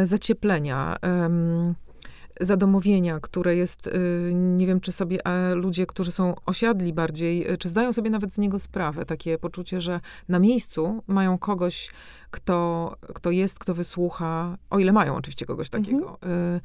zacieplenia, 0.03 0.97
zadomowienia, 2.39 3.19
które 3.19 3.55
jest, 3.55 3.87
y, 3.87 4.31
nie 4.33 4.67
wiem, 4.67 4.79
czy 4.79 4.91
sobie 4.91 5.19
ludzie, 5.55 5.85
którzy 5.85 6.11
są 6.11 6.35
osiadli 6.45 6.93
bardziej, 6.93 7.51
y, 7.51 7.57
czy 7.57 7.69
zdają 7.69 7.93
sobie 7.93 8.09
nawet 8.09 8.33
z 8.33 8.37
niego 8.37 8.59
sprawę. 8.59 9.05
Takie 9.05 9.37
poczucie, 9.37 9.81
że 9.81 9.99
na 10.27 10.39
miejscu 10.39 11.03
mają 11.07 11.37
kogoś, 11.37 11.91
kto, 12.31 12.95
kto 13.13 13.31
jest, 13.31 13.59
kto 13.59 13.73
wysłucha, 13.73 14.57
o 14.69 14.79
ile 14.79 14.91
mają 14.91 15.15
oczywiście 15.15 15.45
kogoś 15.45 15.67
mhm. 15.67 15.83
takiego. 15.83 16.13
Mhm. 16.21 16.59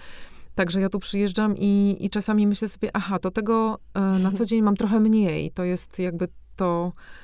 Także 0.55 0.81
ja 0.81 0.89
tu 0.89 0.99
przyjeżdżam 0.99 1.55
i, 1.57 1.97
i 2.01 2.11
czasami 2.11 2.47
myślę 2.47 2.69
sobie, 2.69 2.91
aha, 2.93 3.19
to 3.19 3.31
tego 3.31 3.79
na 3.95 4.33
co 4.33 4.45
dzień 4.45 4.63
mam 4.63 4.77
trochę 4.77 5.01
mniej. 5.01 5.51
To 5.51 5.65
jest 5.65 5.99
jakby 5.99 6.29
to 6.57 6.93
E, 6.93 7.24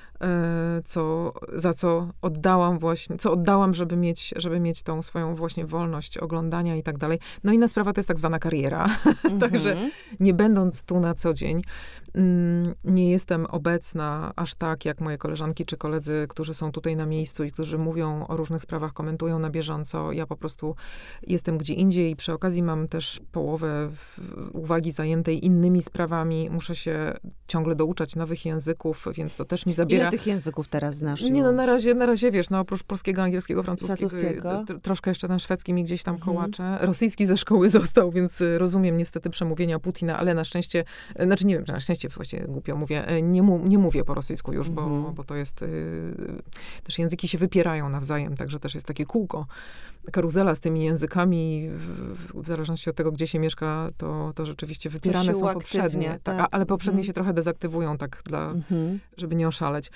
co, 0.84 1.32
za 1.52 1.74
co 1.74 2.08
oddałam 2.22 2.78
właśnie, 2.78 3.16
co 3.16 3.32
oddałam, 3.32 3.74
żeby 3.74 3.96
mieć, 3.96 4.34
żeby 4.36 4.60
mieć 4.60 4.82
tą 4.82 5.02
swoją 5.02 5.34
właśnie 5.34 5.66
wolność 5.66 6.18
oglądania 6.18 6.76
i 6.76 6.82
tak 6.82 6.98
dalej. 6.98 7.18
No 7.44 7.52
inna 7.52 7.68
sprawa 7.68 7.92
to 7.92 7.98
jest 7.98 8.08
tak 8.08 8.18
zwana 8.18 8.38
kariera. 8.38 8.86
Także 9.40 9.72
mhm. 9.72 9.90
nie 10.20 10.34
będąc 10.34 10.82
tu 10.82 11.00
na 11.00 11.14
co 11.14 11.34
dzień, 11.34 11.50
mm, 11.56 11.62
nie 12.84 13.11
jestem 13.11 13.46
obecna 13.46 14.32
aż 14.36 14.54
tak, 14.54 14.84
jak 14.84 15.00
moje 15.00 15.18
koleżanki 15.18 15.64
czy 15.64 15.76
koledzy, 15.76 16.26
którzy 16.28 16.54
są 16.54 16.72
tutaj 16.72 16.96
na 16.96 17.06
miejscu 17.06 17.44
i 17.44 17.50
którzy 17.50 17.78
mówią 17.78 18.26
o 18.26 18.36
różnych 18.36 18.62
sprawach, 18.62 18.92
komentują 18.92 19.38
na 19.38 19.50
bieżąco. 19.50 20.12
Ja 20.12 20.26
po 20.26 20.36
prostu 20.36 20.74
jestem 21.26 21.58
gdzie 21.58 21.74
indziej 21.74 22.11
i 22.11 22.16
przy 22.16 22.32
okazji 22.32 22.62
mam 22.62 22.88
też 22.88 23.20
połowę 23.32 23.90
uwagi 24.52 24.92
zajętej 24.92 25.46
innymi 25.46 25.82
sprawami. 25.82 26.50
Muszę 26.50 26.74
się 26.74 27.14
ciągle 27.48 27.74
douczać 27.74 28.16
nowych 28.16 28.44
języków, 28.46 29.06
więc 29.14 29.36
to 29.36 29.44
też 29.44 29.66
mi 29.66 29.74
zabiera 29.74 30.11
tych 30.11 30.26
języków 30.26 30.68
teraz 30.68 30.96
znasz? 30.96 31.22
Nie, 31.22 31.42
no 31.42 31.52
na 31.52 31.66
razie, 31.66 31.94
na 31.94 32.06
razie 32.06 32.30
wiesz, 32.30 32.50
no 32.50 32.61
oprócz 32.61 32.82
polskiego, 32.82 33.22
angielskiego, 33.22 33.62
francuskiego, 33.62 34.08
francuskiego. 34.40 34.80
troszkę 34.82 35.11
jeszcze 35.11 35.28
na 35.28 35.38
szwedzkim 35.38 35.78
i 35.78 35.84
gdzieś 35.84 36.02
tam 36.02 36.14
mhm. 36.14 36.36
kołacze. 36.36 36.78
Rosyjski 36.80 37.26
ze 37.26 37.36
szkoły 37.36 37.70
został, 37.80 38.11
więc 38.11 38.40
y, 38.40 38.58
rozumiem 38.58 38.96
niestety 38.96 39.30
przemówienia 39.30 39.78
Putina, 39.78 40.18
ale 40.18 40.34
na 40.34 40.44
szczęście, 40.44 40.84
y, 41.20 41.24
znaczy 41.24 41.46
nie 41.46 41.54
wiem, 41.54 41.64
czy 41.64 41.72
na 41.72 41.80
szczęście 41.80 41.99
szczęście 42.01 42.09
właśnie 42.09 42.40
głupio 42.53 42.76
mówię, 42.76 43.07
e, 43.07 43.22
nie, 43.22 43.42
mu, 43.42 43.59
nie 43.59 43.78
mówię 43.78 44.05
po 44.05 44.14
rosyjsku 44.14 44.53
już, 44.53 44.70
bo, 44.70 44.82
Mhm. 44.82 45.14
bo 45.14 45.24
to 45.24 45.36
jest, 45.36 45.62
y, 45.62 46.42
też 46.84 46.98
języki 46.98 47.28
się 47.28 47.38
wypierają 47.38 47.88
nawzajem, 47.88 48.36
także 48.36 48.59
też 48.61 48.74
jest 48.74 48.86
takie 48.86 49.07
kółko, 49.07 49.46
karuzela 50.12 50.55
z 50.55 50.61
tymi 50.61 50.84
językami, 50.84 51.68
w, 51.70 52.42
w 52.42 52.46
zależności 52.46 52.90
od 52.90 52.96
tego, 52.96 53.12
gdzie 53.12 53.26
się 53.26 53.38
mieszka, 53.38 53.88
to, 53.96 54.32
to 54.34 54.46
rzeczywiście 54.46 54.90
wypierane 54.90 55.34
są 55.34 55.40
uaktywnia, 55.40 55.55
poprzednie, 55.55 56.18
tak, 56.22 56.36
tak. 56.36 56.48
ale 56.53 56.66
poprzednie 56.66 57.01
Mhm. 57.01 57.07
się 57.07 57.12
trochę 57.12 57.32
dezaktywują 57.32 57.98
tak 57.98 58.22
dla, 58.24 58.51
Mhm. 58.51 58.98
żeby 59.16 59.34
nie 59.36 59.48
oszaleć. 59.48 59.90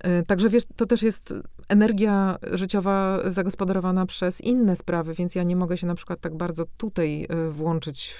E, 0.00 0.22
Także 0.22 0.48
wiesz, 0.48 0.64
to 0.76 0.86
też 0.86 1.02
jest 1.02 1.34
energia 1.68 2.38
życiowa 2.52 3.18
zagospodarowana 3.30 4.06
przez 4.06 4.40
inne 4.40 4.76
sprawy, 4.76 5.14
więc 5.14 5.34
ja 5.34 5.42
nie 5.42 5.56
mogę 5.56 5.76
się 5.76 5.86
na 5.86 5.94
przykład 5.94 6.20
tak 6.20 6.36
bardzo 6.36 6.64
tutaj 6.76 7.26
e, 7.28 7.50
włączyć, 7.50 8.14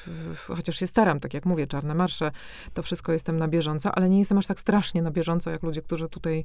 chociaż 0.46 0.76
się 0.76 0.86
staram, 0.86 1.20
tak 1.20 1.34
jak 1.34 1.46
mówię, 1.46 1.66
czarne 1.66 1.94
marsze, 1.94 2.30
to 2.74 2.82
wszystko 2.82 3.12
jestem 3.12 3.36
na 3.36 3.48
bieżąco, 3.48 3.92
ale 3.94 4.08
nie 4.08 4.18
jestem 4.18 4.38
aż 4.38 4.46
tak 4.46 4.60
strasznie 4.60 5.02
na 5.02 5.10
bieżąco, 5.10 5.50
jak 5.50 5.62
ludzie, 5.62 5.82
którzy 5.82 6.08
tutaj 6.08 6.44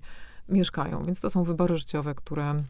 mieszkają. 0.49 1.05
Więc 1.05 1.21
to 1.21 1.29
są 1.29 1.43
wybory 1.43 1.77
życiowe, 1.77 2.15
które, 2.15 2.63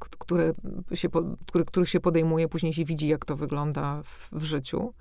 k- 0.00 0.08
które 0.18 0.52
się, 0.94 1.08
które, 1.46 1.64
których 1.64 1.88
się 1.88 2.00
podejmuje, 2.00 2.48
później 2.48 2.72
się 2.72 2.84
widzi, 2.84 3.08
jak 3.08 3.24
to 3.24 3.36
wygląda 3.36 4.02
w, 4.02 4.28
w 4.32 4.44
życiu. 4.44 4.92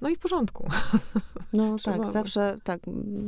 No 0.00 0.08
i 0.08 0.16
w 0.16 0.18
porządku. 0.18 0.68
No 1.52 1.76
Trzeba 1.76 1.98
tak, 1.98 2.08
zawsze 2.08 2.58
tak, 2.64 2.80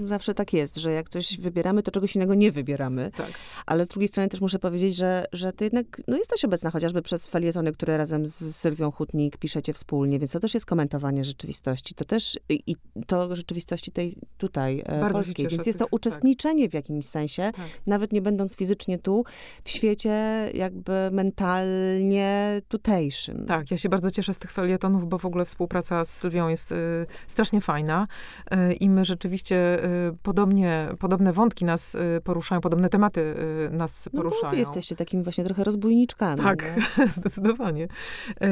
zawsze 0.05 0.35
tak 0.35 0.53
jest, 0.53 0.77
że 0.77 0.93
jak 0.93 1.09
coś 1.09 1.41
wybieramy, 1.41 1.83
to 1.83 1.91
czegoś 1.91 2.16
innego 2.16 2.35
nie 2.35 2.53
wybieramy. 2.53 3.11
Tak. 3.16 3.31
Ale 3.66 3.87
z 3.87 3.89
drugiej 3.89 4.09
strony 4.09 4.29
też 4.29 4.41
muszę 4.41 4.59
powiedzieć, 4.59 4.97
że, 4.97 5.25
że 5.33 5.53
ty 5.53 5.64
jednak 5.64 6.01
no, 6.09 6.16
jesteś 6.16 6.45
obecna 6.45 6.71
chociażby 6.71 7.03
przez 7.03 7.27
felietony, 7.27 7.73
które 7.73 7.97
razem 7.97 8.27
z 8.27 8.57
Sylwią 8.57 8.91
Hutnik 8.91 9.37
piszecie 9.37 9.73
wspólnie, 9.73 10.19
więc 10.19 10.33
to 10.33 10.41
też 10.41 10.55
jest 10.55 10.66
komentowanie 10.66 11.25
rzeczywistości. 11.25 11.95
To 11.95 12.05
też 12.05 12.39
i, 12.49 12.62
i 12.66 12.77
to 13.07 13.37
rzeczywistości 13.37 13.93
tej 13.93 14.16
tutaj, 14.39 14.83
e, 14.87 15.01
Bardzo 15.01 15.19
polskiej. 15.19 15.49
Więc 15.49 15.66
jest 15.66 15.79
to 15.79 15.85
tych- 15.85 15.91
tak. 15.91 15.93
uczestniczenie 15.93 16.69
w 16.69 16.75
jakimś 16.75 17.07
sensie, 17.07 17.43
Tak. 17.57 17.66
nawet 17.87 18.12
nie 18.12 18.23
będąc 18.23 18.57
fizycznie 18.57 18.99
tu, 18.99 19.25
w 19.64 19.71
świecie 19.71 20.51
jakby 20.55 20.93
mentalnie 21.12 22.61
tutejszym. 22.69 23.45
Tak, 23.47 23.71
ja 23.71 23.77
się 23.77 23.89
bardzo 23.89 24.11
cieszę 24.11 24.35
z 24.35 24.39
tych 24.39 24.53
felietonów, 24.53 25.09
bo 25.09 25.19
w 25.19 25.25
ogóle 25.25 25.45
współpraca 25.45 26.05
z 26.05 26.11
Sylwią 26.11 26.49
jest 26.49 26.58
y, 26.73 27.07
strasznie 27.27 27.61
fajna 27.61 28.07
y, 28.55 28.73
i 28.73 28.91
my 28.91 29.05
rzeczywiście 29.05 29.85
y, 29.85 30.17
podobnie, 30.23 30.89
podobne 30.99 31.33
wątki 31.33 31.65
nas 31.65 31.97
poruszają, 32.25 32.61
podobne 32.61 32.89
tematy 32.89 33.35
nas 33.71 34.09
No 34.13 34.17
bo 34.17 34.23
poruszają. 34.23 34.51
wy 34.51 34.59
jesteście 34.59 34.97
takimi 34.97 35.23
właśnie 35.23 35.45
trochę 35.45 35.65
rozbójniczkami. 35.65 36.43
Tak, 36.43 36.65
nie? 36.99 37.07
zdecydowanie. 37.19 37.89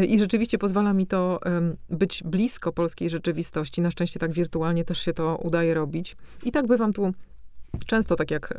I 0.08 0.18
rzeczywiście 0.18 0.58
pozwala 0.58 0.92
mi 0.92 1.06
to 1.06 1.40
być 1.90 2.22
blisko 2.22 2.72
polskiej 2.72 3.10
rzeczywistości. 3.10 3.80
Na 3.80 3.90
szczęście 3.90 4.20
tak 4.20 4.32
wirtualnie 4.32 4.84
też 4.84 4.98
się 4.98 5.12
to 5.12 5.36
udaje 5.42 5.74
robić. 5.74 6.16
I 6.44 6.52
tak 6.52 6.66
bywam 6.66 6.92
tu 6.92 7.12
często, 7.86 8.16
tak 8.16 8.30
jak, 8.30 8.54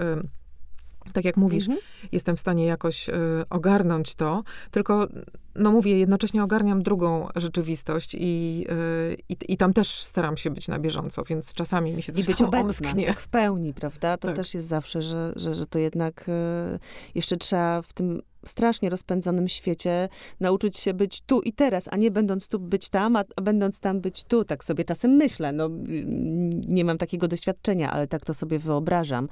tak 1.14 1.26
jak 1.26 1.38
mówisz, 1.38 1.64
Mhm. 1.68 1.80
jestem 2.12 2.36
w 2.36 2.39
stanie 2.39 2.66
jakoś 2.66 3.10
y, 3.10 3.14
ogarnąć 3.49 4.16
to, 4.16 4.43
tylko, 4.72 5.08
no 5.55 5.72
mówię, 5.72 5.99
jednocześnie 5.99 6.43
ogarniam 6.43 6.84
drugą 6.84 7.28
rzeczywistość 7.36 8.16
i, 8.20 8.66
y, 9.12 9.18
i, 9.30 9.38
i 9.53 9.58
tam 9.58 9.74
też 9.74 9.88
staram 9.89 10.38
się 10.38 10.49
być 10.49 10.68
na 10.68 10.80
bieżąco, 10.80 11.24
więc 11.24 11.53
czasami 11.53 11.93
mi 11.93 12.01
się 12.01 12.12
I 12.12 12.16
coś 12.16 12.26
być 12.26 12.38
tam 12.38 12.47
obecna, 12.47 12.68
omsknie. 12.68 13.05
tak 13.08 13.20
w 13.20 13.28
pełni, 13.28 13.74
prawda? 13.74 14.18
To 14.18 14.28
Tak. 14.28 14.36
też 14.36 14.53
jest 14.53 14.68
zawsze, 14.68 15.01
że, 15.01 15.34
że, 15.36 15.55
że 15.55 15.66
to 15.66 15.80
jednak 15.80 16.26
e, 16.30 16.80
jeszcze 17.16 17.38
trzeba 17.38 17.82
w 17.82 17.93
tym 17.93 18.22
strasznie 18.45 18.89
rozpędzonym 18.89 19.47
świecie 19.47 20.10
nauczyć 20.39 20.78
się 20.78 20.93
być 20.93 21.22
tu 21.22 21.41
i 21.41 21.53
teraz, 21.53 21.88
a 21.91 21.97
nie 21.97 22.12
będąc 22.12 22.47
tu 22.47 22.60
być 22.60 22.89
tam, 22.89 23.16
a, 23.16 23.24
a 23.36 23.41
będąc 23.41 23.80
tam 23.80 24.01
być 24.01 24.24
tu. 24.24 24.43
Tak 24.45 24.64
sobie 24.64 24.84
czasem 24.84 25.12
myślę. 25.12 25.51
No, 25.51 25.66
mm, 25.66 26.62
nie 26.62 26.86
mam 26.86 26.97
takiego 26.97 27.28
doświadczenia, 27.28 27.91
ale 27.91 28.08
tak 28.08 28.26
to 28.26 28.34
sobie 28.34 28.60
wyobrażam. 28.60 29.30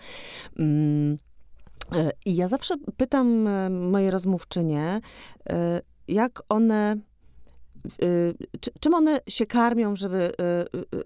Mm. 0.60 1.18
E, 1.92 2.12
I 2.26 2.36
ja 2.36 2.48
zawsze 2.48 2.76
pytam 2.98 3.48
e, 3.48 3.70
moje 3.70 4.12
rozmówczynie, 4.12 5.02
e, 5.50 5.82
jak 6.08 6.42
one 6.50 6.98
czy, 8.62 8.72
czym 8.80 8.94
one 8.94 9.20
się 9.28 9.46
karmią, 9.46 9.96
żeby, 9.96 10.32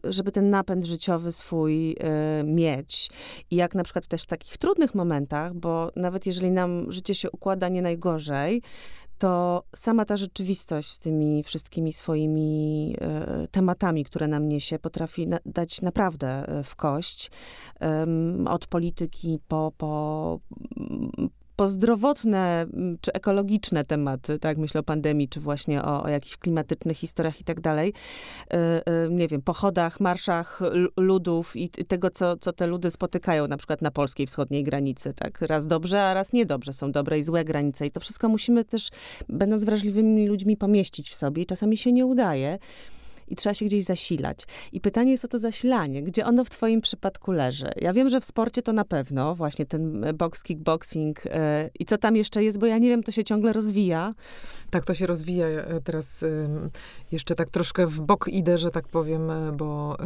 żeby 0.04 0.32
ten 0.32 0.50
napęd 0.50 0.86
życiowy 0.86 1.32
swój 1.32 1.96
mieć. 2.44 3.10
I 3.52 3.56
jak 3.56 3.76
na 3.76 3.84
przykład 3.84 4.08
też 4.08 4.24
w 4.24 4.26
takich 4.26 4.58
trudnych 4.58 4.96
momentach, 4.96 5.54
bo 5.54 5.92
nawet 5.96 6.26
jeżeli 6.26 6.52
nam 6.52 6.92
życie 6.92 7.16
się 7.16 7.32
układa 7.32 7.70
nie 7.70 7.82
najgorzej, 7.82 8.62
to 9.20 9.64
sama 9.76 10.06
ta 10.06 10.18
rzeczywistość 10.18 10.90
z 10.92 11.00
tymi 11.00 11.44
wszystkimi 11.44 11.94
swoimi 11.94 12.96
e, 13.02 13.48
tematami, 13.52 14.06
które 14.06 14.28
nam 14.28 14.48
niesie, 14.48 14.80
potrafi 14.80 15.28
na, 15.28 15.40
dać 15.46 15.82
naprawdę 15.82 16.28
e, 16.28 16.64
w 16.64 16.76
kość. 16.76 17.32
Od 18.46 18.68
polityki 18.68 19.40
po, 19.48 19.72
po, 19.78 20.40
po 21.60 21.68
zdrowotne 21.68 22.66
m, 22.74 22.98
czy 23.02 23.14
ekologiczne 23.14 23.86
tematy, 23.86 24.40
tak, 24.40 24.58
myślę 24.58 24.80
o 24.80 24.84
pandemii, 24.84 25.30
czy 25.30 25.40
właśnie 25.40 25.84
o, 25.84 26.04
o 26.04 26.10
jakichś 26.10 26.38
klimatycznych 26.38 26.98
historiach 26.98 27.42
i 27.42 27.44
tak 27.44 27.62
dalej. 27.62 27.94
E, 28.52 28.56
e, 28.86 29.10
nie 29.10 29.28
wiem, 29.28 29.42
pochodach, 29.42 30.00
marszach 30.00 30.62
ludów 30.98 31.56
i 31.56 31.70
tego, 31.70 32.10
co, 32.10 32.38
co 32.38 32.54
te 32.54 32.68
ludy 32.68 32.92
spotykają 32.92 33.48
na 33.48 33.58
przykład 33.58 33.82
na 33.82 33.92
polskiej 33.92 34.28
wschodniej 34.28 34.64
granicy, 34.64 35.14
tak. 35.14 35.42
Raz 35.42 35.68
dobrze, 35.68 36.04
a 36.04 36.14
raz 36.14 36.34
niedobrze. 36.34 36.74
Są 36.74 36.92
dobre 36.92 37.20
i 37.20 37.24
złe 37.24 37.46
granice 37.46 37.88
i 37.88 37.92
to 37.92 38.00
wszystko 38.00 38.30
musimy 38.30 38.66
też, 38.66 38.90
będąc 39.30 39.64
wrażliwymi 39.64 40.28
ludźmi, 40.28 40.58
pomieścić 40.58 41.10
w 41.10 41.16
sobie 41.16 41.44
i 41.44 41.46
czasami 41.46 41.78
się 41.78 41.92
nie 41.92 42.06
udaje. 42.06 42.60
I 43.30 43.36
trzeba 43.36 43.54
się 43.54 43.66
gdzieś 43.66 43.86
zasilać. 43.86 44.40
I 44.72 44.82
pytanie 44.82 45.12
jest 45.12 45.26
o 45.26 45.28
to 45.28 45.40
zasilanie. 45.40 46.04
Gdzie 46.04 46.26
ono 46.26 46.46
w 46.46 46.50
twoim 46.50 46.82
przypadku 46.82 47.32
leży? 47.32 47.70
Ja 47.82 47.94
wiem, 47.94 48.10
że 48.10 48.22
w 48.22 48.26
sporcie 48.26 48.62
to 48.62 48.74
na 48.74 48.86
pewno, 48.86 49.36
właśnie 49.36 49.66
ten 49.66 50.04
e, 50.04 50.14
box, 50.14 50.44
kickboxing 50.44 51.22
e, 51.26 51.70
i 51.80 51.86
co 51.86 51.98
tam 51.98 52.16
jeszcze 52.16 52.44
jest, 52.44 52.60
bo 52.60 52.66
ja 52.66 52.78
nie 52.78 52.90
wiem, 52.90 53.04
to 53.04 53.12
się 53.12 53.24
ciągle 53.24 53.54
rozwija. 53.54 54.14
Tak, 54.70 54.86
to 54.86 54.94
się 54.94 55.08
rozwija. 55.08 55.48
E, 55.48 55.82
Teraz 55.84 56.24
ym, 56.24 56.70
jeszcze 57.12 57.36
tak 57.36 57.50
troszkę 57.50 57.88
w 57.88 58.02
bok 58.02 58.28
idę, 58.28 58.58
że 58.58 58.72
tak 58.72 58.88
powiem, 58.88 59.32
bo 59.54 59.98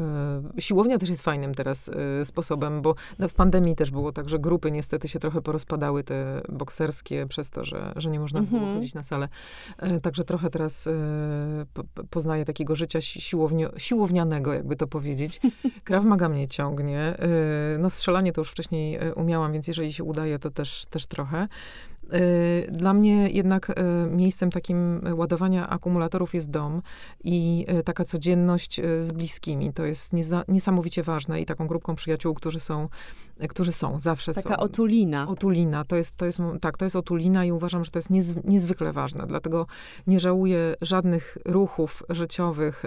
y, 0.57 0.61
siłownia 0.61 0.97
też 0.97 1.09
jest 1.09 1.21
fajnym 1.21 1.53
teraz 1.55 1.89
sposobem, 2.23 2.81
bo 2.81 2.95
no, 3.19 3.29
w 3.29 3.33
pandemii 3.33 3.75
też 3.75 3.91
było 3.91 4.11
tak, 4.11 4.29
że 4.29 4.39
grupy 4.39 4.71
niestety 4.71 5.07
się 5.07 5.19
trochę 5.19 5.41
porozpadały, 5.41 6.03
te 6.03 6.41
bokserskie, 6.49 7.27
przez 7.27 7.49
to, 7.49 7.65
że, 7.65 7.93
że 7.95 8.09
nie 8.09 8.19
można 8.19 8.41
było 8.41 8.59
Mhm. 8.61 8.77
chodzić 8.77 8.93
na 8.93 9.03
salę. 9.03 9.27
Także 10.01 10.23
trochę 10.23 10.49
teraz 10.49 10.89
po, 11.73 11.83
po- 11.83 12.03
poznaję 12.03 12.45
takiego 12.45 12.75
życia 12.75 13.01
si- 13.13 13.21
siłownio, 13.21 13.69
siłownianego, 13.77 14.53
jakby 14.53 14.75
to 14.75 14.87
powiedzieć. 14.87 15.39
Krav 15.85 16.05
Maga 16.05 16.29
mnie 16.29 16.47
ciągnie. 16.47 17.15
Y, 17.75 17.77
no 17.79 17.89
strzelanie 17.89 18.33
to 18.33 18.41
już 18.41 18.49
wcześniej 18.51 19.03
y, 19.07 19.13
umiałam, 19.15 19.53
więc 19.53 19.67
jeżeli 19.67 19.93
się 19.93 20.03
udaje, 20.03 20.39
to 20.39 20.51
też, 20.51 20.85
też 20.89 21.05
trochę. 21.05 21.47
Y, 22.13 22.71
Dla 22.71 22.93
mnie 22.93 23.29
jednak 23.29 23.69
y, 23.69 23.73
miejscem 24.09 24.51
takim 24.51 25.01
ładowania 25.15 25.69
akumulatorów 25.69 26.33
jest 26.33 26.49
dom 26.49 26.81
i 27.23 27.65
y, 27.79 27.83
taka 27.83 28.05
codzienność 28.05 28.81
z 29.01 29.11
bliskimi. 29.11 29.73
To 29.73 29.85
jest 29.85 30.13
niesamowicie 30.47 31.03
ważne 31.03 31.41
i 31.41 31.45
taką 31.45 31.67
grupką 31.67 31.95
przyjaciół, 31.95 32.33
którzy 32.33 32.59
są, 32.59 32.85
którzy 33.49 33.71
są, 33.71 33.99
zawsze 33.99 34.33
Taka 34.33 34.55
są. 34.55 34.57
otulina. 34.57 35.27
Otulina, 35.29 35.85
to 35.85 35.95
jest, 35.95 36.17
to 36.17 36.25
jest, 36.25 36.39
tak, 36.61 36.77
to 36.77 36.85
jest 36.85 36.95
otulina 36.95 37.45
i 37.45 37.51
uważam, 37.51 37.85
że 37.85 37.91
to 37.91 37.99
jest 37.99 38.09
niez, 38.09 38.35
niezwykle 38.43 38.93
ważne. 38.93 39.27
Dlatego 39.27 39.65
nie 40.07 40.19
żałuję 40.19 40.75
żadnych 40.81 41.37
ruchów 41.45 42.03
życiowych 42.09 42.85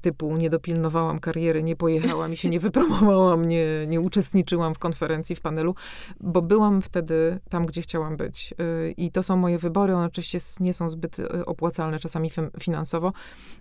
typu 0.00 0.36
nie 0.36 0.50
dopilnowałam 0.50 1.18
kariery, 1.18 1.62
nie 1.62 1.76
pojechałam 1.76 2.32
i 2.32 2.36
się 2.36 2.48
nie 2.48 2.60
wypromowałam, 2.60 3.48
nie, 3.48 3.64
nie 3.86 4.00
uczestniczyłam 4.00 4.74
w 4.74 4.78
konferencji, 4.78 5.36
w 5.36 5.40
panelu, 5.40 5.74
bo 6.20 6.42
byłam 6.42 6.82
wtedy 6.82 7.40
tam, 7.50 7.66
gdzie 7.66 7.82
chciałam 7.82 8.16
być. 8.16 8.54
Y, 8.60 8.94
I 8.96 9.10
to 9.10 9.22
są 9.22 9.36
moje 9.36 9.58
wybory. 9.58 9.94
One 9.94 10.06
oczywiście 10.06 10.38
nie 10.60 10.74
są 10.74 10.88
zbyt 10.88 11.18
y, 11.18 11.44
opłacalne 11.46 11.98
czasami 11.98 12.30
finansowo, 12.60 13.12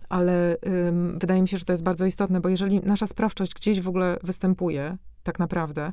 ale 0.10 0.58
wydaje 1.18 1.42
mi 1.42 1.48
się, 1.48 1.58
że 1.58 1.66
to 1.66 1.74
jest 1.74 1.84
bardzo 1.84 2.06
istotne, 2.06 2.42
bo 2.42 2.50
jeżeli 2.50 2.80
nasza 2.80 3.08
sprawczość 3.08 3.54
gdzieś 3.54 3.82
w 3.82 3.88
ogóle 3.88 4.18
występuje, 4.24 4.98
tak 5.24 5.40
naprawdę, 5.40 5.92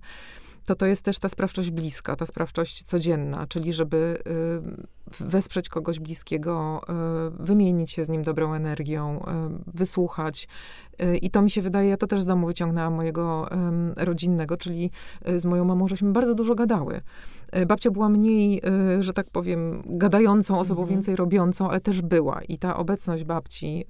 to 0.64 0.74
to 0.74 0.86
jest 0.86 1.04
też 1.04 1.18
ta 1.18 1.28
sprawczość 1.28 1.70
bliska, 1.70 2.16
ta 2.16 2.26
sprawczość 2.26 2.82
codzienna, 2.82 3.46
czyli 3.46 3.72
żeby 3.72 4.18
y, 5.20 5.24
wesprzeć 5.24 5.68
kogoś 5.68 6.00
bliskiego, 6.00 6.80
y, 7.28 7.44
wymienić 7.44 7.90
się 7.90 8.04
z 8.04 8.08
nim 8.08 8.22
dobrą 8.22 8.54
energią, 8.54 9.18
y, 9.18 9.24
wysłuchać. 9.66 10.48
Y, 11.02 11.16
I 11.16 11.30
to 11.30 11.42
mi 11.42 11.50
się 11.50 11.62
wydaje, 11.62 11.88
ja 11.88 11.96
to 11.96 12.06
też 12.06 12.20
z 12.22 12.26
domu 12.26 12.46
wyciągnęłam 12.46 12.94
mojego 12.94 13.48
rodzinnego, 13.96 14.56
czyli 14.56 14.90
y, 15.28 15.40
z 15.40 15.44
moją 15.44 15.64
mamą, 15.64 15.88
żeśmy 15.88 16.12
bardzo 16.12 16.34
dużo 16.34 16.54
gadały. 16.54 17.00
Y, 17.56 17.66
Babcia 17.66 17.90
była 17.90 18.08
mniej, 18.08 18.62
że 19.00 19.12
tak 19.12 19.30
powiem, 19.30 19.82
gadającą 19.86 20.58
osobą, 20.58 20.82
Mhm. 20.82 20.96
więcej 20.96 21.16
robiącą, 21.16 21.70
ale 21.70 21.80
też 21.80 22.02
była. 22.02 22.42
I 22.48 22.58
ta 22.58 22.76
obecność 22.76 23.24
babci 23.24 23.84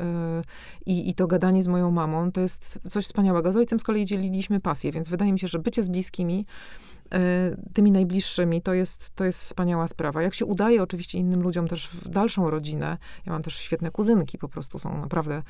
i, 0.87 1.11
i 1.11 1.15
to 1.15 1.27
gadanie 1.27 1.63
z 1.63 1.69
moją 1.69 1.91
mamą 1.91 2.33
to 2.33 2.41
jest 2.41 2.79
coś 2.89 3.05
wspaniałego. 3.05 3.53
Z 3.53 3.57
ojcem 3.57 3.81
z 3.81 3.83
kolei 3.83 4.05
dzieliliśmy 4.05 4.61
pasję, 4.61 4.93
więc 4.93 5.09
wydaje 5.09 5.33
mi 5.33 5.39
się, 5.39 5.49
że 5.49 5.59
bycie 5.59 5.83
z 5.83 5.89
bliskimi 5.89 6.47
tymi 7.75 7.93
najbliższymi, 7.93 8.63
to 8.63 8.75
jest, 8.75 9.11
to 9.15 9.25
jest 9.25 9.45
wspaniała 9.45 9.89
sprawa. 9.89 10.23
Jak 10.23 10.35
się 10.35 10.47
udaje 10.47 10.83
oczywiście 10.83 11.19
innym 11.19 11.43
ludziom 11.43 11.69
też 11.69 11.89
w 11.89 12.09
dalszą 12.09 12.51
rodzinę, 12.51 12.99
ja 13.27 13.33
mam 13.33 13.43
też 13.43 13.57
świetne 13.57 13.91
kuzynki, 13.91 14.39
po 14.39 14.49
prostu 14.49 14.79
są 14.79 15.01
naprawdę 15.01 15.43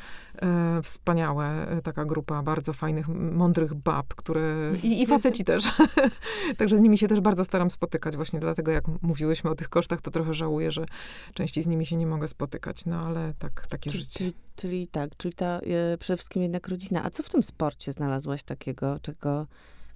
e, 0.43 0.83
wspaniałe, 0.83 1.67
taka 1.83 2.05
grupa 2.05 2.43
bardzo 2.43 2.73
fajnych, 2.73 3.09
mądrych 3.09 3.75
bab, 3.75 4.15
które, 4.15 4.73
i, 4.83 5.03
i 5.03 5.07
faceci 5.07 5.45
też. 5.55 5.65
Także 6.59 6.79
z 6.79 6.81
nimi 6.81 6.99
się 6.99 7.09
też 7.09 7.21
bardzo 7.21 7.45
staram 7.45 7.71
spotykać, 7.71 8.17
właśnie 8.17 8.41
dlatego 8.41 8.73
jak 8.73 8.85
mówiłyśmy 9.03 9.51
o 9.51 9.55
tych 9.55 9.69
kosztach, 9.69 10.01
to 10.01 10.11
trochę 10.11 10.35
żałuję, 10.35 10.71
że 10.71 10.87
częściej 11.35 11.65
z 11.65 11.67
nimi 11.67 11.87
się 11.87 11.97
nie 11.97 12.07
mogę 12.07 12.29
spotykać, 12.29 12.87
no 12.87 13.01
ale 13.01 13.35
tak, 13.39 13.67
takie 13.67 13.91
czyli, 13.91 14.03
życie. 14.03 14.19
Czyli, 14.19 14.35
czyli 14.57 14.89
tak, 14.89 15.17
czyli 15.17 15.35
ta 15.35 15.61
e, 15.61 15.99
przede 15.99 16.17
wszystkim 16.17 16.43
jednak 16.43 16.69
rodzina. 16.69 17.05
A 17.05 17.11
co 17.11 17.23
w 17.23 17.29
tym 17.29 17.43
sporcie 17.43 17.93
znalazłaś 17.93 18.43
takiego, 18.43 18.99
czego 19.03 19.47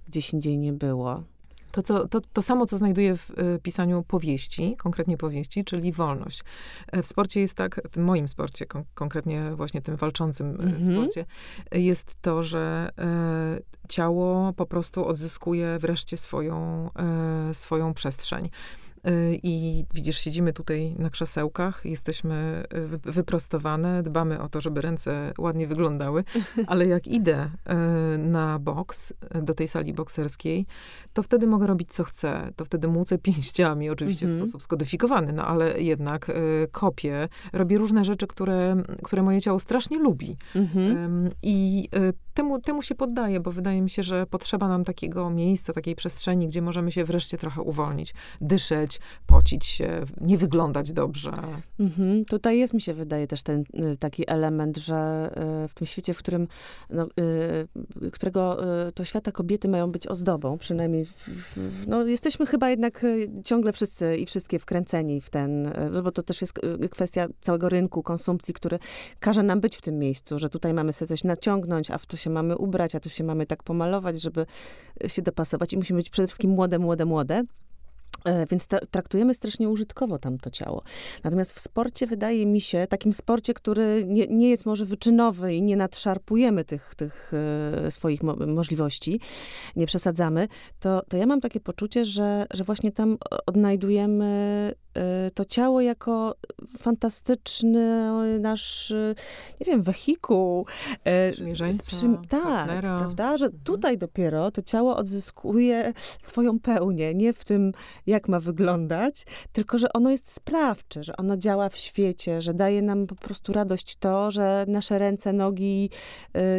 gdzieś 0.07 0.33
indziej 0.33 0.57
nie 0.57 0.73
było? 0.73 1.23
To, 1.71 1.81
co, 1.81 2.07
to, 2.07 2.21
to 2.33 2.41
samo, 2.41 2.65
co 2.65 2.77
znajduję 2.77 3.17
w 3.17 3.29
y, 3.29 3.59
pisaniu 3.63 4.03
powieści, 4.03 4.75
konkretnie 4.77 5.17
powieści, 5.17 5.63
czyli 5.63 5.91
wolność. 5.91 6.43
E, 6.87 7.01
w 7.03 7.07
sporcie 7.07 7.39
jest 7.39 7.55
tak, 7.55 7.81
w 7.91 7.97
moim 7.97 8.27
sporcie, 8.27 8.65
kon, 8.65 8.83
konkretnie 8.93 9.51
właśnie 9.55 9.81
tym 9.81 9.95
walczącym 9.95 10.49
mm 10.49 10.77
-hmm. 10.77 10.93
sporcie, 10.93 11.25
jest 11.71 12.21
to, 12.21 12.43
że 12.43 12.89
e, 12.97 13.59
ciało 13.89 14.53
po 14.53 14.65
prostu 14.65 15.05
odzyskuje 15.05 15.79
wreszcie 15.79 16.17
swoją, 16.17 16.89
e, 17.49 17.53
swoją 17.53 17.93
przestrzeń. 17.93 18.49
Y, 19.07 19.39
I 19.43 19.85
widzisz, 19.93 20.19
siedzimy 20.19 20.53
tutaj 20.53 20.95
na 20.99 21.09
krzesełkach, 21.09 21.81
jesteśmy 21.85 22.63
y, 23.05 23.11
wyprostowane, 23.11 24.03
dbamy 24.03 24.41
o 24.41 24.49
to, 24.49 24.61
żeby 24.61 24.81
ręce 24.81 25.33
ładnie 25.37 25.67
wyglądały, 25.67 26.23
ale 26.67 26.87
jak 26.87 27.07
idę 27.07 27.49
y, 28.15 28.17
na 28.17 28.59
boks, 28.59 29.13
do 29.41 29.53
tej 29.53 29.67
sali 29.67 29.93
bokserskiej, 29.93 30.65
to 31.13 31.23
wtedy 31.23 31.47
mogę 31.47 31.67
robić 31.67 31.89
co 31.91 32.03
chcę. 32.03 32.51
To 32.55 32.65
wtedy 32.65 32.87
młócę 32.87 33.17
pięściami, 33.17 33.89
oczywiście 33.89 34.25
w 34.25 34.29
mhm. 34.29 34.45
sposób 34.45 34.63
skodyfikowany, 34.63 35.33
no 35.33 35.45
ale 35.45 35.81
jednak 35.81 36.31
kopię, 36.71 37.29
robię 37.53 37.77
różne 37.77 38.05
rzeczy, 38.05 38.27
które, 38.27 38.83
które 39.03 39.23
moje 39.23 39.41
ciało 39.41 39.59
strasznie 39.59 39.99
lubi. 39.99 40.37
Mhm. 40.55 41.29
I 41.43 41.89
temu, 42.39 42.59
temu 42.59 42.81
się 42.81 42.95
poddaję, 42.95 43.39
bo 43.39 43.51
wydaje 43.51 43.81
mi 43.81 43.89
się, 43.89 44.03
że 44.03 44.25
potrzeba 44.25 44.67
nam 44.67 44.83
takiego 44.83 45.29
miejsca, 45.29 45.73
takiej 45.73 45.95
przestrzeni, 45.95 46.47
gdzie 46.47 46.61
możemy 46.61 46.91
się 46.91 47.03
wreszcie 47.03 47.37
trochę 47.37 47.61
uwolnić, 47.61 48.13
dyszeć, 48.41 48.99
pocić 49.27 49.65
się, 49.65 50.01
nie 50.21 50.37
wyglądać 50.37 50.91
dobrze. 50.91 51.31
Mhm. 51.79 52.25
Tutaj 52.25 52.59
jest, 52.59 52.73
mi 52.73 52.81
się 52.81 52.93
wydaje, 52.93 53.27
też 53.27 53.43
ten 53.43 53.61
y, 53.61 53.97
taki 53.97 54.29
element, 54.29 54.77
że 54.77 55.29
y, 55.65 55.67
w 55.67 55.73
tym 55.73 55.87
świecie, 55.87 56.13
w 56.13 56.17
którym, 56.17 56.47
no, 56.89 57.07
y, 58.03 58.11
którego 58.11 58.57
to 58.95 59.03
świata 59.03 59.31
kobiety 59.31 59.67
mają 59.67 59.91
być 59.91 60.07
ozdobą, 60.07 60.57
przynajmniej, 60.57 61.05
w, 61.05 61.57
no, 61.87 62.03
jesteśmy 62.03 62.45
chyba 62.45 62.69
jednak 62.69 63.05
ciągle 63.45 63.73
wszyscy 63.73 64.17
i 64.17 64.25
wszystkie 64.25 64.59
wkręceni 64.59 65.21
w 65.21 65.29
ten, 65.29 65.71
bo 66.03 66.11
to 66.11 66.23
też 66.23 66.41
jest 66.41 66.59
kwestia 66.91 67.27
całego 67.41 67.69
rynku 67.69 68.03
konsumpcji, 68.03 68.53
który 68.53 68.79
każe 69.19 69.43
nam 69.43 69.61
być 69.61 69.77
w 69.77 69.81
tym 69.81 69.99
miejscu, 69.99 70.39
że 70.39 70.49
tutaj 70.49 70.73
mamy 70.73 70.93
sobie 70.93 71.07
coś 71.07 71.23
naciągnąć, 71.23 71.91
a 71.91 71.97
w 71.97 72.05
to 72.05 72.17
się 72.17 72.28
mamy 72.29 72.57
ubrać, 72.57 72.95
a 72.95 72.99
tu 72.99 73.09
się 73.09 73.23
mamy 73.23 73.45
tak 73.45 73.63
pomalować, 73.63 74.21
żeby 74.21 74.45
się 75.07 75.21
dopasować 75.21 75.73
i 75.73 75.77
musimy 75.77 75.97
być 75.97 76.09
przede 76.09 76.27
wszystkim 76.27 76.51
młode, 76.51 76.79
młode, 76.79 77.05
młode. 77.05 77.43
E, 78.25 78.45
więc 78.45 78.67
traktujemy 78.91 79.33
strasznie 79.33 79.69
użytkowo 79.69 80.19
tam 80.19 80.37
to 80.37 80.49
ciało. 80.49 80.83
Natomiast 81.23 81.53
w 81.53 81.59
sporcie 81.59 82.07
wydaje 82.07 82.45
mi 82.45 82.61
się, 82.61 82.87
takim 82.89 83.13
sporcie, 83.13 83.53
który 83.53 84.03
nie, 84.07 84.27
nie 84.27 84.49
jest 84.49 84.65
może 84.65 84.85
wyczynowy 84.85 85.53
i 85.53 85.61
nie 85.61 85.77
nadszarpujemy 85.77 86.65
tych, 86.65 86.95
tych 86.95 87.31
e, 87.85 87.91
swoich 87.91 88.23
mo 88.23 88.35
możliwości, 88.35 89.19
nie 89.75 89.85
przesadzamy, 89.85 90.47
to, 90.79 91.01
to 91.09 91.17
ja 91.17 91.25
mam 91.25 91.41
takie 91.41 91.59
poczucie, 91.59 92.05
że, 92.05 92.45
że 92.51 92.63
właśnie 92.63 92.91
tam 92.91 93.17
odnajdujemy 93.45 94.25
e, 94.25 94.73
to 95.33 95.45
ciało 95.45 95.81
jako 95.81 96.35
fantastyczny 96.77 98.09
nasz, 98.39 98.93
nie 99.59 99.65
wiem, 99.65 99.83
wehikuł. 99.83 100.65
Sprzymierzeńca, 101.31 102.07
Tak, 102.29 102.43
partnera. 102.43 102.99
prawda? 102.99 103.37
Że 103.37 103.45
mhm. 103.45 103.63
tutaj 103.63 103.97
dopiero 103.97 104.51
to 104.51 104.61
ciało 104.61 104.95
odzyskuje 104.97 105.93
swoją 106.19 106.59
pełnię, 106.59 107.13
nie 107.13 107.33
w 107.33 107.45
tym 107.45 107.71
jak 108.07 108.27
ma 108.27 108.39
wyglądać, 108.39 109.25
tylko 109.51 109.77
że 109.77 109.93
ono 109.93 110.09
jest 110.11 110.31
sprawcze, 110.31 111.03
że 111.03 111.17
ono 111.17 111.37
działa 111.37 111.69
w 111.69 111.77
świecie, 111.77 112.41
że 112.41 112.53
daje 112.53 112.81
nam 112.81 113.07
po 113.07 113.15
prostu 113.15 113.53
radość 113.53 113.95
to, 113.95 114.31
że 114.31 114.65
nasze 114.67 114.99
ręce, 114.99 115.33
nogi, 115.33 115.89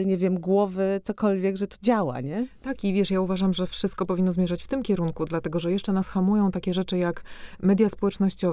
nie 0.05 0.17
wiem, 0.17 0.41
głowy, 0.41 1.01
cokolwiek, 1.05 1.57
że 1.57 1.67
to 1.67 1.77
działa, 1.83 2.21
nie? 2.21 2.47
Tak, 2.63 2.85
i 2.85 2.93
wiesz, 2.93 3.11
ja 3.11 3.21
uważam, 3.21 3.55
że 3.55 3.67
wszystko 3.67 4.07
powinno 4.07 4.33
zmierzać 4.33 4.63
w 4.63 4.69
tym 4.69 4.83
kierunku, 4.83 5.25
dlatego 5.25 5.61
że 5.61 5.73
jeszcze 5.73 5.93
nas 5.93 6.09
hamują 6.09 6.51
takie 6.51 6.75
rzeczy 6.75 6.99
jak 6.99 7.25
media 7.63 7.89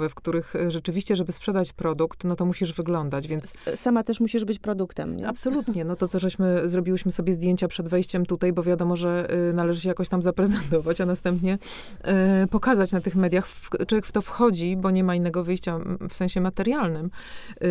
w 0.10 0.16
których 0.16 0.56
y, 0.56 0.72
rzeczywiście, 0.72 1.16
żeby 1.16 1.32
sprzedać 1.32 1.74
produkt, 1.74 2.24
no 2.24 2.36
to 2.36 2.46
musisz 2.46 2.74
wyglądać, 2.74 3.28
więc... 3.28 3.54
Sama 3.76 4.04
też 4.04 4.20
musisz 4.20 4.46
być 4.46 4.60
produktem, 4.60 5.18
nie? 5.18 5.28
Absolutnie. 5.28 5.86
No 5.86 5.96
to, 5.96 6.08
co 6.08 6.20
żeśmy, 6.28 6.70
zrobiłyśmy 6.70 7.12
sobie 7.12 7.34
zdjęcia 7.34 7.68
przed 7.68 7.88
wejściem 7.88 8.26
tutaj, 8.26 8.54
bo 8.54 8.64
wiadomo, 8.64 8.96
że 8.96 9.28
y, 9.50 9.54
należy 9.54 9.82
się 9.82 9.90
jakoś 9.90 10.10
tam 10.10 10.22
zaprezentować, 10.22 11.02
a 11.02 11.06
następnie 11.06 11.58
y, 12.44 12.48
pokazać 12.48 12.92
na 12.92 13.02
tych 13.02 13.16
mediach, 13.16 13.48
człowiek 13.88 14.06
w 14.06 14.12
to 14.12 14.22
wchodzi, 14.22 14.78
bo 14.78 14.92
nie 14.92 15.04
ma 15.04 15.16
innego 15.16 15.44
wyjścia 15.44 15.80
w 16.10 16.16
sensie 16.16 16.42
materialnym, 16.42 17.10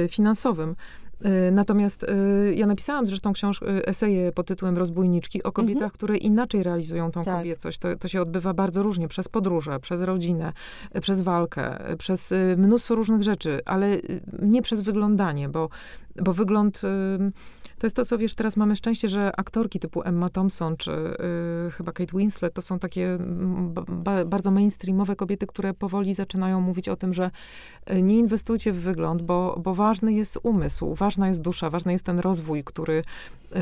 finansowym. 0.08 0.76
Y, 1.24 1.50
natomiast 1.52 2.02
y, 2.02 2.54
ja 2.54 2.66
napisałam 2.66 3.06
zresztą 3.06 3.32
książkę, 3.32 3.66
eseję 3.88 4.32
pod 4.32 4.46
tytułem 4.46 4.78
Rozbójniczki 4.78 5.42
o 5.42 5.52
kobietach, 5.52 5.82
mhm. 5.82 5.90
które 5.90 6.16
inaczej 6.16 6.62
realizują 6.62 7.10
tą 7.10 7.24
tak. 7.24 7.36
kobiecość. 7.36 7.78
To, 7.78 7.96
to 7.96 8.08
się 8.08 8.20
odbywa 8.20 8.54
bardzo 8.54 8.82
różnie, 8.82 9.08
przez 9.08 9.28
podróże, 9.28 9.80
przez 9.80 10.02
rodzinę, 10.02 10.52
przez 11.00 11.22
walkę, 11.22 11.78
przez 11.98 12.34
mnóstwo 12.56 12.94
różnych 12.94 13.22
rzeczy, 13.22 13.60
ale 13.64 13.96
nie 14.42 14.62
przez 14.62 14.80
wyglądanie, 14.80 15.48
bo, 15.48 15.68
bo 16.22 16.32
wygląd 16.32 16.82
to 17.78 17.86
jest 17.86 17.96
to, 17.96 18.04
co 18.04 18.18
wiesz, 18.18 18.34
teraz 18.34 18.56
mamy 18.56 18.76
szczęście, 18.76 19.08
że 19.08 19.32
aktorki 19.36 19.80
typu 19.80 20.02
Emma 20.02 20.28
Thompson 20.28 20.76
czy 20.76 20.90
y, 20.90 21.70
chyba 21.70 21.92
Kate 21.92 22.18
Winslet 22.18 22.54
to 22.54 22.62
są 22.62 22.78
takie 22.78 23.18
ba 23.88 24.24
bardzo 24.24 24.50
mainstreamowe 24.50 25.16
kobiety, 25.16 25.46
które 25.46 25.74
powoli 25.74 26.14
zaczynają 26.14 26.60
mówić 26.60 26.88
o 26.88 26.96
tym, 26.96 27.14
że 27.14 27.30
y, 27.90 28.02
nie 28.02 28.18
inwestujcie 28.18 28.72
w 28.72 28.80
wygląd, 28.80 29.22
bo, 29.22 29.60
bo 29.62 29.74
ważny 29.74 30.12
jest 30.12 30.38
umysł, 30.42 30.94
ważna 30.94 31.28
jest 31.28 31.40
dusza, 31.40 31.70
ważny 31.70 31.92
jest 31.92 32.04
ten 32.04 32.18
rozwój, 32.18 32.64
który, 32.64 32.94
y, 32.94 33.56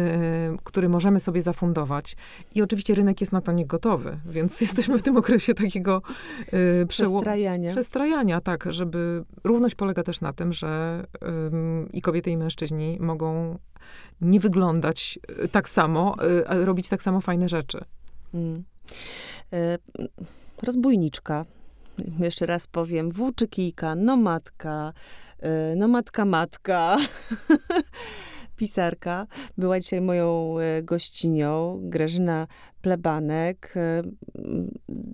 który 0.65 0.89
możemy 0.89 1.21
sobie 1.21 1.43
zafundować. 1.43 2.17
I 2.55 2.63
oczywiście 2.63 2.95
rynek 2.95 3.21
jest 3.21 3.33
na 3.33 3.41
to 3.41 3.53
niegotowy, 3.53 4.19
więc 4.27 4.61
jesteśmy 4.67 4.99
w 4.99 5.03
tym 5.03 5.17
okresie 5.17 5.55
takiego 5.55 6.03
y, 6.83 6.87
przestrajania. 6.87 7.71
Przestrajania, 7.71 8.41
tak, 8.41 8.73
żeby 8.73 9.25
równość 9.45 9.75
polega 9.75 10.03
też 10.03 10.21
na 10.21 10.33
tym, 10.33 10.53
że 10.53 11.05
i 11.93 12.03
kobiety 12.03 12.31
i 12.31 12.37
mężczyźni 12.37 12.99
mogą 13.01 13.59
nie 14.21 14.41
wyglądać 14.41 15.19
y, 15.45 15.49
tak 15.49 15.69
samo, 15.69 16.17
a 16.47 16.55
robić 16.55 16.89
tak 16.89 17.03
samo 17.03 17.21
fajne 17.21 17.49
rzeczy. 17.49 17.85
Mm. 18.35 18.65
E, 19.53 19.79
rozbójniczka. 20.63 21.45
Jeszcze 22.19 22.47
raz 22.47 22.67
powiem, 22.67 23.11
włóczykijka, 23.11 23.95
nomadka, 23.95 24.93
e, 25.41 25.77
nomadka 25.77 26.25
matka, 26.25 26.97
pisarka. 28.57 29.27
Była 29.59 29.81
dzisiaj 29.81 30.01
moją 30.01 30.57
e, 30.59 30.83
gościnią, 30.83 31.81
Grażyna 31.83 32.47
Plebanek. 32.85 33.75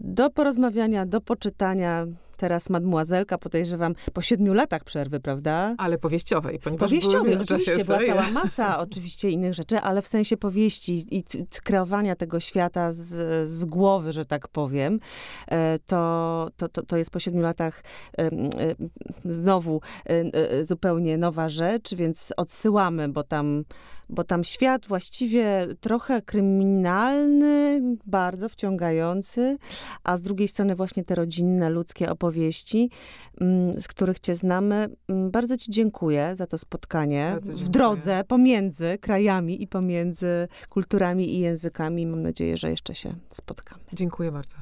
Do 0.01 0.31
porozmawiania, 0.31 1.07
do 1.07 1.21
poczytania 1.21 2.07
teraz 2.37 2.71
mademoiselka, 2.71 3.39
podejrzewam, 3.39 3.95
po 4.13 4.23
siedmiu 4.23 4.55
latach 4.55 4.85
przerwy, 4.85 5.21
prawda? 5.21 5.75
Ale 5.79 5.99
powieściowej, 5.99 6.59
ponieważ 6.59 6.89
Powieściowej, 6.89 7.37
oczywiście, 7.37 7.85
była 7.85 7.99
cała 8.07 8.31
masa 8.43 8.79
oczywiście 8.79 9.31
innych 9.31 9.55
rzeczy, 9.55 9.79
ale 9.79 10.03
w 10.03 10.09
sensie 10.09 10.37
powieści 10.37 11.05
i 11.11 11.25
kreowania 11.65 12.17
tego 12.17 12.41
świata 12.41 12.93
z, 12.93 13.49
z 13.51 13.65
głowy, 13.65 14.13
że 14.13 14.25
tak 14.27 14.49
powiem, 14.49 15.01
e, 15.49 15.79
to, 15.79 16.49
to, 16.57 16.69
to, 16.69 16.83
to 16.83 16.97
jest 16.97 17.11
po 17.11 17.21
siedmiu 17.21 17.43
latach 17.43 17.83
e, 18.19 18.31
znowu 19.25 19.81
e, 20.05 20.65
zupełnie 20.65 21.19
nowa 21.19 21.49
rzecz, 21.49 21.95
więc 21.95 22.33
odsyłamy, 22.37 23.09
bo 23.09 23.23
tam 23.23 23.65
bo 24.11 24.25
tam 24.25 24.45
świat 24.45 24.87
właściwie 24.87 25.67
trochę 25.81 26.23
kryminalny, 26.23 27.81
bardzo 28.07 28.49
wciągający, 28.49 29.57
a 30.05 30.17
z 30.17 30.23
drugiej 30.23 30.49
strony 30.49 30.75
właśnie 30.75 31.05
te 31.05 31.15
rodzinne, 31.15 31.71
ludzkie 31.71 32.11
opowieści, 32.11 32.91
mm, 33.41 33.81
z 33.81 33.89
których 33.89 34.21
cię 34.21 34.37
znamy. 34.37 34.89
Mm, 35.09 35.31
bardzo 35.31 35.57
ci 35.57 35.71
dziękuję 35.71 36.33
za 36.37 36.47
to 36.47 36.59
spotkanie 36.59 37.37
w 37.43 37.69
drodze 37.69 38.25
pomiędzy 38.29 38.99
krajami 38.99 39.63
i 39.63 39.67
pomiędzy 39.67 40.49
kulturami 40.69 41.35
i 41.35 41.39
językami. 41.39 42.07
Mam 42.07 42.23
nadzieję, 42.23 42.57
że 42.57 42.71
jeszcze 42.71 42.95
się 42.95 43.15
spotkamy. 43.31 43.83
Dziękuję 43.93 44.33
bardzo. 44.33 44.57